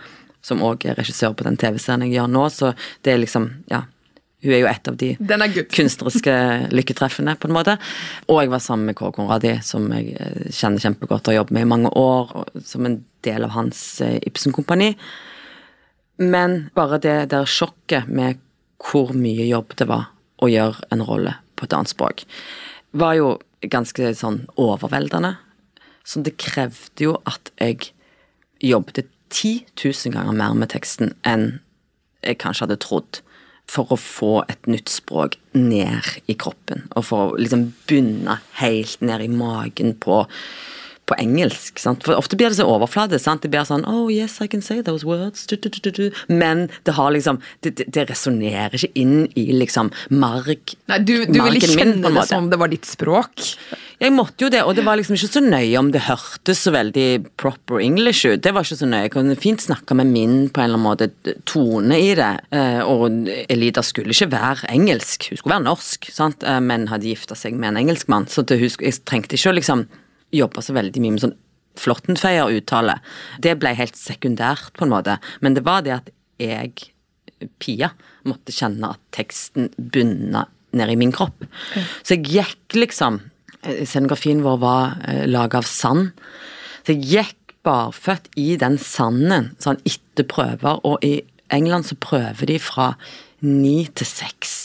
Som 0.45 0.63
òg 0.63 0.85
er 0.87 0.99
regissør 0.99 1.33
på 1.35 1.47
den 1.47 1.59
TV-serien 1.59 2.05
jeg 2.07 2.15
gjør 2.19 2.29
nå, 2.31 2.45
så 2.53 2.73
det 3.03 3.15
er 3.15 3.23
liksom 3.25 3.49
Ja. 3.73 3.83
Hun 4.39 4.53
er 4.55 4.61
jo 4.61 4.69
et 4.71 4.87
av 4.87 4.95
de 4.95 5.09
er 5.19 5.55
kunstneriske 5.75 6.33
lykketreffene, 6.71 7.35
på 7.35 7.49
en 7.49 7.55
måte. 7.57 7.75
Og 8.31 8.39
jeg 8.39 8.51
var 8.53 8.61
sammen 8.63 8.87
med 8.87 8.95
Kåre 8.95 9.11
Konradi, 9.17 9.57
som 9.67 9.89
jeg 9.91 10.13
eh, 10.15 10.45
kjenner 10.55 10.79
kjempegodt 10.79 11.27
og 11.27 11.33
har 11.33 11.41
jobbet 11.41 11.57
med 11.57 11.67
i 11.67 11.71
mange 11.73 11.91
år, 11.99 12.31
som 12.63 12.87
en 12.87 13.01
del 13.27 13.47
av 13.47 13.51
hans 13.57 13.81
eh, 14.05 14.15
Ibsen-kompani. 14.29 14.93
Men 16.23 16.69
bare 16.75 17.01
det 17.03 17.17
der 17.33 17.47
sjokket 17.47 18.07
med 18.07 18.39
hvor 18.79 19.11
mye 19.11 19.43
jobb 19.49 19.75
det 19.79 19.89
var 19.91 20.07
å 20.39 20.47
gjøre 20.47 20.87
en 20.95 21.03
rolle 21.03 21.35
på 21.59 21.67
et 21.67 21.75
annet 21.75 21.91
språk, 21.91 22.23
var 22.95 23.17
jo 23.19 23.33
ganske 23.67 24.13
sånn 24.15 24.45
overveldende. 24.59 25.35
Så 26.07 26.23
det 26.23 26.37
krevde 26.39 27.09
jo 27.09 27.17
at 27.27 27.51
jeg 27.59 27.91
jobbet 28.63 29.03
10 29.29 29.67
000 29.83 30.15
ganger 30.15 30.35
mer 30.35 30.55
med 30.57 30.71
teksten 30.71 31.11
enn 31.27 31.59
jeg 32.23 32.39
kanskje 32.41 32.65
hadde 32.65 32.79
trodd. 32.83 33.19
For 33.69 33.91
å 33.93 33.99
få 34.01 34.31
et 34.49 34.65
nytt 34.69 34.89
språk 34.89 35.37
ned 35.53 36.07
i 36.31 36.35
kroppen, 36.39 36.87
og 36.97 37.05
for 37.05 37.33
å 37.35 37.37
liksom 37.37 37.67
bunne 37.89 38.39
helt 38.57 39.03
ned 39.05 39.21
i 39.25 39.29
magen 39.29 39.93
på, 40.01 40.23
på 41.09 41.17
engelsk. 41.19 41.79
Sant? 41.81 42.05
For 42.05 42.15
ofte 42.19 42.37
blir 42.39 42.51
det 42.53 42.59
så 42.59 42.67
overflate. 42.69 43.19
Sant? 43.21 43.41
Det 43.45 43.51
blir 43.53 43.65
sånn 43.67 43.83
Oh, 43.89 44.07
yes, 44.13 44.37
I 44.43 44.47
can 44.51 44.61
say 44.65 44.83
those 44.85 45.07
words. 45.07 45.45
Du, 45.49 45.55
du, 45.57 45.69
du, 45.73 45.89
du. 45.91 46.05
Men 46.29 46.67
det 46.85 46.93
har 46.99 47.11
liksom 47.15 47.41
Det, 47.65 47.75
det, 47.79 47.89
det 47.95 48.07
resonnerer 48.11 48.75
ikke 48.77 48.91
inn 48.99 49.27
i 49.39 49.49
liksom 49.55 49.89
marg 50.13 50.75
Nei, 50.89 50.97
du, 51.05 51.13
du 51.25 51.39
ville 51.41 51.59
kjenne 51.61 51.99
min, 52.03 52.15
det 52.19 52.25
som 52.29 52.45
om 52.45 52.49
det 52.51 52.59
var 52.61 52.71
ditt 52.71 52.85
språk. 52.87 53.43
Jeg 53.99 54.13
måtte 54.15 54.45
jo 54.45 54.49
det, 54.53 54.61
og 54.63 54.77
det 54.77 54.85
var 54.87 54.95
liksom 54.95 55.17
ikke 55.17 55.27
så 55.33 55.41
nøye 55.43 55.75
om 55.79 55.89
det 55.91 56.05
hørtes 56.05 56.61
så 56.63 56.71
veldig 56.71 57.07
proper 57.41 57.81
English 57.83 58.23
ut. 58.29 58.39
Det 58.45 58.53
var 58.55 58.63
ikke 58.63 58.77
så 58.79 58.87
nøye. 58.87 59.07
Jeg 59.09 59.13
kunne 59.17 59.35
fint 59.39 59.63
snakke 59.65 59.97
med 59.99 60.07
min 60.13 60.37
på 60.55 60.61
en 60.63 60.69
eller 60.69 60.79
annen 60.79 60.85
måte 60.85 61.35
tone 61.49 61.97
i 61.99 62.13
det. 62.15 62.29
Eh, 62.55 62.79
Og 62.87 63.27
Elida 63.51 63.83
skulle 63.83 64.15
ikke 64.15 64.29
være 64.31 64.69
engelsk, 64.71 65.27
hun 65.33 65.41
skulle 65.41 65.57
være 65.57 65.67
norsk, 65.67 66.07
sant? 66.15 66.45
Eh, 66.47 66.61
men 66.63 66.87
hadde 66.91 67.11
gifta 67.11 67.35
seg 67.35 67.57
med 67.59 67.73
en 67.73 67.81
engelskmann. 67.83 68.29
Så 68.31 68.45
hun, 68.47 68.69
jeg 68.79 69.01
trengte 69.03 69.35
ikke 69.35 69.51
å 69.51 69.57
liksom 69.59 69.87
jobbe 70.35 70.63
så 70.63 70.75
veldig 70.77 71.03
mye 71.03 71.15
med 71.15 71.23
sånn 71.25 71.37
Flåttenfeier-uttale. 71.79 72.97
Det 73.39 73.53
ble 73.61 73.71
helt 73.77 73.95
sekundært, 73.95 74.73
på 74.75 74.83
en 74.83 74.91
måte. 74.91 75.15
Men 75.39 75.55
det 75.55 75.63
var 75.63 75.85
det 75.85 75.93
at 75.95 76.09
jeg, 76.41 76.89
Pia, 77.61 77.93
måtte 78.27 78.51
kjenne 78.51 78.89
at 78.95 79.03
teksten 79.15 79.69
bunna 79.77 80.43
ned 80.75 80.91
i 80.91 80.97
min 80.99 81.13
kropp. 81.15 81.45
Så 82.03 82.17
jeg 82.17 82.27
gikk 82.33 82.77
liksom 82.77 83.21
eh, 83.63 83.85
Scenografien 83.87 84.43
vår 84.43 84.59
var 84.61 84.97
eh, 85.07 85.23
laga 85.29 85.61
av 85.61 85.69
sand. 85.69 86.11
Så 86.83 86.97
jeg 86.97 87.07
gikk 87.13 87.55
barføtt 87.65 88.29
i 88.39 88.53
den 88.59 88.77
sanden 88.81 89.53
sånn 89.61 89.79
etter 89.87 90.27
prøver, 90.27 90.81
og 90.83 91.03
i 91.05 91.19
England 91.53 91.87
så 91.89 91.97
prøver 91.99 92.49
de 92.49 92.59
fra 92.61 92.93
ni 93.45 93.87
til 93.95 94.07
seks. 94.07 94.55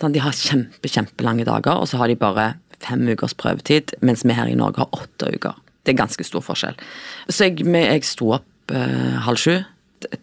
Sånn, 0.00 0.14
de 0.14 0.22
har 0.24 0.36
kjempe, 0.36 0.88
kjempelange 0.88 1.44
dager, 1.48 1.80
og 1.80 1.88
så 1.88 2.00
har 2.00 2.10
de 2.10 2.20
bare 2.20 2.52
fem 2.84 3.04
ukers 3.08 3.36
prøvetid, 3.38 3.94
mens 4.04 4.24
vi 4.26 4.36
her 4.36 4.50
i 4.50 4.58
Norge 4.58 4.82
har 4.82 4.94
åtte 4.96 5.32
uker. 5.34 5.58
Det 5.84 5.94
er 5.94 6.00
ganske 6.02 6.24
stor 6.26 6.44
forskjell. 6.44 6.78
Så 7.28 7.48
jeg, 7.48 7.64
jeg 7.64 8.06
sto 8.08 8.34
opp 8.36 8.74
eh, 8.74 9.20
halv 9.24 9.40
sju, 9.40 9.54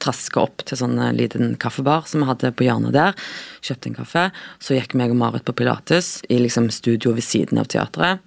traska 0.02 0.42
opp 0.42 0.64
til 0.68 0.80
sånn 0.80 0.98
eh, 1.02 1.14
liten 1.16 1.56
kaffebar 1.62 2.08
som 2.10 2.24
vi 2.24 2.30
hadde 2.30 2.54
på 2.58 2.68
hjørnet 2.68 2.96
der. 2.96 3.18
Kjøpte 3.66 3.92
en 3.92 3.98
kaffe. 3.98 4.24
Så 4.64 4.78
gikk 4.78 4.96
meg 4.98 5.14
og 5.14 5.20
Marit 5.22 5.46
på 5.48 5.56
Pilates 5.58 6.18
i 6.30 6.40
liksom 6.42 6.70
studio 6.74 7.14
ved 7.18 7.26
siden 7.26 7.62
av 7.62 7.70
teatret. 7.74 8.24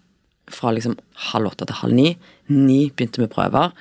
Fra 0.51 0.75
liksom 0.75 0.97
halv 1.31 1.53
åtte 1.53 1.69
til 1.69 1.81
halv 1.83 1.97
ni. 1.97 2.15
Ni 2.51 2.81
begynte 2.91 3.23
med 3.23 3.33
prøver. 3.35 3.75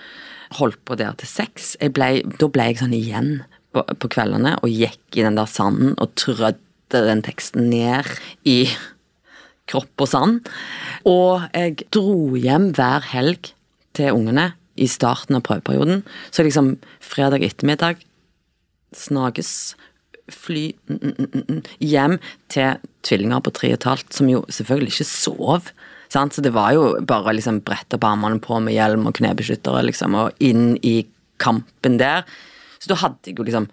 Holdt 0.59 0.81
på 0.85 0.97
der 0.97 1.17
til 1.17 1.29
seks. 1.29 1.75
Ble, 1.93 2.21
da 2.41 2.49
ble 2.49 2.69
jeg 2.69 2.81
sånn 2.81 2.95
igjen 2.97 3.33
på, 3.73 3.83
på 3.85 4.11
kveldene 4.11 4.55
og 4.63 4.73
gikk 4.73 5.17
i 5.17 5.25
den 5.25 5.37
der 5.37 5.49
sanden 5.49 5.95
og 5.97 6.13
trødde 6.19 7.03
den 7.05 7.21
teksten 7.25 7.69
ned 7.69 8.07
i 8.49 8.63
kropp 9.69 10.05
og 10.05 10.11
sand. 10.11 10.39
Og 11.09 11.45
jeg 11.53 11.89
dro 11.95 12.35
hjem 12.39 12.71
hver 12.77 13.05
helg 13.11 13.51
til 13.97 14.15
ungene 14.15 14.51
i 14.79 14.87
starten 14.89 15.37
av 15.37 15.43
prøveperioden. 15.47 16.03
Så 16.31 16.45
liksom 16.45 16.77
fredag 17.03 17.43
ettermiddag 17.45 18.01
snages, 18.95 19.75
fly 20.29 20.69
mm, 20.89 20.99
mm, 21.01 21.43
mm, 21.49 21.61
hjem 21.81 22.17
til 22.53 22.81
tvillinger 23.05 23.41
på 23.45 23.53
tre 23.57 23.71
og 23.73 23.79
et 23.79 23.87
halvt, 23.89 24.11
som 24.13 24.29
jo 24.29 24.43
selvfølgelig 24.53 24.93
ikke 24.93 25.09
sov. 25.09 25.71
Sant? 26.13 26.35
Så 26.35 26.43
det 26.45 26.53
var 26.53 26.73
jo 26.77 26.83
bare 27.05 27.33
liksom 27.37 27.61
brette 27.65 27.97
opp 27.97 28.05
armene 28.05 28.41
på 28.43 28.59
med 28.61 28.75
hjelm 28.77 29.07
og 29.09 29.17
knebeskyttere, 29.17 29.83
liksom, 29.89 30.17
og 30.17 30.45
inn 30.45 30.75
i 30.85 31.01
kampen 31.41 31.97
der. 32.01 32.25
Så 32.79 32.91
da 32.91 32.99
hadde 33.01 33.31
jeg 33.31 33.39
jo 33.39 33.47
liksom 33.47 33.69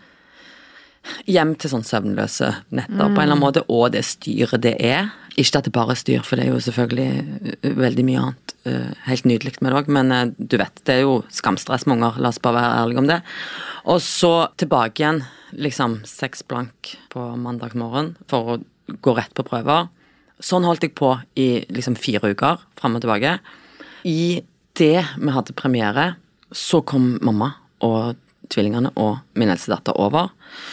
hjem 1.27 1.55
til 1.59 1.73
sånn 1.73 1.87
søvnløse 1.87 2.51
netter 2.75 2.99
på 2.99 3.07
en 3.07 3.13
eller 3.13 3.37
annen 3.37 3.43
måte, 3.43 3.65
og 3.73 3.93
det 3.95 4.05
styret 4.07 4.63
det 4.65 4.77
er. 4.83 5.11
Ikke 5.37 5.61
at 5.61 5.69
det 5.69 5.75
bare 5.75 5.93
er 5.93 6.01
styr, 6.01 6.23
for 6.25 6.39
det 6.39 6.47
er 6.47 6.55
jo 6.55 6.63
selvfølgelig 6.65 7.57
øh, 7.61 7.73
veldig 7.77 8.05
mye 8.09 8.21
annet 8.23 8.55
øh, 8.71 8.93
helt 9.05 9.27
nydelig 9.29 9.59
med 9.61 9.73
det 9.73 9.81
òg, 9.83 9.91
men 9.93 10.13
øh, 10.13 10.31
du 10.39 10.57
vet, 10.57 10.81
det 10.89 10.95
er 10.95 11.03
jo 11.05 11.19
skamstress 11.29 11.85
med 11.87 11.99
unger, 11.99 12.17
la 12.21 12.31
oss 12.33 12.41
bare 12.41 12.57
være 12.57 12.79
ærlige 12.81 13.03
om 13.03 13.11
det. 13.11 13.19
Og 13.85 14.01
så 14.05 14.33
tilbake 14.57 15.03
igjen, 15.03 15.21
liksom 15.53 16.01
seks 16.09 16.43
blank 16.49 16.97
på 17.13 17.29
mandag 17.37 17.77
morgen 17.77 18.15
for 18.31 18.57
å 18.57 18.59
gå 19.05 19.17
rett 19.19 19.35
på 19.37 19.45
prøver. 19.47 19.91
Sånn 20.43 20.67
holdt 20.69 20.85
jeg 20.85 20.97
på 20.97 21.15
i 21.37 21.49
liksom 21.73 21.97
fire 22.01 22.33
uker, 22.33 22.65
fram 22.81 22.97
og 22.97 23.05
tilbake. 23.05 23.37
I 24.09 24.43
det 24.77 24.99
vi 25.17 25.33
hadde 25.33 25.57
premiere, 25.57 26.15
så 26.53 26.81
kom 26.87 27.17
mamma 27.25 27.55
og 27.85 28.17
tvillingene 28.53 28.95
og 28.97 29.19
min 29.35 29.53
eldste 29.53 29.75
datter 29.75 29.99
over. 30.01 30.33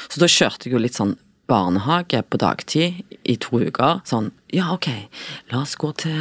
Så 0.09 0.23
da 0.23 0.29
kjørte 0.31 0.67
jeg 0.69 0.77
jo 0.77 0.83
litt 0.83 0.97
sånn 0.99 1.15
barnehage 1.51 2.21
på 2.31 2.37
dagtid 2.39 3.01
i 3.27 3.33
to 3.43 3.59
uker. 3.59 3.97
Sånn, 4.07 4.29
ja 4.55 4.69
ok, 4.71 4.87
la 5.51 5.59
oss 5.65 5.73
gå 5.81 5.89
til 5.99 6.15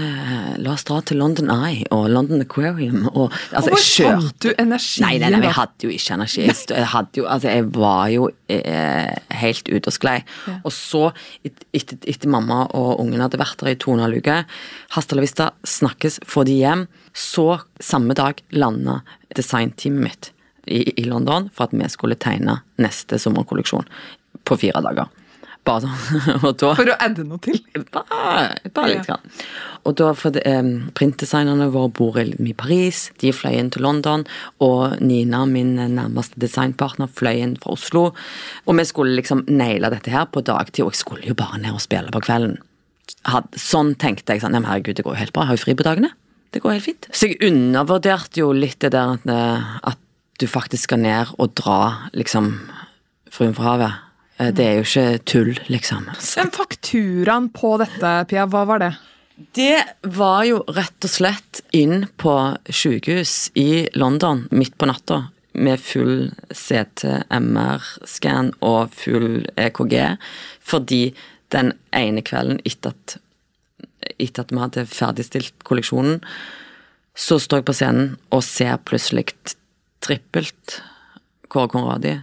La 0.65 0.73
oss 0.75 0.83
dra 0.89 0.97
til 1.07 1.21
London 1.23 1.47
Eye 1.55 1.85
og 1.95 2.09
London 2.11 2.43
Aquarium 2.43 3.05
og 3.13 3.31
altså, 3.55 3.71
hvor 3.71 3.85
fant 4.19 4.41
du 4.43 4.49
energien 4.59 5.07
Nei, 5.07 5.13
nei, 5.23 5.31
nei, 5.37 5.41
jeg 5.47 5.55
hadde 5.61 5.87
jo 5.87 5.93
ikke 5.95 6.17
energi. 6.19 6.43
Jeg, 6.49 6.89
hadde 6.91 7.23
jo, 7.23 7.29
altså, 7.31 7.53
jeg 7.55 7.69
var 7.77 8.11
jo 8.13 8.27
eh, 8.51 9.15
helt 9.45 9.71
ute 9.71 9.93
og 9.93 9.97
sklei. 9.97 10.19
Og 10.65 10.75
så, 10.75 11.05
et- 11.47 11.65
etter, 11.71 12.03
et, 12.11 12.27
mamma 12.27 12.65
og 12.75 12.99
ungen 13.05 13.23
hadde 13.23 13.41
vært 13.41 13.63
der 13.63 13.77
i 13.77 13.79
to 13.79 13.95
og 13.95 14.01
en 14.01 14.07
halv 14.09 14.19
uke, 14.25 14.41
hasta 14.99 15.17
la 15.19 15.25
vista, 15.25 15.53
snakkes, 15.63 16.19
få 16.27 16.43
de 16.51 16.59
hjem, 16.65 16.87
så 17.15 17.61
samme 17.83 18.19
dag 18.19 18.43
landa 18.59 19.05
designteamet 19.39 20.03
mitt 20.11 20.33
i, 20.67 20.85
i 21.01 21.07
London 21.09 21.49
for 21.55 21.69
at 21.69 21.75
vi 21.77 21.89
skulle 21.93 22.19
tegne 22.21 22.61
neste 22.83 23.19
sommerkolleksjon 23.23 23.89
på 24.49 24.59
fire 24.61 24.83
dager. 24.85 25.11
Bare 25.63 25.85
sånn. 25.85 26.23
Og 26.47 26.57
da 26.59 26.73
For 26.75 26.91
å 26.91 26.97
adde 27.05 27.25
noe 27.27 27.39
til. 27.43 27.61
bare, 27.95 28.57
bare 28.75 28.89
litt. 28.91 29.07
Grann. 29.07 29.23
Og 29.87 29.95
da 29.99 30.09
for 30.19 30.35
det, 30.35 30.43
um, 30.47 30.89
printdesignerne 30.99 31.69
våre 31.75 31.91
bor 31.95 32.19
i 32.19 32.55
Paris, 32.59 33.05
de 33.23 33.31
fløy 33.35 33.55
inn 33.61 33.71
til 33.75 33.87
London, 33.87 34.25
og 34.63 34.99
Nina, 35.03 35.45
min 35.51 35.77
nærmeste 35.79 36.39
designpartner, 36.43 37.11
fløy 37.11 37.45
inn 37.45 37.55
fra 37.63 37.77
Oslo. 37.77 38.09
Og 38.67 38.79
vi 38.79 38.87
skulle 38.91 39.15
liksom 39.19 39.45
naile 39.51 39.91
dette 39.95 40.11
her 40.15 40.27
på 40.31 40.43
dagtid, 40.47 40.85
og 40.87 40.95
jeg 40.95 41.03
skulle 41.05 41.31
jo 41.31 41.39
bare 41.39 41.63
ned 41.63 41.79
og 41.79 41.85
spille 41.85 42.15
på 42.15 42.25
kvelden. 42.27 42.59
Had, 43.27 43.51
sånn 43.59 43.95
tenkte 44.03 44.35
jeg 44.35 44.43
sånn, 44.43 44.55
men 44.57 44.67
herregud, 44.67 44.99
det 44.99 45.07
går 45.07 45.15
jo 45.15 45.23
helt 45.23 45.35
bra, 45.35 45.47
jeg 45.47 45.53
har 45.53 45.61
jo 45.61 45.67
fri 45.67 45.79
på 45.79 45.87
dagene. 45.87 46.15
Det 46.53 46.61
går 46.63 46.75
helt 46.75 46.85
fint. 46.85 47.07
Så 47.15 47.31
jeg 47.31 47.39
undervurderte 47.47 48.43
jo 48.43 48.51
litt 48.55 48.83
det 48.83 48.93
der 48.95 49.15
at, 49.15 49.31
eh, 49.31 49.77
at 49.93 50.01
du 50.43 50.49
faktisk 50.51 50.89
skal 50.91 51.03
ned 51.05 51.35
og 51.39 51.55
dra, 51.59 51.79
liksom, 52.17 52.55
Fruen 53.33 53.55
fra 53.57 53.65
havet. 53.71 53.93
Eh, 54.39 54.51
Det 54.53 54.65
er 54.67 54.75
jo 54.77 54.85
ikke 54.85 55.25
tull, 55.25 55.55
liksom. 55.73 56.05
Men 56.37 56.51
fakturaen 56.53 57.47
på 57.55 57.79
dette, 57.81 58.11
Pia, 58.29 58.45
hva 58.47 58.67
var 58.69 58.79
det? 58.83 58.91
Det 59.57 59.79
var 60.13 60.43
jo 60.45 60.59
rett 60.69 61.07
og 61.07 61.11
slett 61.11 61.63
inn 61.73 62.05
på 62.21 62.35
sykehus 62.69 63.49
i 63.59 63.87
London 63.97 64.45
midt 64.53 64.77
på 64.79 64.87
natta 64.91 65.23
med 65.55 65.81
full 65.81 66.29
CT-MR-scan 66.53 68.53
og 68.65 68.93
full 68.97 69.43
EKG, 69.61 69.97
fordi 70.65 71.03
den 71.53 71.73
ene 71.97 72.23
kvelden 72.25 72.61
etter 72.69 72.93
at, 72.95 73.17
etter 74.19 74.45
at 74.47 74.53
vi 74.53 74.61
hadde 74.63 74.87
ferdigstilt 74.89 75.65
kolleksjonen, 75.69 76.21
så 77.17 77.37
står 77.41 77.61
jeg 77.61 77.69
på 77.69 77.77
scenen 77.77 78.15
og 78.33 78.45
ser 78.47 78.79
plutselig 78.89 79.27
trippelt 80.03 80.81
Kåre 81.53 81.71
Conradi 81.73 82.17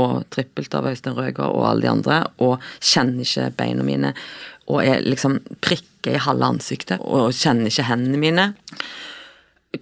og 0.00 0.26
trippelt 0.32 0.74
av 0.76 0.88
Øystein 0.90 1.16
Røger 1.16 1.48
og 1.48 1.66
alle 1.68 1.84
de 1.84 1.90
andre, 1.90 2.20
og 2.42 2.62
kjenner 2.84 3.24
ikke 3.24 3.50
beina 3.56 3.84
mine. 3.86 4.12
Og 4.72 4.82
er 4.84 5.04
liksom 5.04 5.38
prikker 5.64 6.16
i 6.16 6.22
halve 6.22 6.48
ansiktet, 6.56 7.02
og 7.04 7.34
kjenner 7.36 7.70
ikke 7.70 7.86
hendene 7.88 8.20
mine. 8.20 8.46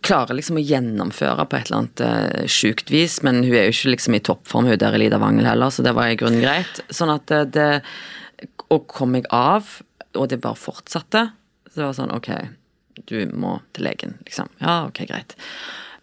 Klarer 0.05 0.37
liksom 0.37 0.59
å 0.59 0.65
gjennomføre 0.65 1.47
på 1.47 1.59
et 1.59 1.71
eller 1.71 1.81
annet 1.81 2.03
uh, 2.05 2.51
sjukt 2.51 2.91
vis, 2.93 3.21
men 3.27 3.43
hun 3.43 3.55
er 3.55 3.69
jo 3.69 3.77
ikke 3.77 3.95
liksom 3.95 4.19
i 4.19 4.23
toppform, 4.27 4.69
hun 4.71 4.83
der 4.83 4.99
Elida 4.99 5.21
Wangel 5.23 5.49
heller, 5.49 5.73
så 5.75 5.87
det 5.87 5.95
var 5.97 6.11
i 6.11 6.19
grunnen 6.21 6.43
greit. 6.45 6.83
Sånn 6.91 7.15
at 7.15 7.31
det, 7.31 7.45
det 7.55 8.51
Og 8.75 8.87
kom 8.91 9.15
jeg 9.15 9.27
av, 9.31 9.79
og 10.15 10.29
det 10.31 10.43
bare 10.43 10.59
fortsatte. 10.59 11.29
Så 11.71 11.81
det 11.81 11.87
var 11.87 11.97
sånn, 11.97 12.13
ok, 12.15 12.31
du 13.11 13.17
må 13.35 13.57
til 13.75 13.87
legen, 13.89 14.19
liksom. 14.27 14.51
Ja, 14.61 14.85
ok, 14.89 15.05
greit. 15.11 15.35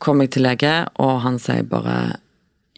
Kom 0.01 0.21
jeg 0.23 0.31
til 0.33 0.47
lege, 0.47 0.73
og 0.97 1.21
han 1.21 1.37
sier 1.41 1.65
bare 1.69 2.17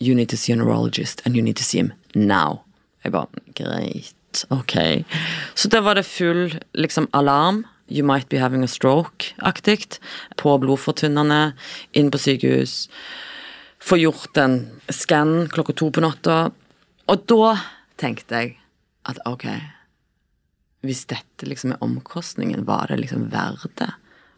You 0.02 0.16
need 0.16 0.28
to 0.34 0.38
see 0.38 0.52
a 0.52 0.58
neurologist, 0.60 1.22
and 1.26 1.38
you 1.38 1.44
need 1.44 1.56
to 1.56 1.64
see 1.64 1.80
him 1.80 1.94
now. 2.16 2.64
Jeg 3.04 3.14
bare 3.14 3.28
Greit, 3.56 4.46
ok. 4.50 5.06
Så 5.56 5.70
da 5.72 5.80
var 5.86 5.96
det 5.96 6.06
full 6.06 6.58
liksom 6.76 7.08
alarm. 7.14 7.64
You 7.88 8.04
might 8.04 8.28
be 8.30 8.40
having 8.40 8.64
a 8.64 8.68
stroke-aktig. 8.68 10.00
På 10.38 10.58
blodfortynnende, 10.60 11.54
inn 11.94 12.12
på 12.12 12.20
sykehus. 12.20 12.90
Få 13.80 14.00
gjort 14.00 14.38
en 14.40 14.58
skann 14.90 15.48
klokka 15.52 15.76
to 15.80 15.92
på 15.94 16.04
natta. 16.04 16.50
Og 17.08 17.24
da 17.30 17.54
tenkte 18.00 18.40
jeg 18.42 18.58
at 19.08 19.20
ok, 19.28 19.46
hvis 20.84 21.06
dette 21.12 21.48
liksom 21.48 21.76
er 21.76 21.84
omkostningen, 21.84 22.66
var 22.68 22.92
det 22.92 23.00
liksom 23.04 23.30
verdt 23.32 23.76
det? 23.80 23.92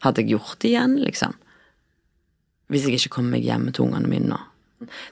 Hadde 0.06 0.22
jeg 0.22 0.36
gjort 0.36 0.60
det 0.62 0.74
igjen, 0.74 1.00
liksom? 1.02 1.34
Hvis 2.72 2.88
jeg 2.88 3.00
ikke 3.00 3.18
kom 3.20 3.30
meg 3.34 3.46
hjem 3.46 3.70
til 3.72 3.86
ungene 3.88 4.10
mine 4.10 4.32
nå. 4.32 4.42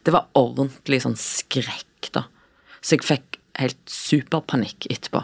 Det 0.06 0.14
var 0.14 0.30
ordentlig 0.38 1.02
sånn 1.04 1.18
skrekk, 1.20 2.10
da. 2.16 2.26
Så 2.82 2.98
jeg 2.98 3.06
fikk 3.08 3.40
helt 3.62 3.80
superpanikk 3.90 4.88
etterpå. 4.92 5.24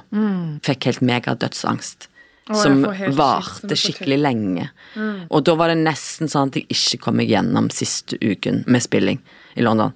Fikk 0.65 0.89
helt 0.89 1.03
megadødsangst. 1.05 2.07
Som 2.49 2.81
varte 3.13 3.75
skikkelig 3.77 4.17
lenge. 4.23 4.69
Og 5.29 5.43
da 5.45 5.53
var 5.59 5.69
det 5.69 5.81
nesten 5.83 6.31
sånn 6.31 6.49
at 6.49 6.57
jeg 6.57 6.69
ikke 6.73 7.01
kom 7.05 7.19
meg 7.19 7.29
gjennom 7.29 7.69
siste 7.73 8.17
uken 8.21 8.63
med 8.65 8.85
spilling 8.85 9.19
i 9.53 9.65
London. 9.65 9.93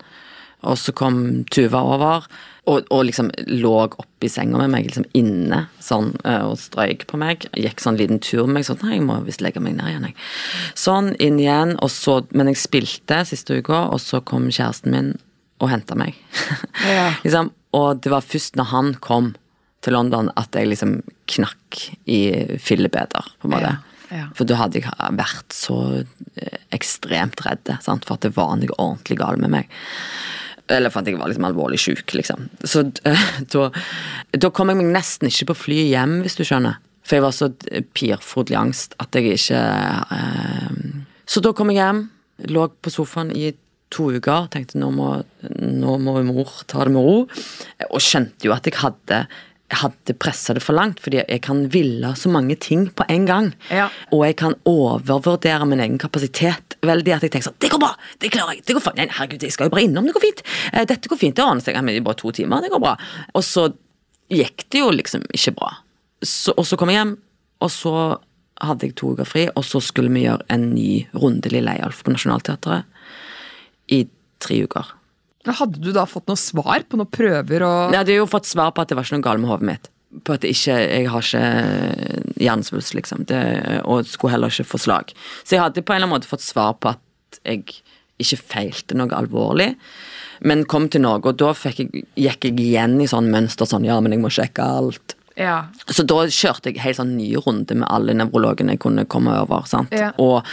Og 0.63 0.77
så 0.79 0.93
kom 0.95 1.43
Tuva 1.51 1.81
over, 1.95 2.27
og, 2.63 2.85
og 2.95 3.01
liksom 3.09 3.29
lå 3.49 3.73
oppi 3.83 4.29
senga 4.31 4.61
med 4.61 4.71
meg, 4.71 4.87
liksom 4.87 5.05
inne, 5.19 5.65
sånn, 5.83 6.13
eh, 6.23 6.45
og 6.47 6.55
strøyk 6.61 7.05
på 7.09 7.19
meg. 7.19 7.43
Gikk 7.59 7.83
sånn 7.83 7.99
liten 7.99 8.21
tur 8.23 8.45
med 8.47 8.59
meg, 8.59 8.67
sånn 8.67 8.79
Nei, 8.85 8.95
jeg 8.97 9.05
må 9.07 9.17
visst 9.25 9.43
legge 9.43 9.63
meg 9.63 9.75
ned 9.75 9.91
igjen, 9.91 10.07
jeg. 10.07 10.15
Sånn, 10.79 11.11
inn 11.23 11.41
igjen, 11.41 11.75
og 11.83 11.91
så 11.91 12.21
Men 12.31 12.51
jeg 12.51 12.61
spilte 12.61 13.23
siste 13.27 13.59
uka, 13.59 13.85
og 13.91 13.99
så 13.99 14.21
kom 14.23 14.47
kjæresten 14.47 14.95
min 14.95 15.13
og 15.63 15.69
henta 15.71 15.95
meg. 15.99 16.17
Ja. 16.83 17.13
liksom, 17.23 17.51
og 17.75 18.01
det 18.03 18.11
var 18.11 18.25
først 18.25 18.57
når 18.59 18.67
han 18.71 18.93
kom 19.03 19.33
til 19.83 19.95
London 19.95 20.31
at 20.39 20.55
jeg 20.55 20.69
liksom 20.71 20.97
knakk 21.31 21.79
i 22.09 22.19
fillebeder, 22.59 23.27
på 23.39 23.47
en 23.47 23.53
måte. 23.53 23.71
Ja, 23.71 23.93
ja. 24.13 24.27
For 24.37 24.47
da 24.47 24.59
hadde 24.59 24.81
jeg 24.81 25.15
vært 25.17 25.55
så 25.55 25.77
eh, 26.03 26.59
ekstremt 26.75 27.43
redd 27.45 27.71
sant? 27.83 28.05
for 28.05 28.17
at 28.17 28.27
det 28.27 28.35
var 28.37 28.55
noe 28.59 28.75
ordentlig 28.77 29.19
galt 29.21 29.41
med 29.41 29.53
meg. 29.55 29.71
Eller 30.71 30.93
for 30.93 31.03
at 31.03 31.09
jeg 31.09 31.19
var 31.19 31.27
liksom 31.31 31.47
alvorlig 31.47 31.79
syk, 31.81 32.13
liksom. 32.15 32.47
Så 32.63 32.85
da, 34.43 34.49
kom 34.55 34.71
jeg 34.71 34.79
meg 34.79 34.93
nesten 34.95 35.29
ikke 35.29 35.51
på 35.51 35.59
flyet 35.65 35.91
hjem, 35.91 36.21
hvis 36.23 36.39
du 36.39 36.45
skjønner. 36.47 36.79
For 37.03 37.17
jeg 37.17 37.25
var 37.25 37.35
så 37.35 37.49
pirfodlig 37.97 38.55
angst 38.55 38.95
at 39.03 39.15
jeg 39.17 39.35
ikke 39.35 39.59
eh, 39.59 40.77
Så 41.27 41.41
da 41.43 41.51
kom 41.51 41.73
jeg 41.73 41.81
hjem, 41.81 42.05
lå 42.47 42.69
på 42.79 42.93
sofaen 42.93 43.33
i 43.35 43.51
to 43.93 44.07
uker, 44.15 44.47
tenkte 44.53 44.79
nå 44.81 44.89
må, 44.95 45.09
nå 45.51 45.97
må 46.01 46.15
mor 46.25 46.53
ta 46.69 46.85
det 46.87 46.93
med 46.95 47.05
ro. 47.05 47.17
Og 47.91 48.01
skjønte 48.01 48.47
jo 48.47 48.55
at 48.55 48.65
jeg 48.67 48.79
hadde 48.79 49.25
hadde 49.79 50.15
pressa 50.19 50.53
det 50.55 50.63
for 50.63 50.75
langt, 50.77 50.99
fordi 51.03 51.21
jeg 51.21 51.41
kan 51.45 51.65
ville 51.73 52.13
så 52.19 52.31
mange 52.31 52.55
ting 52.59 52.87
på 52.95 53.05
en 53.11 53.27
gang. 53.29 53.51
Ja. 53.73 53.89
Og 54.11 54.25
jeg 54.27 54.37
kan 54.41 54.55
overvurdere 54.69 55.67
min 55.69 55.81
egen 55.83 55.99
kapasitet 56.01 56.77
veldig. 56.83 57.15
At 57.15 57.25
jeg 57.27 57.33
tenker 57.35 57.49
sånn 57.51 57.59
Det 57.61 57.71
går 57.73 57.81
bra! 57.83 57.93
Det 58.19 58.31
klarer 58.33 58.57
jeg! 58.57 58.65
Det 58.67 58.75
går 58.77 58.85
fint. 58.87 58.99
Nei, 58.99 59.07
herregud, 59.17 59.45
jeg 59.47 59.55
skal 59.55 59.69
jo 59.69 59.75
bare 59.75 59.85
innom. 59.87 60.09
Det 60.09 60.15
går 60.17 60.25
fint. 60.25 60.43
Eh, 60.71 60.85
Dette 60.89 61.11
går 61.11 61.21
fint. 61.21 61.35
Det 61.37 61.45
ordner 61.45 61.65
seg. 61.65 61.79
Det 61.79 61.95
er 61.97 62.05
bare 62.05 62.19
to 62.19 62.33
timer. 62.35 62.63
Det 62.65 62.71
går 62.73 62.83
bra. 62.83 62.95
Og 63.33 63.45
så 63.47 63.67
gikk 64.33 64.65
det 64.73 64.83
jo 64.83 64.91
liksom 64.93 65.25
ikke 65.33 65.55
bra. 65.59 65.71
Så, 66.23 66.55
og 66.55 66.65
så 66.67 66.79
kom 66.79 66.91
jeg 66.91 67.01
hjem, 67.01 67.15
og 67.63 67.71
så 67.73 67.93
hadde 68.63 68.87
jeg 68.87 68.95
to 68.99 69.11
uker 69.15 69.27
fri, 69.27 69.47
og 69.59 69.65
så 69.67 69.81
skulle 69.83 70.11
vi 70.13 70.23
gjøre 70.25 70.45
en 70.53 70.69
ny 70.71 71.03
runde 71.19 71.51
Lille 71.51 71.73
Eyolf 71.73 72.03
på 72.05 72.13
Nationaltheatret 72.13 72.85
i 73.91 74.05
tre 74.43 74.61
uker. 74.63 74.93
Hadde 75.43 75.81
du 75.83 75.91
da 75.95 76.05
fått 76.07 76.29
noe 76.31 76.39
svar 76.39 76.85
på 76.87 76.99
noen 76.99 77.09
prøver 77.11 77.65
og 77.67 77.91
Jeg 77.91 77.99
hadde 77.99 78.15
jo 78.15 78.29
fått 78.31 78.47
svar 78.47 78.71
på 78.71 78.83
at 78.83 78.91
det 78.91 78.95
var 78.95 79.07
ikke 79.07 79.17
noe 79.17 79.25
galt 79.25 79.43
med 79.43 79.51
hodet 79.51 79.67
mitt. 79.67 79.89
På 80.23 80.37
at 80.37 80.45
ikke, 80.47 80.77
jeg 80.77 81.09
har 81.09 81.25
ikke 81.25 82.43
hjernesvulst, 82.45 82.93
liksom. 82.95 83.25
Det, 83.27 83.41
og 83.83 84.05
skulle 84.07 84.35
heller 84.35 84.53
ikke 84.53 84.69
få 84.69 84.79
slag. 84.79 85.11
Så 85.43 85.57
jeg 85.57 85.63
hadde 85.63 85.81
på 85.81 85.91
en 85.91 85.99
eller 85.99 86.07
annen 86.07 86.15
måte 86.15 86.29
fått 86.29 86.45
svar 86.45 86.77
på 86.79 86.93
at 86.93 87.41
jeg 87.43 87.65
ikke 88.21 88.39
feilte 88.39 88.95
noe 88.95 89.11
alvorlig. 89.17 89.73
Men 90.47 90.65
kom 90.69 90.87
til 90.91 91.03
Norge, 91.03 91.31
og 91.31 91.39
da 91.39 91.51
jeg, 91.71 91.89
gikk 92.19 92.47
jeg 92.47 92.55
igjen 92.59 92.97
i 93.01 93.09
sånn 93.09 93.31
mønster 93.33 93.67
sånn 93.69 93.87
ja, 93.87 93.99
men 94.03 94.15
jeg 94.15 94.23
må 94.23 94.31
sjekke 94.33 94.63
alt. 94.63 95.15
Ja. 95.39 95.63
Så 95.89 96.05
da 96.05 96.23
kjørte 96.29 96.69
jeg 96.69 96.83
helt 96.83 96.99
sånn 96.99 97.15
ny 97.17 97.31
runde 97.41 97.77
med 97.79 97.87
alle 97.89 98.15
nevrologene 98.17 98.75
jeg 98.75 98.83
kunne 98.83 99.07
komme 99.09 99.33
over. 99.41 99.65
sant? 99.69 99.93
Ja. 99.95 100.11
Og, 100.21 100.43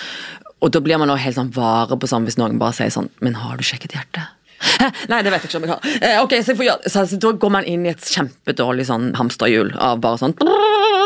og 0.60 0.72
da 0.72 0.82
blir 0.84 1.00
man 1.00 1.12
også 1.12 1.26
helt 1.26 1.40
sånn 1.40 1.54
vare 1.56 1.98
på 2.00 2.08
sånn 2.08 2.28
hvis 2.28 2.38
noen 2.40 2.60
bare 2.60 2.76
sier 2.76 2.92
sånn 2.92 3.10
Men 3.24 3.36
har 3.40 3.58
du 3.58 3.66
sjekket 3.66 3.96
hjertet? 3.96 4.36
Nei, 5.10 5.20
det 5.24 5.32
vet 5.32 5.44
jeg 5.44 5.50
ikke 5.50 5.60
om 5.60 5.66
jeg 5.66 5.72
har. 5.72 5.86
Eh, 6.00 6.16
ok, 6.22 6.34
så, 6.44 6.52
jeg 6.52 6.58
får 6.60 6.88
så, 6.92 7.04
så 7.08 7.18
Da 7.22 7.32
går 7.42 7.52
man 7.54 7.68
inn 7.68 7.86
i 7.86 7.92
et 7.92 8.10
kjempedårlig 8.12 8.86
sånn 8.90 9.10
hamsterhjul 9.18 9.72
av 9.80 10.02
bare 10.04 10.20
sånn 10.20 10.36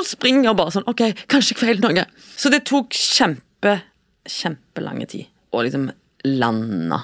Springer 0.04 0.52
og 0.52 0.58
bare 0.58 0.74
sånn 0.74 0.88
Ok, 0.90 1.06
kanskje 1.30 1.54
jeg 1.54 1.60
feiler 1.62 1.82
noe. 1.84 2.06
Så 2.36 2.50
det 2.52 2.64
tok 2.68 2.94
kjempe, 2.98 3.78
kjempelange 4.28 5.08
tid 5.12 5.30
å 5.54 5.62
liksom 5.62 5.88
lande 6.34 7.00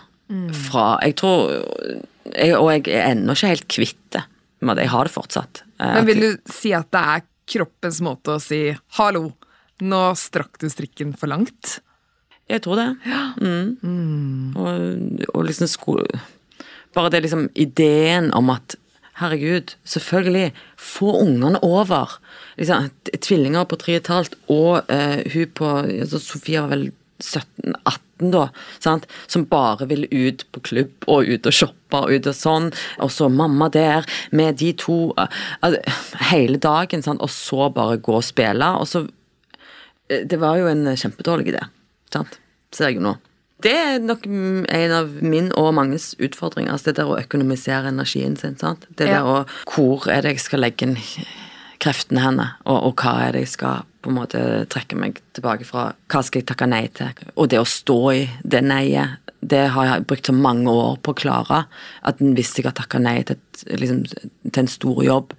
fra 0.66 0.94
Jeg 1.05 1.16
tror 1.18 1.51
jeg, 1.51 2.55
Og 2.55 2.68
jeg 2.70 2.86
er 2.94 3.12
ennå 3.12 3.34
ikke 3.34 3.51
helt 3.51 3.68
kvitt 3.70 4.03
det. 4.14 4.24
Men 4.61 4.78
Jeg 4.78 4.92
har 4.92 5.09
det 5.09 5.14
fortsatt. 5.14 5.62
Eh, 5.80 5.94
Men 5.96 6.07
vil 6.07 6.20
du 6.20 6.30
si 6.53 6.74
at 6.76 6.90
det 6.92 7.01
er 7.01 7.22
kroppens 7.51 8.01
måte 8.05 8.36
å 8.36 8.42
si 8.42 8.76
'hallo, 8.98 9.32
nå 9.82 10.03
strakk 10.14 10.59
du 10.61 10.68
strikken 10.70 11.16
for 11.18 11.26
langt'? 11.26 11.80
Jeg 12.51 12.62
tror 12.62 12.76
det. 12.76 12.88
Mm. 13.40 14.57
Og, 14.59 15.26
og 15.34 15.44
liksom 15.46 15.70
sko 15.70 15.96
Bare 16.97 17.12
det 17.12 17.24
liksom 17.24 17.49
ideen 17.55 18.30
om 18.34 18.51
at 18.51 18.76
herregud, 19.20 19.74
selvfølgelig, 19.84 20.53
få 20.80 21.12
ungene 21.20 21.61
over. 21.66 22.16
Liksom, 22.57 22.88
tvillinger 23.20 23.66
på 23.68 23.76
tre 23.80 23.99
og 23.99 24.01
et 24.01 24.12
halvt, 24.14 24.38
og 24.49 24.93
eh, 24.93 25.20
hun 25.34 25.53
på 25.55 25.68
altså, 25.82 26.20
Sofia 26.22 26.64
var 26.64 26.72
vel 26.72 26.86
17-18 27.20 28.30
da, 28.32 28.47
sant? 28.80 29.05
som 29.28 29.45
bare 29.49 29.86
ville 29.88 30.09
ut 30.09 30.47
på 30.53 30.62
klubb 30.64 31.05
og 31.09 31.28
ut 31.28 31.47
og 31.49 31.57
shoppe 31.57 32.01
og 32.01 32.12
ut 32.16 32.28
og 32.32 32.36
sånn, 32.36 32.70
og 33.01 33.12
så 33.12 33.28
mamma 33.32 33.68
der 33.72 34.09
med 34.32 34.57
de 34.61 34.72
to 34.72 35.12
altså, 35.16 35.80
hele 36.32 36.57
dagen, 36.61 37.05
sant? 37.05 37.20
og 37.20 37.32
så 37.32 37.68
bare 37.76 38.01
gå 38.01 38.16
og 38.16 38.24
spille, 38.24 38.72
og 38.80 38.88
så 38.88 39.05
Eh, 40.11 40.26
Det 40.26 40.38
var 40.41 40.59
jo 40.59 40.68
en 40.68 40.84
kjempedårlig 40.97 41.55
idé, 41.55 41.64
sant? 42.12 42.38
ser 42.72 42.91
jeg 42.91 43.01
jo 43.01 43.07
nå. 43.09 43.16
Det 43.64 43.74
er 43.76 44.00
nok 44.02 44.26
en 44.26 44.94
av 44.96 45.12
min 45.22 45.50
og 45.58 45.72
manges 45.76 46.12
utfordringer. 46.22 46.72
Altså 46.72 46.90
det 46.90 47.00
der 47.00 47.12
å 47.12 47.18
økonomisere 47.20 47.92
energien 47.92 48.36
sin. 48.40 48.56
sant? 48.61 48.86
Det 48.88 49.08
der 49.11 49.26
å 49.26 49.44
Hvor 49.68 50.08
er 50.11 50.24
det 50.24 50.36
jeg 50.36 50.44
skal 50.46 50.64
legge 50.64 50.88
inn 50.88 50.98
kreftene 51.80 52.20
henne, 52.20 52.46
og, 52.68 52.90
og 52.90 53.00
hva 53.00 53.14
er 53.24 53.32
det 53.36 53.46
jeg 53.46 53.54
skal 53.54 53.86
på 54.04 54.11
en 54.12 54.18
måte 54.18 54.40
trekke 54.72 54.98
meg 55.00 55.20
tilbake 55.36 55.64
fra? 55.68 55.90
Hva 56.12 56.22
skal 56.24 56.42
jeg 56.42 56.50
takke 56.50 56.68
nei 56.68 56.86
til? 56.92 57.12
Og 57.36 57.48
det 57.52 57.61
å 57.61 57.68
stå 57.68 58.00
i 58.12 58.24
det 58.44 58.61
neiet, 58.66 59.29
det 59.41 59.62
har 59.72 59.86
jeg 59.88 60.05
brukt 60.11 60.26
så 60.28 60.34
mange 60.36 60.68
år 60.68 60.99
på 61.01 61.14
å 61.14 61.16
klare. 61.16 61.62
At 62.07 62.18
hvis 62.20 62.51
jeg 62.59 62.66
har 62.66 62.74
takka 62.76 62.99
nei 63.01 63.22
til, 63.24 63.38
liksom, 63.66 64.03
til 64.53 64.61
en 64.62 64.68
stor 64.68 65.01
jobb, 65.07 65.32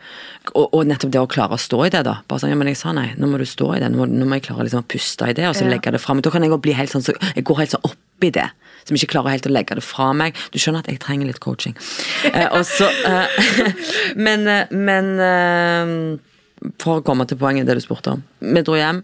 og, 0.56 0.64
og 0.74 0.88
nettopp 0.90 1.12
det 1.14 1.22
å 1.22 1.30
klare 1.30 1.54
å 1.58 1.62
stå 1.62 1.84
i 1.86 1.92
det, 1.94 2.02
da. 2.08 2.16
Bare 2.28 2.42
sånn, 2.42 2.50
ja, 2.54 2.58
men 2.58 2.72
jeg 2.72 2.80
sa 2.82 2.96
nei, 2.98 3.12
nå 3.22 3.30
må 3.30 3.38
du 3.38 3.46
stå 3.46 3.76
i 3.76 3.82
det, 3.84 3.92
nå 3.94 4.02
må, 4.02 4.08
nå 4.10 4.26
må 4.26 4.40
jeg 4.40 4.48
klare 4.50 4.66
liksom, 4.66 4.82
å 4.86 4.90
puste 4.90 5.30
i 5.30 5.36
det, 5.38 5.46
og 5.50 5.54
så 5.58 5.68
Ja. 5.68 5.74
legge 5.76 5.94
det 5.94 6.02
fram. 6.02 6.22
Da 6.26 6.34
kan 6.34 6.42
jeg 6.44 6.58
bli 6.66 6.74
helt 6.74 6.94
sånn, 6.94 7.06
så 7.06 7.14
jeg 7.36 7.46
går 7.46 7.62
helt 7.62 7.76
sånn 7.78 7.86
opp 7.92 8.26
i 8.26 8.34
det. 8.34 8.48
Som 8.86 8.98
ikke 8.98 9.12
klarer 9.14 9.36
helt 9.36 9.46
å 9.46 9.54
legge 9.54 9.78
det 9.78 9.84
fra 9.86 10.10
meg. 10.18 10.34
Du 10.50 10.58
skjønner 10.58 10.82
at 10.82 10.90
jeg 10.90 11.00
trenger 11.04 11.30
litt 11.30 11.40
coaching. 11.44 11.78
Eh, 12.32 12.48
og 12.54 12.66
så, 12.66 12.88
eh, 13.06 13.74
men 14.26 14.48
eh, 14.50 14.66
men 14.74 15.14
eh, 15.22 16.72
for 16.82 17.00
å 17.00 17.06
komme 17.06 17.26
til 17.30 17.38
poenget, 17.42 17.66
det 17.70 17.78
du 17.78 17.82
spurte 17.84 18.14
om. 18.18 18.24
Vi 18.42 18.62
dro 18.66 18.76
hjem. 18.78 19.04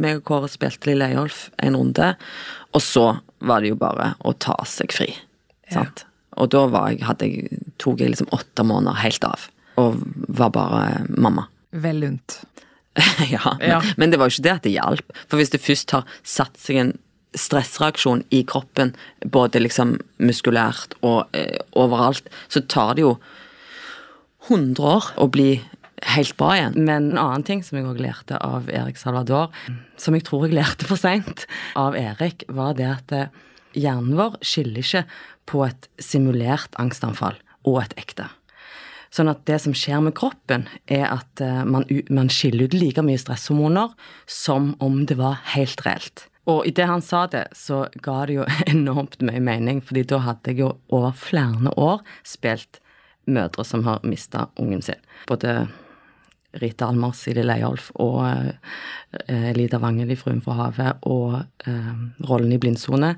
meg 0.00 0.16
og 0.18 0.24
Kåre 0.26 0.48
spilte 0.50 0.88
Lille 0.88 1.06
Eyolf 1.12 1.50
en 1.62 1.76
runde, 1.76 2.14
og 2.74 2.82
så 2.82 3.04
var 3.40 3.60
det 3.64 3.72
jo 3.72 3.78
bare 3.80 4.12
å 4.24 4.32
ta 4.38 4.56
seg 4.68 4.92
fri. 4.94 5.10
Sant? 5.72 6.04
Og 6.38 6.50
da 6.50 6.64
var 6.70 6.90
jeg, 6.92 7.00
jeg, 7.04 7.60
tok 7.82 8.00
jeg 8.02 8.10
liksom 8.14 8.30
åtte 8.34 8.64
måneder 8.66 8.98
helt 9.02 9.24
av, 9.28 9.46
og 9.80 10.00
var 10.28 10.50
bare 10.54 10.82
mamma. 11.08 11.46
Vel 11.70 12.00
lunt. 12.04 12.40
ja, 13.30 13.56
men, 13.58 13.68
Ja. 13.70 13.80
men 13.98 14.10
det 14.12 14.18
var 14.20 14.30
jo 14.30 14.36
ikke 14.36 14.46
det 14.46 14.52
at 14.56 14.66
det 14.66 14.74
hjalp. 14.76 15.14
For 15.28 15.38
hvis 15.40 15.50
det 15.54 15.62
først 15.62 15.90
har 15.96 16.04
satt 16.22 16.58
seg 16.62 16.78
en 16.82 16.92
stressreaksjon 17.34 18.22
i 18.30 18.44
kroppen, 18.46 18.92
både 19.26 19.58
liksom 19.62 19.96
muskulært 20.22 20.94
og 21.02 21.26
eh, 21.34 21.58
overalt, 21.74 22.28
så 22.48 22.62
tar 22.70 22.94
det 22.94 23.02
jo 23.02 23.16
100 24.48 24.78
år 24.84 25.08
å 25.18 25.26
bli 25.32 25.48
helt 26.14 26.36
bra 26.40 26.52
igjen. 26.56 26.76
Men 26.86 27.10
en 27.12 27.20
annen 27.20 27.46
ting 27.46 27.62
som 27.64 27.78
jeg 27.78 27.88
òg 27.88 28.02
lærte 28.02 28.38
av 28.44 28.70
Erik 28.72 29.00
Salvador, 29.00 29.54
som 30.00 30.16
jeg 30.16 30.26
tror 30.28 30.46
jeg 30.46 30.58
lærte 30.58 30.88
for 30.88 31.00
seint 31.00 31.46
av 31.78 31.96
Erik, 31.98 32.46
var 32.48 32.76
det 32.78 32.88
at 32.90 33.14
eh, 33.16 33.42
hjernen 33.74 34.16
vår 34.18 34.38
skiller 34.44 34.84
ikke 34.84 35.04
på 35.50 35.64
et 35.66 35.88
simulert 36.02 36.76
angstanfall 36.80 37.38
og 37.68 37.82
et 37.82 37.96
ekte. 38.00 38.28
Sånn 39.14 39.30
at 39.30 39.44
det 39.46 39.60
som 39.62 39.74
skjer 39.76 40.00
med 40.02 40.16
kroppen, 40.18 40.66
er 40.90 41.06
at 41.12 41.42
eh, 41.42 41.62
man, 41.68 41.86
man 42.10 42.30
skiller 42.32 42.66
ut 42.66 42.76
like 42.76 43.04
mye 43.06 43.20
stresshormoner 43.20 43.94
som 44.26 44.72
om 44.82 45.04
det 45.08 45.18
var 45.20 45.42
helt 45.54 45.84
reelt. 45.86 46.28
Og 46.50 46.66
idet 46.68 46.88
han 46.90 47.00
sa 47.00 47.24
det, 47.30 47.46
så 47.56 47.86
ga 48.04 48.24
det 48.28 48.40
jo 48.40 48.48
enormt 48.74 49.20
mye 49.24 49.42
mening, 49.42 49.80
fordi 49.84 50.04
da 50.10 50.20
hadde 50.26 50.52
jeg 50.52 50.64
jo 50.64 50.74
over 50.92 51.14
flere 51.16 51.72
år 51.80 52.02
spilt 52.26 52.80
mødre 53.30 53.64
som 53.64 53.86
har 53.86 54.02
mista 54.04 54.48
ungen 54.60 54.82
sin. 54.84 55.00
Både 55.30 55.68
Rita 56.62 56.88
Almers 56.88 57.22
i 57.30 57.34
Lille 57.36 57.56
og 58.02 58.20
eh, 58.26 59.50
Lida 59.56 59.80
Wangel 59.82 60.12
i 60.14 60.18
Fruen 60.18 60.42
fra 60.44 60.56
havet 60.62 61.04
og 61.08 61.40
eh, 61.66 61.92
rollen 62.28 62.54
i 62.54 62.60
Blindsone. 62.60 63.14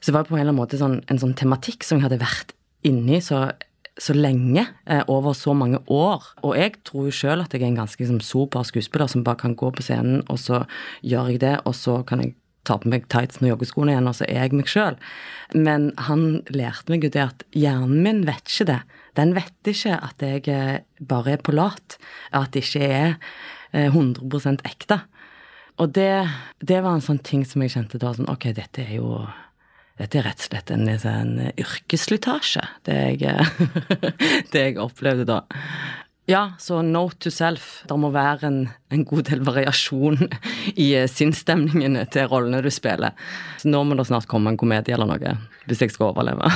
Så 0.00 0.10
det 0.10 0.16
var 0.16 0.28
på 0.28 0.36
en 0.36 0.40
eller 0.40 0.52
annen 0.52 0.62
måte 0.62 0.80
sånn, 0.80 1.00
en 1.12 1.20
sånn 1.20 1.36
tematikk 1.36 1.84
som 1.84 1.98
jeg 1.98 2.08
hadde 2.08 2.22
vært 2.22 2.54
inni 2.88 3.20
så, 3.24 3.50
så 4.00 4.16
lenge, 4.16 4.64
eh, 4.88 5.02
over 5.12 5.36
så 5.36 5.54
mange 5.56 5.82
år. 5.92 6.24
Og 6.40 6.56
jeg 6.56 6.78
tror 6.88 7.08
jo 7.08 7.16
sjøl 7.16 7.44
at 7.44 7.52
jeg 7.52 7.64
er 7.64 7.72
en 7.72 7.82
ganske 7.82 8.00
liksom, 8.00 8.22
sober 8.24 8.64
skuespiller 8.68 9.10
som 9.12 9.24
bare 9.26 9.42
kan 9.44 9.56
gå 9.58 9.72
på 9.76 9.84
scenen, 9.84 10.22
og 10.32 10.40
så 10.40 10.64
gjør 11.04 11.34
jeg 11.34 11.42
det, 11.44 11.58
og 11.68 11.76
så 11.76 12.00
kan 12.08 12.24
jeg 12.24 12.36
ta 12.68 12.76
på 12.80 12.90
meg 12.92 13.06
tightsen 13.12 13.46
og 13.46 13.54
joggeskoene 13.54 13.94
igjen, 13.94 14.08
og 14.08 14.16
så 14.16 14.26
er 14.28 14.44
jeg 14.44 14.56
meg 14.56 14.70
sjøl. 14.70 14.96
Men 15.56 15.90
han 16.08 16.42
lærte 16.52 16.92
meg 16.92 17.04
jo 17.04 17.12
det 17.12 17.26
at 17.26 17.44
hjernen 17.56 18.02
min 18.04 18.24
vet 18.28 18.44
ikke 18.48 18.68
det. 18.72 18.80
Den 19.18 19.34
vet 19.36 19.70
ikke 19.72 19.96
at 19.98 20.22
jeg 20.24 20.46
eh, 20.52 20.82
bare 21.00 21.36
er 21.36 21.44
på 21.44 21.54
lat. 21.56 21.98
At 22.36 22.52
det 22.54 22.64
ikke 22.66 22.86
er 22.86 23.14
eh, 23.72 23.90
100% 23.90 24.64
ekte. 24.68 25.00
Og 25.80 25.94
det, 25.96 26.26
det 26.60 26.82
var 26.84 26.96
en 26.96 27.04
sånn 27.04 27.22
ting 27.24 27.46
som 27.48 27.62
jeg 27.64 27.72
kjente 27.72 28.00
da 28.00 28.12
sånn 28.12 28.28
Ok, 28.28 28.50
dette 28.56 28.84
er 28.84 28.98
jo 28.98 29.22
dette 30.00 30.16
er 30.16 30.24
rett 30.24 30.40
og 30.40 30.46
slett 30.46 30.70
en, 30.72 30.86
en 30.88 31.32
yrkesslitasje, 31.60 32.62
det 32.88 32.94
det 34.52 34.62
jeg 34.62 34.78
opplevde 34.80 35.26
da. 35.28 35.42
Ja, 36.30 36.52
så 36.62 36.78
note 36.86 37.18
to 37.24 37.30
self. 37.34 37.80
Det 37.88 37.96
må 37.98 38.12
være 38.14 38.46
en, 38.46 38.58
en 38.94 39.04
god 39.08 39.26
del 39.30 39.40
variasjon 39.46 40.20
i 40.76 40.92
eh, 40.98 41.08
sinnsstemningene 41.10 42.04
til 42.14 42.28
rollene 42.30 42.60
du 42.62 42.70
spiller. 42.72 43.16
Så 43.58 43.70
nå 43.72 43.82
må 43.86 43.96
det 43.98 44.06
snart 44.06 44.28
komme 44.30 44.52
en 44.52 44.58
komedie 44.60 44.94
eller 44.94 45.10
noe, 45.10 45.32
hvis 45.66 45.82
jeg 45.82 45.94
skal 45.94 46.12
overleve. 46.12 46.46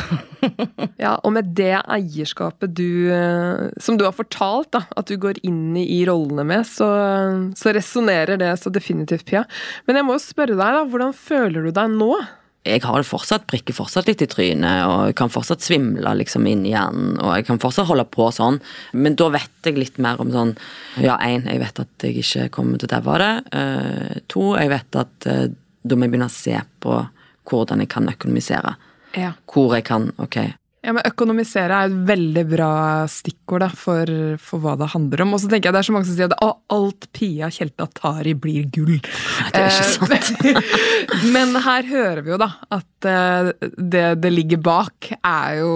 ja, 1.05 1.17
og 1.17 1.35
med 1.35 1.51
det 1.59 1.75
eierskapet 1.83 2.77
du 2.77 3.11
eh, 3.15 3.67
Som 3.83 3.99
du 3.99 4.07
har 4.07 4.15
fortalt 4.15 4.71
da, 4.77 4.85
at 4.95 5.11
du 5.11 5.19
går 5.21 5.43
inn 5.47 5.75
i 5.81 6.05
rollene 6.07 6.47
med, 6.55 6.69
så, 6.71 6.89
så 7.59 7.75
resonnerer 7.75 8.39
det 8.41 8.55
så 8.63 8.73
definitivt, 8.73 9.27
Pia. 9.27 9.45
Men 9.89 9.99
jeg 9.99 10.07
må 10.07 10.19
jo 10.19 10.25
spørre 10.29 10.55
deg, 10.55 10.79
da, 10.79 10.87
hvordan 10.87 11.15
føler 11.17 11.67
du 11.67 11.75
deg 11.75 11.99
nå? 11.99 12.15
Jeg 12.65 12.81
har 12.81 12.97
det 12.97 13.09
fortsatt, 13.09 13.45
prikker 13.51 13.77
fortsatt 13.77 14.09
litt 14.09 14.23
i 14.25 14.29
trynet, 14.31 14.87
og 14.89 15.11
jeg 15.11 15.17
kan 15.19 15.33
fortsatt 15.33 15.65
svimle 15.65 16.15
liksom 16.17 16.47
inn 16.49 16.65
i 16.65 16.73
hjernen, 16.73 17.19
og 17.21 17.35
jeg 17.37 17.47
kan 17.51 17.61
fortsatt 17.61 17.91
holde 17.91 18.07
på 18.09 18.31
sånn, 18.33 18.57
men 18.97 19.19
da 19.21 19.29
vet 19.35 19.69
jeg 19.69 19.77
litt 19.77 20.01
mer 20.03 20.23
om 20.23 20.33
sånn 20.33 20.55
Ja, 21.03 21.19
én, 21.21 21.45
jeg 21.51 21.61
vet 21.61 21.83
at 21.83 22.07
jeg 22.07 22.23
ikke 22.23 22.49
kommer 22.55 22.81
til 22.81 22.89
å 22.89 22.95
daue 22.95 23.15
av 23.15 23.21
det. 23.21 23.35
Uh, 23.53 24.17
to, 24.33 24.47
jeg 24.57 24.73
vet 24.73 25.01
at 25.01 25.29
uh, 25.29 25.47
da 25.85 25.97
må 25.99 26.07
jeg 26.07 26.15
begynne 26.15 26.31
å 26.31 26.35
se 26.35 26.57
på 26.81 26.99
hvordan 27.51 27.85
jeg 27.85 27.93
kan 27.93 28.09
økonomisere. 28.09 28.77
Ja. 29.15 29.35
Hvor 29.51 29.77
jeg 29.77 29.85
kan 29.87 30.09
Ok, 30.23 30.39
ja, 30.85 30.93
men 30.93 31.07
Økonomisere 31.09 31.79
er 31.79 31.89
et 31.89 31.97
veldig 32.11 32.45
bra 32.51 32.71
stikkord 33.11 33.65
da, 33.65 33.71
for, 33.73 34.11
for, 34.43 34.61
hva 34.61 34.75
det 34.81 34.91
handler 34.93 35.25
om. 35.25 35.35
Og 35.37 35.43
så 35.43 35.49
tenker 35.51 35.71
jeg 35.71 35.77
Det 35.77 35.81
er 35.81 35.89
så 35.89 35.97
mange 35.97 36.09
som 36.09 36.19
sier 36.19 36.33
at 36.33 36.59
alt 36.77 37.09
Pia 37.17 37.49
Tjelta 37.55 37.89
tar 37.97 38.29
i, 38.29 38.37
blir 38.37 38.69
gull. 38.75 38.99
Det 39.01 39.63
er 39.63 39.71
ikke 39.73 40.15
eh, 40.19 40.29
sant. 40.29 40.77
men 41.35 41.57
her 41.65 41.89
hører 41.89 42.23
vi 42.25 42.35
jo 42.35 42.41
da 42.41 42.51
at 42.75 43.09
eh, 43.09 43.53
det 43.79 44.07
det 44.25 44.33
ligger 44.33 44.61
bak, 44.65 45.11
er 45.19 45.61
jo 45.63 45.75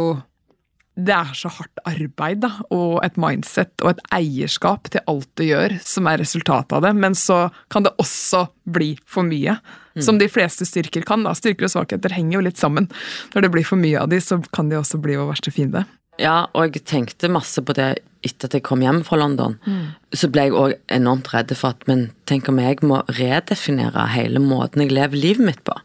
det 0.98 1.14
er 1.14 1.34
så 1.36 1.50
hardt 1.52 1.78
arbeid 1.86 2.40
da, 2.42 2.50
og 2.74 2.98
et 3.06 3.18
mindset 3.20 3.84
og 3.84 3.92
et 3.92 4.00
eierskap 4.16 4.88
til 4.90 5.04
alt 5.10 5.28
du 5.38 5.44
gjør, 5.46 5.76
som 5.86 6.08
er 6.10 6.18
resultatet 6.18 6.74
av 6.74 6.82
det. 6.88 6.90
Men 6.98 7.14
så 7.18 7.44
kan 7.70 7.86
det 7.86 7.94
også 8.02 8.48
bli 8.66 8.96
for 9.06 9.26
mye. 9.26 9.54
Mm. 9.94 10.02
Som 10.04 10.18
de 10.18 10.26
fleste 10.30 10.66
styrker 10.66 11.06
kan. 11.06 11.22
da. 11.26 11.36
Styrker 11.38 11.68
og 11.68 11.74
svakheter 11.76 12.14
henger 12.16 12.38
jo 12.38 12.42
litt 12.48 12.58
sammen. 12.58 12.90
Når 13.34 13.46
det 13.46 13.52
blir 13.54 13.68
for 13.68 13.78
mye 13.78 14.02
av 14.02 14.10
de, 14.10 14.18
så 14.22 14.40
kan 14.54 14.72
de 14.72 14.80
også 14.80 14.98
bli 15.02 15.14
vår 15.18 15.30
verste 15.30 15.54
fiende. 15.54 15.84
Ja, 16.18 16.48
og 16.50 16.74
jeg 16.74 16.82
tenkte 16.90 17.30
masse 17.30 17.62
på 17.62 17.76
det 17.78 17.92
etter 18.26 18.50
at 18.50 18.58
jeg 18.58 18.66
kom 18.66 18.82
hjem 18.82 19.04
fra 19.06 19.20
London. 19.20 19.54
Mm. 19.70 19.94
Så 20.18 20.30
ble 20.34 20.48
jeg 20.48 20.58
òg 20.58 20.74
enormt 20.90 21.30
redd 21.30 21.54
for 21.54 21.76
at 21.76 21.86
Men 21.86 22.08
tenk 22.26 22.50
om 22.50 22.58
jeg 22.58 22.82
må 22.82 23.04
redefinere 23.06 24.10
hele 24.16 24.42
måten 24.42 24.82
jeg 24.82 24.96
lever 24.98 25.14
livet 25.14 25.46
mitt 25.46 25.62
på. 25.62 25.78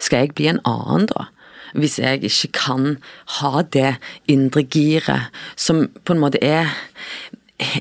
Skal 0.00 0.24
jeg 0.24 0.36
bli 0.38 0.48
en 0.54 0.64
annen 0.64 1.10
da? 1.12 1.28
Hvis 1.74 1.98
jeg 2.02 2.24
ikke 2.24 2.52
kan 2.56 2.96
ha 3.40 3.62
det 3.74 3.96
indre 4.30 4.64
giret 4.64 5.30
som 5.56 5.88
på 6.04 6.14
en 6.14 6.22
måte 6.22 6.42
er 6.44 6.72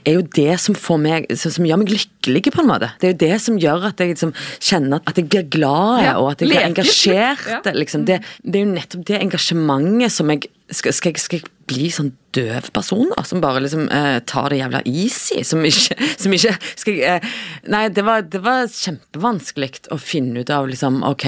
er 0.05 0.17
jo 0.19 0.23
det 0.35 0.53
som 0.61 0.75
får 0.77 0.99
meg 1.01 1.25
som 1.39 1.65
gjør 1.65 1.79
meg 1.81 1.91
lykkelig, 1.91 2.51
på 2.53 2.61
en 2.61 2.69
måte. 2.69 2.91
Det 3.01 3.07
er 3.07 3.13
jo 3.13 3.19
det 3.23 3.37
som 3.41 3.57
gjør 3.59 3.87
at 3.89 4.01
jeg 4.01 4.13
liksom 4.13 4.33
kjenner 4.61 5.01
at 5.09 5.17
jeg 5.17 5.29
blir 5.31 5.47
glad, 5.55 6.03
ja, 6.05 6.13
og 6.21 6.29
at 6.31 6.43
jeg 6.43 6.51
blir 6.51 6.67
engasjert. 6.67 7.47
Ja. 7.49 7.61
Liksom. 7.73 8.05
Det, 8.05 8.19
det, 8.43 8.59
er 8.59 8.67
jo 8.67 8.73
nettopp 8.73 9.07
det 9.09 9.17
engasjementet 9.19 10.13
som 10.13 10.29
jeg 10.29 10.45
skal, 10.69 10.93
skal, 10.95 11.13
jeg, 11.13 11.23
skal 11.23 11.41
jeg 11.41 11.49
bli 11.69 11.89
sånn 11.93 12.11
døv 12.37 12.69
person, 12.75 13.09
da? 13.15 13.25
Som 13.27 13.41
bare 13.43 13.63
liksom 13.65 13.87
eh, 13.93 14.19
tar 14.29 14.53
det 14.53 14.61
jævla 14.61 14.83
easy? 14.89 15.41
Som 15.47 15.65
ikke, 15.67 15.97
som 16.21 16.37
ikke 16.37 16.53
skal 16.69 16.99
jeg, 16.99 17.17
eh, 17.17 17.41
Nei, 17.73 17.87
det 17.93 18.05
var, 18.05 18.25
det 18.29 18.43
var 18.45 18.69
kjempevanskelig 18.69 19.87
å 19.93 19.99
finne 20.01 20.43
ut 20.43 20.53
av 20.53 20.69
liksom 20.69 21.01
Ok, 21.07 21.27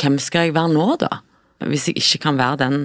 hvem 0.00 0.18
skal 0.22 0.48
jeg 0.48 0.56
være 0.56 0.74
nå, 0.74 0.88
da? 1.02 1.20
Hvis 1.64 1.88
jeg 1.90 2.00
ikke 2.02 2.24
kan 2.26 2.40
være 2.40 2.60
den 2.66 2.80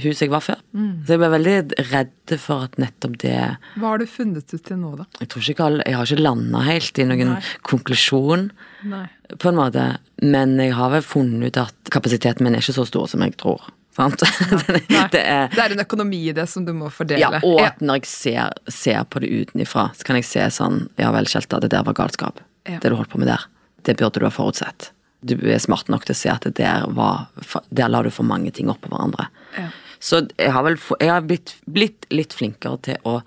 huset 0.00 0.26
jeg 0.26 0.32
var 0.32 0.44
før. 0.44 0.60
Mm. 0.76 0.92
Så 1.04 1.14
jeg 1.14 1.20
ble 1.22 1.30
veldig 1.32 1.56
redd 1.90 2.34
for 2.40 2.66
at 2.68 2.76
nettopp 2.80 3.16
det 3.22 3.34
Hva 3.80 3.88
har 3.92 4.00
du 4.00 4.06
funnet 4.08 4.54
ut 4.54 4.62
til 4.66 4.78
nå, 4.78 4.92
da? 5.00 5.06
Jeg 5.20 5.32
tror 5.32 5.50
ikke 5.52 5.66
jeg, 5.66 5.82
jeg 5.88 5.98
har 5.98 6.12
ikke 6.12 6.26
landa 6.26 6.62
helt 6.66 7.00
i 7.00 7.06
noen 7.08 7.32
Nei. 7.34 7.40
konklusjon, 7.66 8.46
Nei. 8.90 9.02
på 9.34 9.50
en 9.50 9.58
måte. 9.58 9.88
Men 10.22 10.56
jeg 10.62 10.76
har 10.78 10.94
vel 10.94 11.04
funnet 11.06 11.50
ut 11.50 11.60
at 11.64 11.92
kapasiteten 11.92 12.46
min 12.46 12.56
er 12.56 12.64
ikke 12.64 12.78
så 12.78 12.86
stor 12.88 13.10
som 13.10 13.24
jeg 13.26 13.34
tror. 13.40 13.66
Sant? 13.96 14.22
det, 14.70 14.84
er, 14.86 15.10
det, 15.10 15.24
er, 15.58 15.74
en 15.74 15.82
økonomi 15.82 16.22
i 16.30 16.36
det 16.36 16.46
som 16.48 16.64
du 16.64 16.72
må 16.76 16.92
fordele. 16.94 17.20
Ja, 17.20 17.42
og 17.42 17.58
at 17.64 17.82
når 17.82 18.00
jeg 18.00 18.12
ser, 18.12 18.54
ser 18.70 19.02
på 19.10 19.22
det 19.24 19.32
utenifra, 19.32 19.88
så 19.98 20.06
kan 20.06 20.20
jeg 20.20 20.28
se 20.28 20.46
sånn 20.54 20.84
Ja 21.00 21.10
vel, 21.14 21.28
Kjelta, 21.28 21.60
det 21.60 21.72
der 21.74 21.84
var 21.86 21.98
galskap. 21.98 22.40
Ja. 22.68 22.78
Det 22.78 22.92
du 22.92 22.96
holdt 22.96 23.10
på 23.12 23.20
med 23.20 23.32
der. 23.32 23.48
Det 23.82 23.98
burde 23.98 24.22
du 24.22 24.28
ha 24.28 24.32
forutsett 24.32 24.92
du 25.20 25.36
er 25.36 25.60
smart 25.60 25.90
nok 25.92 26.06
til 26.08 26.16
å 26.16 26.20
se 26.20 26.30
at 26.32 26.46
der, 26.56 26.86
var, 26.96 27.28
der 27.68 27.90
la 27.92 28.02
du 28.04 28.10
for 28.14 28.26
mange 28.26 28.52
ting 28.56 28.70
oppå 28.72 28.90
hverandre. 28.92 29.28
Ja. 29.56 29.68
Så 30.00 30.22
jeg 30.40 30.52
har 30.54 30.64
vel 30.64 30.78
jeg 30.96 31.12
har 31.12 31.26
blitt, 31.28 31.54
blitt, 31.68 32.06
litt 32.12 32.32
flinkere 32.36 32.80
til 32.86 33.02
å 33.08 33.18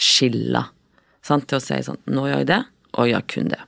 skille. 0.00 0.62
Sant? 1.26 1.48
Til 1.50 1.58
å 1.58 1.64
si 1.64 1.80
sånn 1.84 1.98
Nå 2.10 2.28
gjør 2.28 2.44
jeg 2.44 2.50
det, 2.52 2.60
og 2.94 3.06
jeg 3.08 3.14
gjør 3.14 3.26
kun 3.34 3.50
det. 3.50 3.60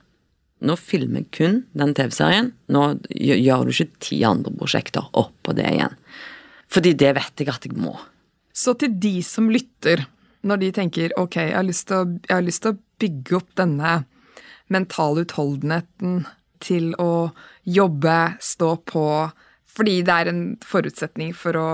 Nå 0.63 0.77
filmer 0.79 1.25
jeg 1.25 1.31
kun 1.35 1.59
den 1.75 1.91
TV-serien. 1.97 2.53
Nå 2.71 2.85
gjør 3.11 3.67
du 3.67 3.73
ikke 3.73 4.05
ti 4.07 4.21
andre 4.27 4.53
prosjekter 4.55 5.11
oppå 5.19 5.55
det 5.57 5.67
igjen. 5.73 5.97
Fordi 6.71 6.95
det 6.97 7.11
vet 7.19 7.43
jeg 7.43 7.51
at 7.51 7.67
jeg 7.67 7.75
må. 7.77 7.97
Så 8.55 8.77
til 8.79 8.95
de 9.01 9.17
som 9.25 9.49
lytter, 9.51 10.05
når 10.47 10.61
de 10.61 10.71
tenker 10.77 11.15
ok, 11.19 11.35
jeg 11.49 11.57
har 11.57 11.67
lyst 11.67 11.89
til 11.89 11.99
å, 11.99 12.39
lyst 12.43 12.63
til 12.63 12.75
å 12.75 12.79
bygge 13.03 13.37
opp 13.41 13.51
denne 13.59 13.93
mentale 14.71 15.25
utholdenheten 15.25 16.23
til 16.63 16.93
å 17.01 17.31
jobbe, 17.63 18.19
stå 18.43 18.75
på, 18.89 19.07
fordi 19.73 19.99
det 20.05 20.15
er 20.15 20.31
en 20.31 20.43
forutsetning 20.63 21.33
for 21.37 21.59
å 21.59 21.69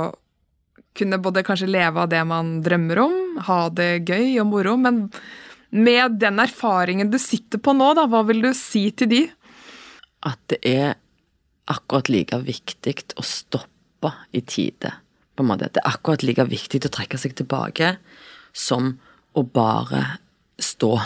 kunne 1.00 1.20
både 1.22 1.46
kanskje 1.48 1.70
leve 1.70 2.02
av 2.04 2.10
det 2.12 2.22
man 2.28 2.58
drømmer 2.66 3.02
om, 3.04 3.20
ha 3.48 3.60
det 3.72 4.08
gøy 4.10 4.40
og 4.42 4.50
moro, 4.50 4.76
men 4.80 5.06
med 5.70 6.18
den 6.22 6.42
erfaringen 6.42 7.12
du 7.14 7.20
sitter 7.22 7.62
på 7.62 7.76
nå, 7.78 7.92
da, 7.98 8.08
hva 8.10 8.24
vil 8.28 8.42
du 8.44 8.50
si 8.58 8.90
til 8.98 9.12
de? 9.12 9.22
At 10.26 10.42
det 10.52 10.60
er 10.66 10.98
akkurat 11.70 12.10
like 12.10 12.40
viktig 12.42 12.96
å 13.20 13.26
stoppe 13.26 14.14
i 14.34 14.42
tide. 14.42 14.96
på 15.36 15.44
en 15.44 15.48
måte. 15.54 15.70
Det 15.72 15.80
er 15.80 15.94
akkurat 15.94 16.24
like 16.24 16.44
viktig 16.44 16.82
å 16.84 16.92
trekke 16.92 17.18
seg 17.18 17.32
tilbake 17.40 17.94
som 18.52 18.98
å 19.32 19.44
bare 19.44 20.20
stå 20.60 20.98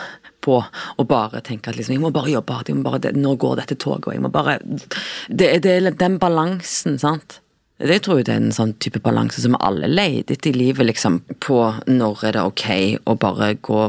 på 0.44 0.60
å 0.62 1.06
bare 1.08 1.42
tenke 1.46 1.72
at 1.72 1.80
liksom, 1.80 1.96
jeg 1.96 2.04
må 2.04 2.12
bare 2.14 2.34
jobbe 2.34 2.58
hardt, 2.58 3.14
nå 3.16 3.36
går 3.40 3.62
dette 3.62 3.80
toget, 3.80 4.10
og 4.10 4.18
jeg 4.18 4.26
må 4.26 4.34
bare 4.34 4.60
Det, 4.64 5.50
det 5.64 5.78
er 5.78 5.96
den 5.98 6.20
balansen, 6.22 7.00
sant. 7.02 7.40
Det 7.84 7.98
tror 8.06 8.20
jeg 8.20 8.28
det 8.28 8.34
er 8.36 8.44
en 8.44 8.56
sånn 8.56 8.76
type 8.80 9.02
balanse 9.04 9.42
som 9.42 9.58
alle 9.58 9.90
leter 9.90 10.38
etter 10.38 10.54
i 10.54 10.60
livet, 10.60 10.86
liksom. 10.86 11.20
På 11.44 11.74
når 11.90 12.28
er 12.30 12.36
det 12.38 12.44
ok 12.48 12.68
å 13.10 13.16
bare 13.20 13.54
gå 13.66 13.80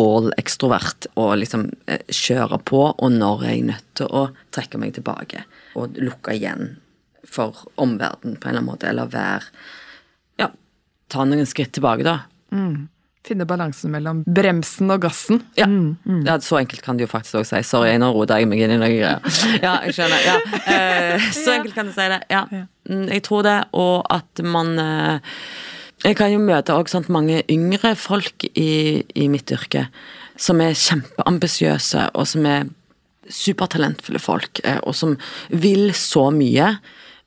all 0.00 0.30
ekstrovert 0.40 1.10
og 1.20 1.34
liksom 1.42 1.68
eh, 1.86 2.02
kjøre 2.08 2.58
på, 2.66 2.80
og 2.90 3.12
når 3.12 3.44
er 3.44 3.52
jeg 3.52 3.66
nødt 3.68 3.90
til 4.00 4.08
å 4.08 4.24
trekke 4.54 4.80
meg 4.80 4.96
tilbake 4.96 5.44
og 5.78 6.00
lukke 6.00 6.34
igjen 6.38 6.78
for 7.28 7.60
omverdenen 7.78 8.38
på 8.40 8.48
en 8.48 8.54
eller 8.54 8.62
annen 8.62 8.70
måte, 8.72 8.88
eller 8.90 9.12
være 9.12 9.52
Ja, 10.40 10.48
ta 11.12 11.26
noen 11.28 11.46
skritt 11.46 11.74
tilbake, 11.76 12.06
da. 12.06 12.22
Mm. 12.56 12.88
Finne 13.26 13.44
balansen 13.44 13.92
mellom 13.92 14.22
bremsen 14.24 14.88
og 14.94 15.02
gassen. 15.04 15.42
Ja. 15.58 15.66
Mm, 15.68 15.98
mm. 16.04 16.22
ja 16.24 16.38
så 16.40 16.56
enkelt 16.62 16.80
kan 16.84 16.96
du 16.96 17.04
jo 17.04 17.10
faktisk 17.10 17.42
også 17.42 17.58
si. 17.58 17.68
Sorry, 17.68 17.92
nå 18.00 18.08
roter 18.16 18.40
jeg 18.40 18.48
meg 18.48 18.62
inn 18.64 18.72
i 18.72 18.78
noen 18.80 18.94
greier. 18.94 19.42
Ja, 19.60 19.74
jeg 19.84 19.98
skjønner. 19.98 20.22
Ja. 20.24 20.38
Eh, 20.70 21.26
så 21.36 21.58
enkelt 21.58 21.76
kan 21.76 21.90
du 21.90 21.92
si 21.92 22.06
det. 22.12 22.22
Ja. 22.32 22.46
Mm, 22.88 23.04
jeg 23.12 23.24
tror 23.26 23.44
det, 23.44 23.58
og 23.76 24.08
at 24.12 24.40
man 24.44 24.72
eh, 24.80 25.36
Jeg 26.00 26.16
kan 26.16 26.32
jo 26.32 26.40
møte 26.40 26.72
også 26.72 27.02
mange 27.12 27.42
yngre 27.52 27.92
folk 27.98 28.46
i, 28.54 29.04
i 29.04 29.28
mitt 29.28 29.52
yrke 29.52 29.84
som 30.40 30.60
er 30.64 30.76
kjempeambisiøse, 30.78 32.06
og 32.16 32.28
som 32.28 32.46
er 32.48 32.68
supertalentfulle 33.30 34.20
folk, 34.22 34.62
eh, 34.64 34.80
og 34.82 34.96
som 34.96 35.16
vil 35.52 35.92
så 35.94 36.30
mye. 36.34 36.72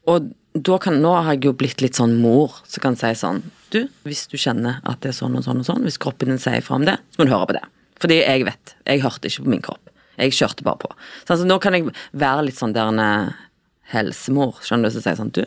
Og 0.10 0.32
kan, 0.54 1.00
nå 1.02 1.14
har 1.16 1.34
jeg 1.34 1.48
jo 1.48 1.54
blitt 1.58 1.82
litt 1.82 1.98
sånn 1.98 2.20
mor 2.22 2.60
som 2.70 2.84
kan 2.84 2.98
si 3.00 3.10
sånn 3.18 3.42
du, 3.74 3.88
hvis 4.06 4.28
du 4.30 4.36
kjenner 4.38 4.82
at 4.86 5.02
det 5.02 5.10
er 5.10 5.18
sånn 5.18 5.38
og 5.40 5.46
sånn 5.48 5.64
og 5.64 5.66
sånn, 5.66 5.86
hvis 5.88 5.98
kroppen 6.02 6.30
din 6.30 6.42
sier 6.42 6.62
fra 6.62 6.78
om 6.78 6.86
det, 6.86 7.00
så 7.14 7.22
må 7.22 7.26
du 7.26 7.34
høre 7.34 7.50
på 7.50 7.56
det. 7.58 7.64
Fordi 8.04 8.20
jeg 8.20 8.46
vet. 8.46 8.76
Jeg 8.86 9.02
hørte 9.02 9.30
ikke 9.30 9.46
på 9.46 9.54
min 9.54 9.64
kropp. 9.66 9.90
Jeg 10.20 10.36
kjørte 10.38 10.66
bare 10.66 10.82
på. 10.84 10.92
Så 11.24 11.34
altså, 11.34 11.48
nå 11.50 11.58
kan 11.64 11.74
jeg 11.74 11.90
være 12.22 12.46
litt 12.46 12.60
sånn 12.60 12.76
der 12.76 12.92
en 12.92 13.02
eh, 13.02 13.34
helsemor, 13.94 14.60
skjønner 14.62 14.92
du, 14.92 14.96
som 14.96 15.06
sier 15.06 15.18
sånn 15.18 15.34
du, 15.34 15.42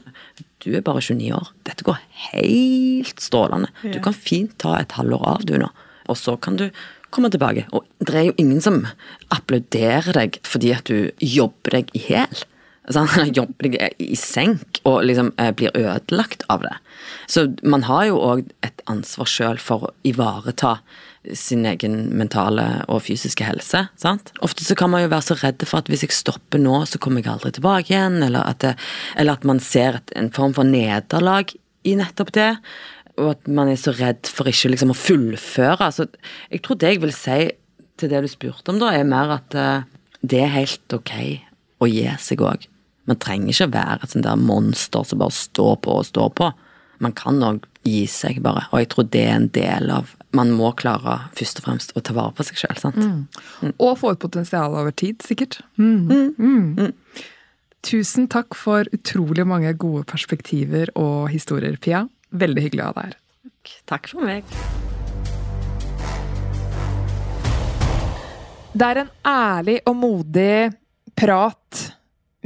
du 0.65 0.69
er 0.75 0.85
bare 0.87 1.05
29 1.05 1.31
år. 1.37 1.53
Dette 1.69 1.87
går 1.87 2.03
helt 2.33 3.23
strålende. 3.23 3.71
Du 3.95 4.01
kan 4.03 4.17
fint 4.17 4.57
ta 4.63 4.75
et 4.81 4.97
halvår 4.99 5.27
av, 5.37 5.47
du 5.47 5.55
nå. 5.63 5.71
Og 6.11 6.19
så 6.19 6.35
kan 6.41 6.59
du 6.59 6.67
komme 7.15 7.31
tilbake. 7.33 7.67
Og 7.75 7.87
det 8.03 8.19
er 8.19 8.29
jo 8.31 8.37
ingen 8.43 8.63
som 8.65 8.83
applauderer 9.35 10.17
deg 10.17 10.41
fordi 10.47 10.75
at 10.75 10.91
du 10.91 11.11
jobber 11.23 11.79
deg 11.79 11.95
i 11.97 12.03
hæl. 12.09 12.45
Altså, 12.87 13.03
han 13.17 13.33
jobber 13.39 13.77
i 14.03 14.15
senk 14.19 14.81
og 14.87 15.03
liksom 15.09 15.33
eh, 15.43 15.53
blir 15.57 15.75
ødelagt 15.75 16.47
av 16.53 16.63
det. 16.67 16.77
Så 17.31 17.49
man 17.67 17.87
har 17.89 18.07
jo 18.11 18.23
òg 18.23 18.47
et 18.67 18.83
ansvar 18.91 19.29
sjøl 19.31 19.61
for 19.63 19.89
å 19.89 19.93
ivareta 20.07 20.79
sin 21.35 21.65
egen 21.67 21.97
mentale 22.15 22.65
og 22.93 23.03
fysiske 23.07 23.47
helse. 23.47 23.87
sant? 23.99 24.31
Ofte 24.47 24.65
så 24.65 24.77
kan 24.79 24.93
man 24.93 25.03
jo 25.03 25.11
være 25.11 25.27
så 25.27 25.39
redd 25.41 25.65
for 25.67 25.83
at 25.83 25.91
hvis 25.91 26.05
jeg 26.07 26.15
stopper 26.15 26.63
nå, 26.63 26.79
så 26.87 27.01
kommer 27.03 27.25
jeg 27.25 27.33
aldri 27.33 27.57
tilbake 27.57 27.91
igjen, 27.91 28.21
eller 28.23 28.47
at, 28.47 28.61
det, 28.63 28.77
eller 29.19 29.39
at 29.39 29.47
man 29.49 29.63
ser 29.63 29.99
et, 30.01 30.15
en 30.19 30.31
form 30.35 30.55
for 30.55 30.69
nederlag 30.69 31.51
i 31.87 31.97
nettopp 31.99 32.31
det. 32.37 32.53
Og 33.17 33.33
at 33.33 33.51
man 33.51 33.73
er 33.73 33.81
så 33.81 33.95
redd 33.97 34.29
for 34.31 34.49
ikke 34.51 34.71
liksom 34.75 34.93
å 34.93 34.99
fullføre. 34.99 35.89
Altså, 35.89 36.07
jeg 36.53 36.63
tror 36.63 36.79
det 36.79 36.95
jeg 36.95 37.03
vil 37.03 37.17
si 37.17 37.41
til 37.97 38.13
det 38.13 38.23
du 38.23 38.31
spurte 38.31 38.71
om, 38.71 38.79
da, 38.79 38.93
er 38.93 39.09
mer 39.09 39.39
at 39.39 39.57
uh, 39.57 39.87
det 40.21 40.43
er 40.45 40.53
helt 40.53 40.93
ok 40.93 41.15
å 41.81 41.89
gi 41.89 42.05
seg 42.21 42.43
òg. 42.45 42.67
Man 43.07 43.19
trenger 43.23 43.53
ikke 43.55 43.73
være 43.75 44.03
et 44.03 44.15
sånt 44.15 44.27
der 44.27 44.39
monster 44.41 45.07
som 45.07 45.21
bare 45.23 45.35
står 45.35 45.77
på 45.85 45.99
og 46.01 46.07
står 46.09 46.31
på. 46.39 46.51
Man 47.05 47.13
kan 47.17 47.43
òg 47.45 47.65
gi 47.87 48.07
seg, 48.11 48.41
bare. 48.43 48.65
Og 48.73 48.83
jeg 48.83 48.91
tror 48.93 49.07
det 49.15 49.23
er 49.23 49.35
en 49.37 49.51
del 49.55 49.93
av 49.95 50.15
Man 50.37 50.51
må 50.53 50.73
klare 50.77 51.31
først 51.39 51.63
og 51.63 51.65
fremst 51.65 51.95
å 51.97 52.03
ta 52.05 52.13
vare 52.13 52.35
på 52.37 52.45
seg 52.45 52.59
sjøl. 52.61 52.81
Mm. 52.93 53.21
Mm. 53.63 53.71
Og 53.81 53.95
få 53.97 54.11
ut 54.13 54.21
potensial 54.21 54.75
over 54.77 54.93
tid, 54.93 55.23
sikkert. 55.25 55.63
Mm. 55.81 56.11
mm. 56.37 56.67
mm. 56.77 57.23
Tusen 57.87 58.27
takk 58.29 58.57
for 58.59 58.89
utrolig 58.93 59.47
mange 59.47 59.71
gode 59.79 60.03
perspektiver 60.11 60.91
og 60.99 61.31
historier, 61.31 61.79
Pia. 61.81 62.03
Veldig 62.35 62.65
hyggelig 62.67 62.83
å 62.83 62.89
ha 62.91 62.97
deg 62.99 63.07
her. 63.07 63.17
Takk 63.89 64.11
for 64.11 64.27
meg. 64.27 64.45
Det 68.77 68.91
er 68.91 69.01
en 69.07 69.13
ærlig 69.31 69.79
og 69.87 69.97
modig 69.97 70.57
prat 71.17 71.87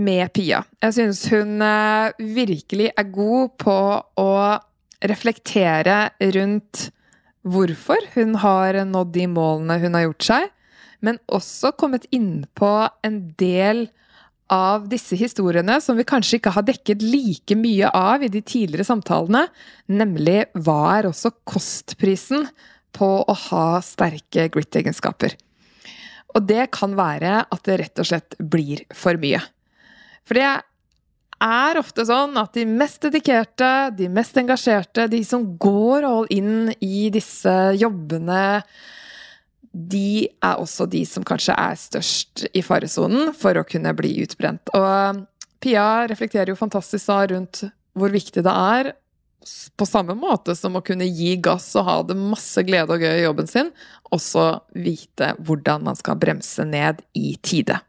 med 0.00 0.32
Pia. 0.36 0.62
Jeg 0.82 0.96
synes 0.96 1.22
hun 1.32 1.60
eh, 1.64 2.24
virkelig 2.36 2.90
er 2.96 3.12
god 3.12 3.54
på 3.60 3.76
å 4.20 4.30
reflektere 5.00 6.10
rundt 6.36 6.88
hvorfor 7.48 8.04
hun 8.14 8.34
har 8.42 8.76
nådd 8.88 9.14
de 9.14 9.28
målene 9.30 9.78
hun 9.80 9.96
har 9.96 10.08
gjort 10.08 10.26
seg, 10.28 10.50
men 11.00 11.16
også 11.32 11.72
kommet 11.80 12.04
innpå 12.12 12.72
en 13.06 13.22
del 13.40 13.86
av 14.50 14.88
disse 14.90 15.16
historiene 15.16 15.78
som 15.80 15.96
vi 15.96 16.04
kanskje 16.08 16.40
ikke 16.40 16.52
har 16.56 16.66
dekket 16.66 17.04
like 17.06 17.56
mye 17.56 17.88
av 17.96 18.24
i 18.26 18.32
de 18.32 18.42
tidligere 18.42 18.88
samtalene, 18.88 19.46
nemlig 19.86 20.42
hva 20.58 20.80
er 20.98 21.08
også 21.08 21.32
kostprisen 21.48 22.48
på 22.96 23.10
å 23.22 23.36
ha 23.46 23.66
sterke 23.86 24.48
grit-egenskaper. 24.52 25.36
Og 26.34 26.44
det 26.46 26.68
kan 26.74 26.96
være 26.98 27.44
at 27.46 27.64
det 27.66 27.78
rett 27.80 28.02
og 28.02 28.10
slett 28.10 28.36
blir 28.38 28.82
for 28.94 29.18
mye. 29.22 29.40
For 30.30 30.38
det 30.38 30.46
er 31.42 31.78
ofte 31.80 32.04
sånn 32.06 32.36
at 32.38 32.54
de 32.54 32.62
mest 32.70 33.02
dedikerte, 33.02 33.90
de 33.98 34.06
mest 34.12 34.36
engasjerte, 34.38 35.08
de 35.10 35.24
som 35.26 35.48
går 35.58 36.06
all 36.06 36.30
in 36.30 36.70
i 36.78 37.08
disse 37.10 37.54
jobbene, 37.80 38.60
de 39.70 40.28
er 40.30 40.62
også 40.62 40.86
de 40.90 41.02
som 41.06 41.26
kanskje 41.26 41.58
er 41.58 41.74
størst 41.82 42.44
i 42.54 42.62
faresonen 42.62 43.34
for 43.34 43.58
å 43.58 43.66
kunne 43.66 43.90
bli 43.98 44.12
utbrent. 44.22 44.70
Og 44.70 45.26
Pia 45.60 46.06
reflekterer 46.06 46.54
jo 46.54 46.58
fantastisk 46.62 47.10
da 47.10 47.20
rundt 47.34 47.64
hvor 47.98 48.14
viktig 48.14 48.46
det 48.46 48.54
er, 48.54 48.94
på 49.74 49.86
samme 49.88 50.14
måte 50.14 50.54
som 50.54 50.78
å 50.78 50.84
kunne 50.84 51.10
gi 51.10 51.34
gass 51.42 51.72
og 51.80 51.86
ha 51.88 52.00
det 52.06 52.14
masse 52.14 52.62
glede 52.62 52.94
og 52.94 53.02
gøy 53.02 53.18
i 53.18 53.26
jobben 53.26 53.50
sin, 53.50 53.74
også 54.14 54.50
vite 54.78 55.34
hvordan 55.42 55.90
man 55.90 55.98
skal 55.98 56.22
bremse 56.22 56.62
ned 56.68 57.02
i 57.18 57.34
tide. 57.42 57.80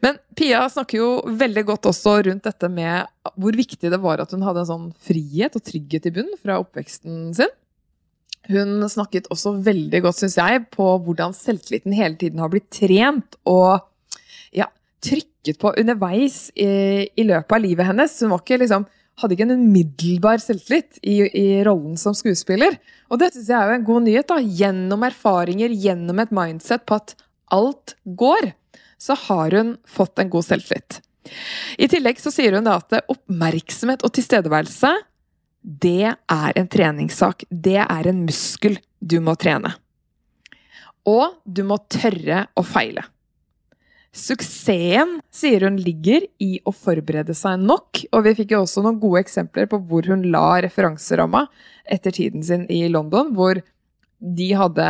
Men 0.00 0.16
Pia 0.36 0.62
snakker 0.72 1.00
jo 1.00 1.08
veldig 1.40 1.64
godt 1.68 1.90
også 1.90 2.16
rundt 2.26 2.46
dette 2.46 2.70
med 2.72 3.08
hvor 3.36 3.56
viktig 3.56 3.90
det 3.92 4.00
var 4.00 4.22
at 4.22 4.32
hun 4.32 4.44
hadde 4.46 4.62
en 4.64 4.70
sånn 4.70 4.86
frihet 5.04 5.56
og 5.58 5.64
trygghet 5.66 6.08
i 6.08 6.14
bunn 6.16 6.30
fra 6.40 6.56
oppveksten 6.62 7.34
sin. 7.36 7.52
Hun 8.50 8.80
snakket 8.88 9.28
også 9.30 9.52
veldig 9.62 10.00
godt, 10.06 10.22
syns 10.22 10.38
jeg, 10.40 10.64
på 10.72 10.86
hvordan 11.04 11.34
selvtilliten 11.36 11.94
hele 11.94 12.16
tiden 12.18 12.40
har 12.40 12.50
blitt 12.50 12.70
trent 12.72 13.36
og 13.44 13.82
ja, 14.56 14.70
trykket 15.04 15.60
på 15.60 15.74
underveis 15.78 16.46
i, 16.56 16.70
i 17.20 17.26
løpet 17.28 17.58
av 17.58 17.62
livet 17.62 17.90
hennes. 17.90 18.16
Hun 18.24 18.32
var 18.32 18.42
ikke 18.42 18.62
liksom 18.64 18.88
hadde 19.20 19.36
ikke 19.36 19.46
en 19.48 19.58
umiddelbar 19.58 20.40
selvtillit 20.40 21.00
i, 21.04 21.16
i, 21.28 21.46
rollen 21.66 21.98
som 22.00 22.14
skuespiller. 22.16 22.78
Og 23.12 23.20
det 23.20 23.32
syns 23.34 23.50
jeg 23.52 23.58
er 23.58 23.68
jo 23.68 23.76
en 23.76 23.88
god 23.88 24.06
nyhet. 24.06 24.28
da, 24.30 24.38
Gjennom 24.40 25.04
erfaringer, 25.10 25.74
gjennom 25.76 26.22
et 26.22 26.32
mindset 26.34 26.86
på 26.88 26.96
at 26.96 27.14
alt 27.52 27.96
går, 28.04 28.52
så 29.00 29.16
har 29.26 29.56
hun 29.56 29.76
fått 29.88 30.20
en 30.20 30.30
god 30.32 30.46
selvtillit. 30.46 31.00
I 31.78 31.88
tillegg 31.88 32.20
så 32.20 32.32
sier 32.32 32.56
hun 32.56 32.66
da 32.66 32.78
at 32.80 33.00
oppmerksomhet 33.12 34.04
og 34.04 34.12
tilstedeværelse, 34.16 34.92
det 35.60 36.12
er 36.12 36.56
en 36.56 36.68
treningssak. 36.72 37.44
Det 37.50 37.78
er 37.82 38.08
en 38.08 38.24
muskel 38.24 38.78
du 39.00 39.18
må 39.24 39.36
trene. 39.40 39.72
Og 41.08 41.40
du 41.44 41.62
må 41.68 41.80
tørre 41.92 42.46
å 42.56 42.64
feile. 42.64 43.04
Suksessen, 44.10 45.20
sier 45.30 45.62
hun, 45.68 45.76
ligger 45.78 46.24
i 46.42 46.56
å 46.66 46.72
forberede 46.74 47.34
seg 47.36 47.60
nok, 47.62 48.00
og 48.10 48.24
vi 48.26 48.34
fikk 48.40 48.56
jo 48.56 48.64
også 48.64 48.82
noen 48.82 48.98
gode 49.02 49.22
eksempler 49.22 49.68
på 49.70 49.78
hvor 49.86 50.08
hun 50.10 50.24
la 50.32 50.58
referanseramma 50.64 51.44
etter 51.86 52.16
tiden 52.16 52.42
sin 52.42 52.66
i 52.72 52.82
London, 52.90 53.30
hvor 53.36 53.60
de 54.20 54.48
hadde 54.58 54.88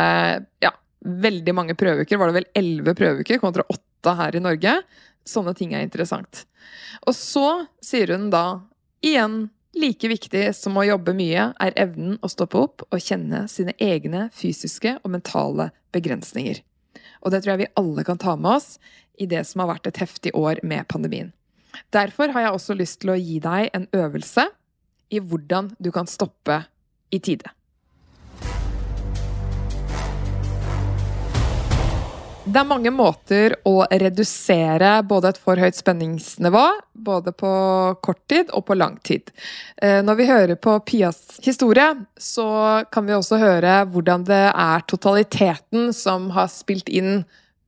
ja, 0.65 0.73
veldig 1.05 1.53
mange 1.55 1.77
prøveuker. 1.77 2.17
Var 2.17 2.31
det 2.31 2.39
vel 2.39 2.49
elleve 2.63 2.97
prøveuker 2.97 3.43
kontra 3.43 3.67
åtte 3.69 3.90
her 4.09 4.35
i 4.35 4.41
Norge? 4.43 4.73
Sånne 5.27 5.53
ting 5.57 5.75
er 5.75 5.85
interessant. 5.85 6.45
Og 7.05 7.13
så 7.13 7.65
sier 7.83 8.15
hun 8.15 8.29
da 8.33 8.61
igjen 9.05 9.49
Like 9.71 10.09
viktig 10.11 10.49
som 10.51 10.75
å 10.75 10.83
jobbe 10.83 11.13
mye 11.15 11.45
er 11.63 11.77
evnen 11.79 12.17
å 12.19 12.27
stoppe 12.27 12.59
opp 12.59 12.83
og 12.89 12.99
kjenne 12.99 13.45
sine 13.47 13.71
egne 13.79 14.25
fysiske 14.35 14.97
og 14.99 15.13
mentale 15.13 15.69
begrensninger. 15.95 16.59
Og 17.23 17.31
det 17.31 17.39
tror 17.39 17.53
jeg 17.53 17.61
vi 17.61 17.73
alle 17.79 18.03
kan 18.03 18.19
ta 18.19 18.35
med 18.35 18.57
oss 18.57 18.73
i 19.15 19.29
det 19.31 19.45
som 19.47 19.63
har 19.63 19.71
vært 19.71 19.87
et 19.87 20.01
heftig 20.01 20.33
år 20.35 20.59
med 20.67 20.89
pandemien. 20.91 21.31
Derfor 21.95 22.33
har 22.35 22.49
jeg 22.49 22.57
også 22.57 22.75
lyst 22.75 22.99
til 22.99 23.13
å 23.13 23.19
gi 23.19 23.39
deg 23.39 23.69
en 23.71 23.87
øvelse 23.95 24.49
i 25.11 25.23
hvordan 25.23 25.71
du 25.79 25.87
kan 25.95 26.09
stoppe 26.09 26.65
i 27.11 27.19
tide. 27.23 27.47
Det 32.51 32.59
er 32.59 32.67
mange 32.67 32.91
måter 32.91 33.53
å 33.63 33.85
redusere 33.87 34.89
både 35.07 35.29
et 35.31 35.37
for 35.39 35.59
høyt 35.61 35.77
spenningsnivå, 35.77 36.63
både 37.07 37.31
på 37.31 37.51
kort 38.03 38.19
tid 38.27 38.49
og 38.51 38.65
på 38.67 38.75
lang 38.75 38.97
tid. 39.07 39.29
Eh, 39.79 40.01
når 40.03 40.17
vi 40.19 40.25
hører 40.27 40.59
på 40.59 40.73
Pias 40.83 41.37
historie, 41.45 41.85
så 42.19 42.47
kan 42.91 43.07
vi 43.07 43.15
også 43.15 43.39
høre 43.39 43.77
hvordan 43.93 44.25
det 44.27 44.41
er 44.49 44.83
totaliteten 44.91 45.93
som 45.95 46.27
har 46.35 46.49
spilt 46.51 46.91
inn 46.91 47.21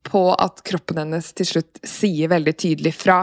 på 0.04 0.26
at 0.36 0.60
kroppen 0.68 1.00
hennes 1.00 1.32
til 1.32 1.48
slutt 1.54 1.80
sier 1.88 2.34
veldig 2.34 2.56
tydelig 2.66 2.92
fra. 2.98 3.22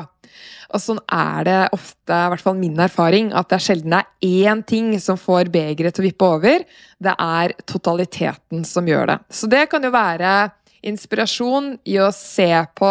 Og 0.71 0.81
sånn 0.81 1.01
er 1.13 1.45
det 1.45 1.59
ofte, 1.75 2.15
i 2.15 2.31
hvert 2.33 2.45
fall 2.47 2.57
min 2.57 2.79
erfaring, 2.81 3.35
at 3.37 3.51
det 3.51 3.59
er 3.59 3.65
sjelden 3.67 3.99
det 3.99 4.01
er 4.01 4.55
én 4.55 4.63
ting 4.65 4.95
som 5.03 5.19
får 5.21 5.51
begeret 5.53 5.97
til 5.97 6.07
å 6.07 6.09
vippe 6.09 6.33
over. 6.39 6.65
Det 6.97 7.15
er 7.21 7.55
totaliteten 7.69 8.65
som 8.65 8.89
gjør 8.89 9.13
det. 9.13 9.19
Så 9.35 9.51
det 9.51 9.67
kan 9.73 9.85
jo 9.85 9.93
være 9.93 10.33
inspirasjon 10.87 11.75
i 11.89 11.99
å 12.01 12.11
se 12.15 12.49
på 12.77 12.91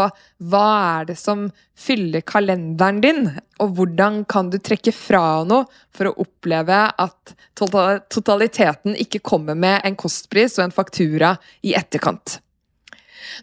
hva 0.50 0.66
er 1.00 1.10
det 1.10 1.16
som 1.20 1.48
fyller 1.80 2.24
kalenderen 2.28 3.02
din, 3.04 3.24
og 3.60 3.74
hvordan 3.78 4.24
kan 4.30 4.52
du 4.52 4.60
trekke 4.62 4.94
fra 4.96 5.42
noe 5.48 5.66
for 5.96 6.10
å 6.10 6.18
oppleve 6.26 6.82
at 6.92 7.34
totaliteten 7.58 8.98
ikke 9.00 9.24
kommer 9.26 9.58
med 9.58 9.82
en 9.88 9.98
kostpris 10.00 10.60
og 10.60 10.68
en 10.68 10.76
faktura 10.76 11.36
i 11.66 11.76
etterkant. 11.78 12.40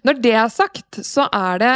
Når 0.06 0.22
det 0.22 0.34
er 0.36 0.52
sagt, 0.52 1.02
så 1.04 1.28
er 1.32 1.60
det 1.62 1.74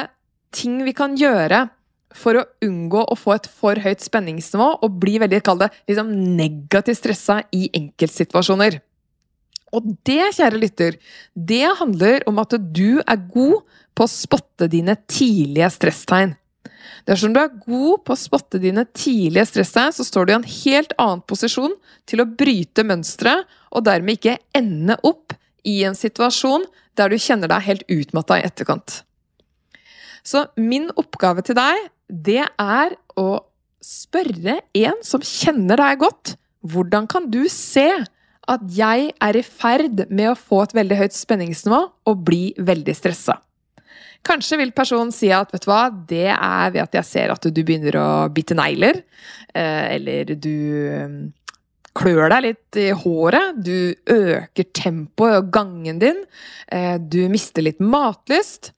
ting 0.56 0.80
vi 0.86 0.94
kan 0.96 1.16
gjøre 1.18 1.68
for 2.16 2.40
å 2.40 2.46
unngå 2.66 3.04
å 3.06 3.16
få 3.18 3.36
et 3.36 3.46
for 3.60 3.78
høyt 3.78 4.02
spenningsnivå 4.02 4.70
og 4.82 4.96
bli 5.02 5.18
veldig 5.22 5.42
kall 5.46 5.60
det, 5.62 5.70
liksom 5.88 6.10
negativt 6.36 6.98
stressa 6.98 7.40
i 7.54 7.68
enkeltsituasjoner. 7.78 8.80
Og 9.76 9.86
det, 10.06 10.34
kjære 10.36 10.58
lytter, 10.58 10.98
det 11.34 11.64
handler 11.78 12.24
om 12.30 12.40
at 12.42 12.56
du 12.74 13.00
er 13.00 13.26
god 13.30 13.60
på 13.94 14.06
å 14.06 14.10
spotte 14.10 14.68
dine 14.70 14.96
tidlige 15.10 15.70
stresstegn. 15.76 16.34
Dersom 17.08 17.32
du 17.34 17.40
er 17.40 17.52
god 17.52 18.02
på 18.04 18.14
å 18.14 18.18
spotte 18.18 18.60
dine 18.62 18.84
tidlige 18.96 19.46
stresstegn, 19.48 19.94
så 19.94 20.04
står 20.06 20.26
du 20.26 20.32
i 20.32 20.38
en 20.38 20.48
helt 20.64 20.94
annen 21.00 21.22
posisjon 21.28 21.76
til 22.10 22.22
å 22.22 22.28
bryte 22.28 22.84
mønsteret, 22.86 23.46
og 23.70 23.86
dermed 23.86 24.18
ikke 24.18 24.40
ende 24.56 24.98
opp 25.06 25.36
i 25.66 25.80
en 25.86 25.96
situasjon 25.96 26.66
der 26.98 27.12
du 27.12 27.20
kjenner 27.20 27.50
deg 27.50 27.66
helt 27.66 27.86
utmatta 27.92 28.40
i 28.40 28.46
etterkant. 28.48 29.02
Så 30.26 30.44
min 30.60 30.90
oppgave 31.00 31.44
til 31.46 31.56
deg, 31.56 31.88
det 32.10 32.42
er 32.44 32.96
å 33.20 33.28
spørre 33.80 34.58
en 34.76 34.98
som 35.06 35.22
kjenner 35.24 35.80
deg 35.80 36.02
godt, 36.02 36.34
hvordan 36.60 37.06
kan 37.08 37.30
du 37.32 37.46
se 37.48 37.88
at 38.50 38.64
jeg 38.74 39.12
er 39.14 39.38
i 39.38 39.44
ferd 39.46 40.06
med 40.10 40.32
å 40.32 40.38
få 40.38 40.64
et 40.64 40.74
veldig 40.76 40.98
høyt 41.04 41.16
spenningsnivå 41.16 41.80
og 42.10 42.26
bli 42.26 42.50
veldig 42.58 42.96
stressa. 42.96 43.38
Kanskje 44.26 44.58
vil 44.60 44.72
personen 44.76 45.12
si 45.16 45.30
at 45.32 45.52
vet 45.54 45.64
du 45.64 45.70
hva, 45.70 45.84
det 45.88 46.28
er 46.34 46.72
ved 46.74 46.82
at 46.82 46.96
jeg 46.98 47.08
ser 47.08 47.32
at 47.32 47.46
du 47.46 47.60
begynner 47.64 47.96
å 47.96 48.08
bite 48.32 48.56
negler, 48.58 49.00
eh, 49.54 49.94
eller 49.96 50.34
du 50.36 50.50
mm, 50.50 51.14
klør 51.96 52.28
deg 52.34 52.44
litt 52.50 52.80
i 52.82 52.90
håret, 52.92 53.62
du 53.64 53.94
øker 54.12 54.68
tempoet 54.76 55.38
og 55.38 55.50
gangen 55.54 56.02
din, 56.02 56.20
eh, 56.68 56.98
du 57.00 57.22
mister 57.32 57.64
litt 57.64 57.80
matlyst. 57.80 58.74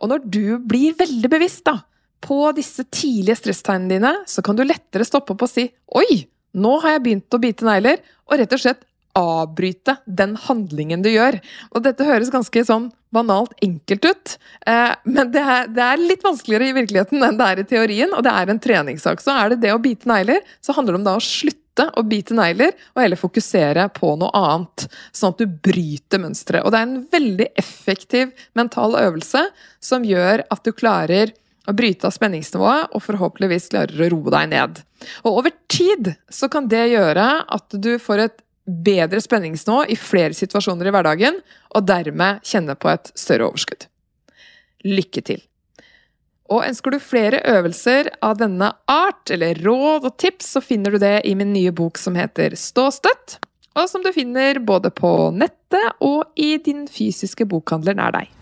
Og 0.00 0.12
når 0.12 0.22
du 0.38 0.44
blir 0.62 0.94
veldig 0.98 1.32
bevisst 1.32 1.66
da, 1.66 1.80
på 2.20 2.52
disse 2.56 2.84
tidlige 2.92 3.40
stresstegnene 3.40 3.96
dine, 3.96 4.12
så 4.28 4.44
kan 4.44 4.56
du 4.56 4.62
lettere 4.66 5.06
stoppe 5.08 5.34
opp 5.34 5.48
og 5.48 5.50
si 5.50 5.66
'oi, 5.66 6.28
nå 6.54 6.78
har 6.84 6.96
jeg 6.96 7.04
begynt 7.04 7.36
å 7.36 7.42
bite 7.42 7.66
negler', 7.66 8.00
og 8.30 8.38
rett 8.38 8.54
og 8.54 8.62
slett 8.62 8.86
avbryte 9.18 9.96
den 10.06 10.36
handlingen 10.38 11.02
du 11.02 11.10
gjør. 11.10 11.38
Og 11.74 11.84
dette 11.84 12.06
høres 12.06 12.32
ganske 12.32 12.64
sånn 12.66 12.90
banalt 13.10 13.56
enkelt 13.64 14.04
ut, 14.06 14.34
eh, 14.70 14.92
men 15.04 15.32
det 15.34 15.42
er, 15.42 15.70
det 15.74 15.82
er, 15.82 16.02
litt 16.02 16.22
vanskeligere 16.22 16.68
i 16.68 16.76
virkeligheten 16.76 17.24
enn 17.26 17.40
det 17.40 17.48
er 17.48 17.62
i 17.62 17.66
teorien, 17.72 18.12
og 18.14 18.22
det 18.22 18.34
er 18.34 18.52
en 18.52 18.62
treningssak. 18.62 19.22
Så 19.22 19.34
er 19.34 19.50
det 19.50 19.64
det 19.64 19.72
å 19.74 19.80
bite 19.82 20.10
negler, 20.10 20.44
så 20.62 20.76
handler 20.76 20.94
det 20.94 21.00
om 21.00 21.08
da 21.08 21.16
å 21.18 21.24
slutte 21.24 21.88
å 21.98 22.04
bite 22.06 22.36
negler, 22.38 22.76
og 22.94 23.02
heller 23.02 23.18
fokusere 23.18 23.88
på 23.96 24.12
noe 24.20 24.30
annet. 24.36 24.86
Sånn 25.16 25.34
at 25.34 25.42
du 25.42 25.58
bryter 25.70 26.22
mønsteret. 26.22 26.62
Og 26.62 26.70
det 26.70 26.78
er 26.78 26.88
en 26.88 27.04
veldig 27.10 27.50
effektiv 27.58 28.46
mental 28.58 28.94
øvelse 29.00 29.46
som 29.82 30.06
gjør 30.06 30.44
at 30.46 30.66
du 30.66 30.70
klarer 30.76 31.34
å 31.68 31.74
bryte 31.76 32.06
av 32.08 32.14
spenningsnivået 32.14 32.94
og 32.94 33.04
forhåpentligvis 33.04 33.70
klarer 33.72 34.06
å 34.06 34.10
roe 34.12 34.34
deg 34.34 34.52
ned. 34.52 34.80
Og 35.24 35.40
over 35.42 35.54
tid 35.70 36.14
så 36.32 36.48
kan 36.52 36.68
det 36.70 36.90
gjøre 36.92 37.26
at 37.46 37.76
du 37.76 37.94
får 38.02 38.24
et 38.26 38.38
bedre 38.66 39.20
spenningsnivå 39.22 39.84
i 39.88 39.96
flere 39.98 40.36
situasjoner 40.36 40.88
i 40.88 40.94
hverdagen, 40.94 41.38
og 41.74 41.86
dermed 41.88 42.42
kjenne 42.46 42.76
på 42.78 42.90
et 42.92 43.12
større 43.18 43.48
overskudd. 43.50 43.86
Lykke 44.86 45.24
til! 45.26 45.44
Og 46.50 46.64
ønsker 46.66 46.90
du 46.90 46.98
flere 47.02 47.42
øvelser 47.46 48.10
av 48.26 48.40
denne 48.40 48.72
art, 48.90 49.30
eller 49.30 49.60
råd 49.62 50.08
og 50.08 50.16
tips, 50.18 50.56
så 50.56 50.64
finner 50.64 50.90
du 50.90 50.98
det 51.02 51.20
i 51.28 51.36
min 51.38 51.52
nye 51.54 51.70
bok 51.70 52.00
som 52.00 52.18
heter 52.18 52.56
Stå 52.58 52.88
støtt, 52.94 53.38
og 53.78 53.86
som 53.86 54.02
du 54.02 54.10
finner 54.12 54.58
både 54.58 54.90
på 54.90 55.30
nettet 55.30 56.02
og 56.02 56.26
i 56.34 56.56
din 56.58 56.88
fysiske 56.90 57.46
bokhandler 57.46 57.94
nær 57.94 58.16
deg. 58.18 58.39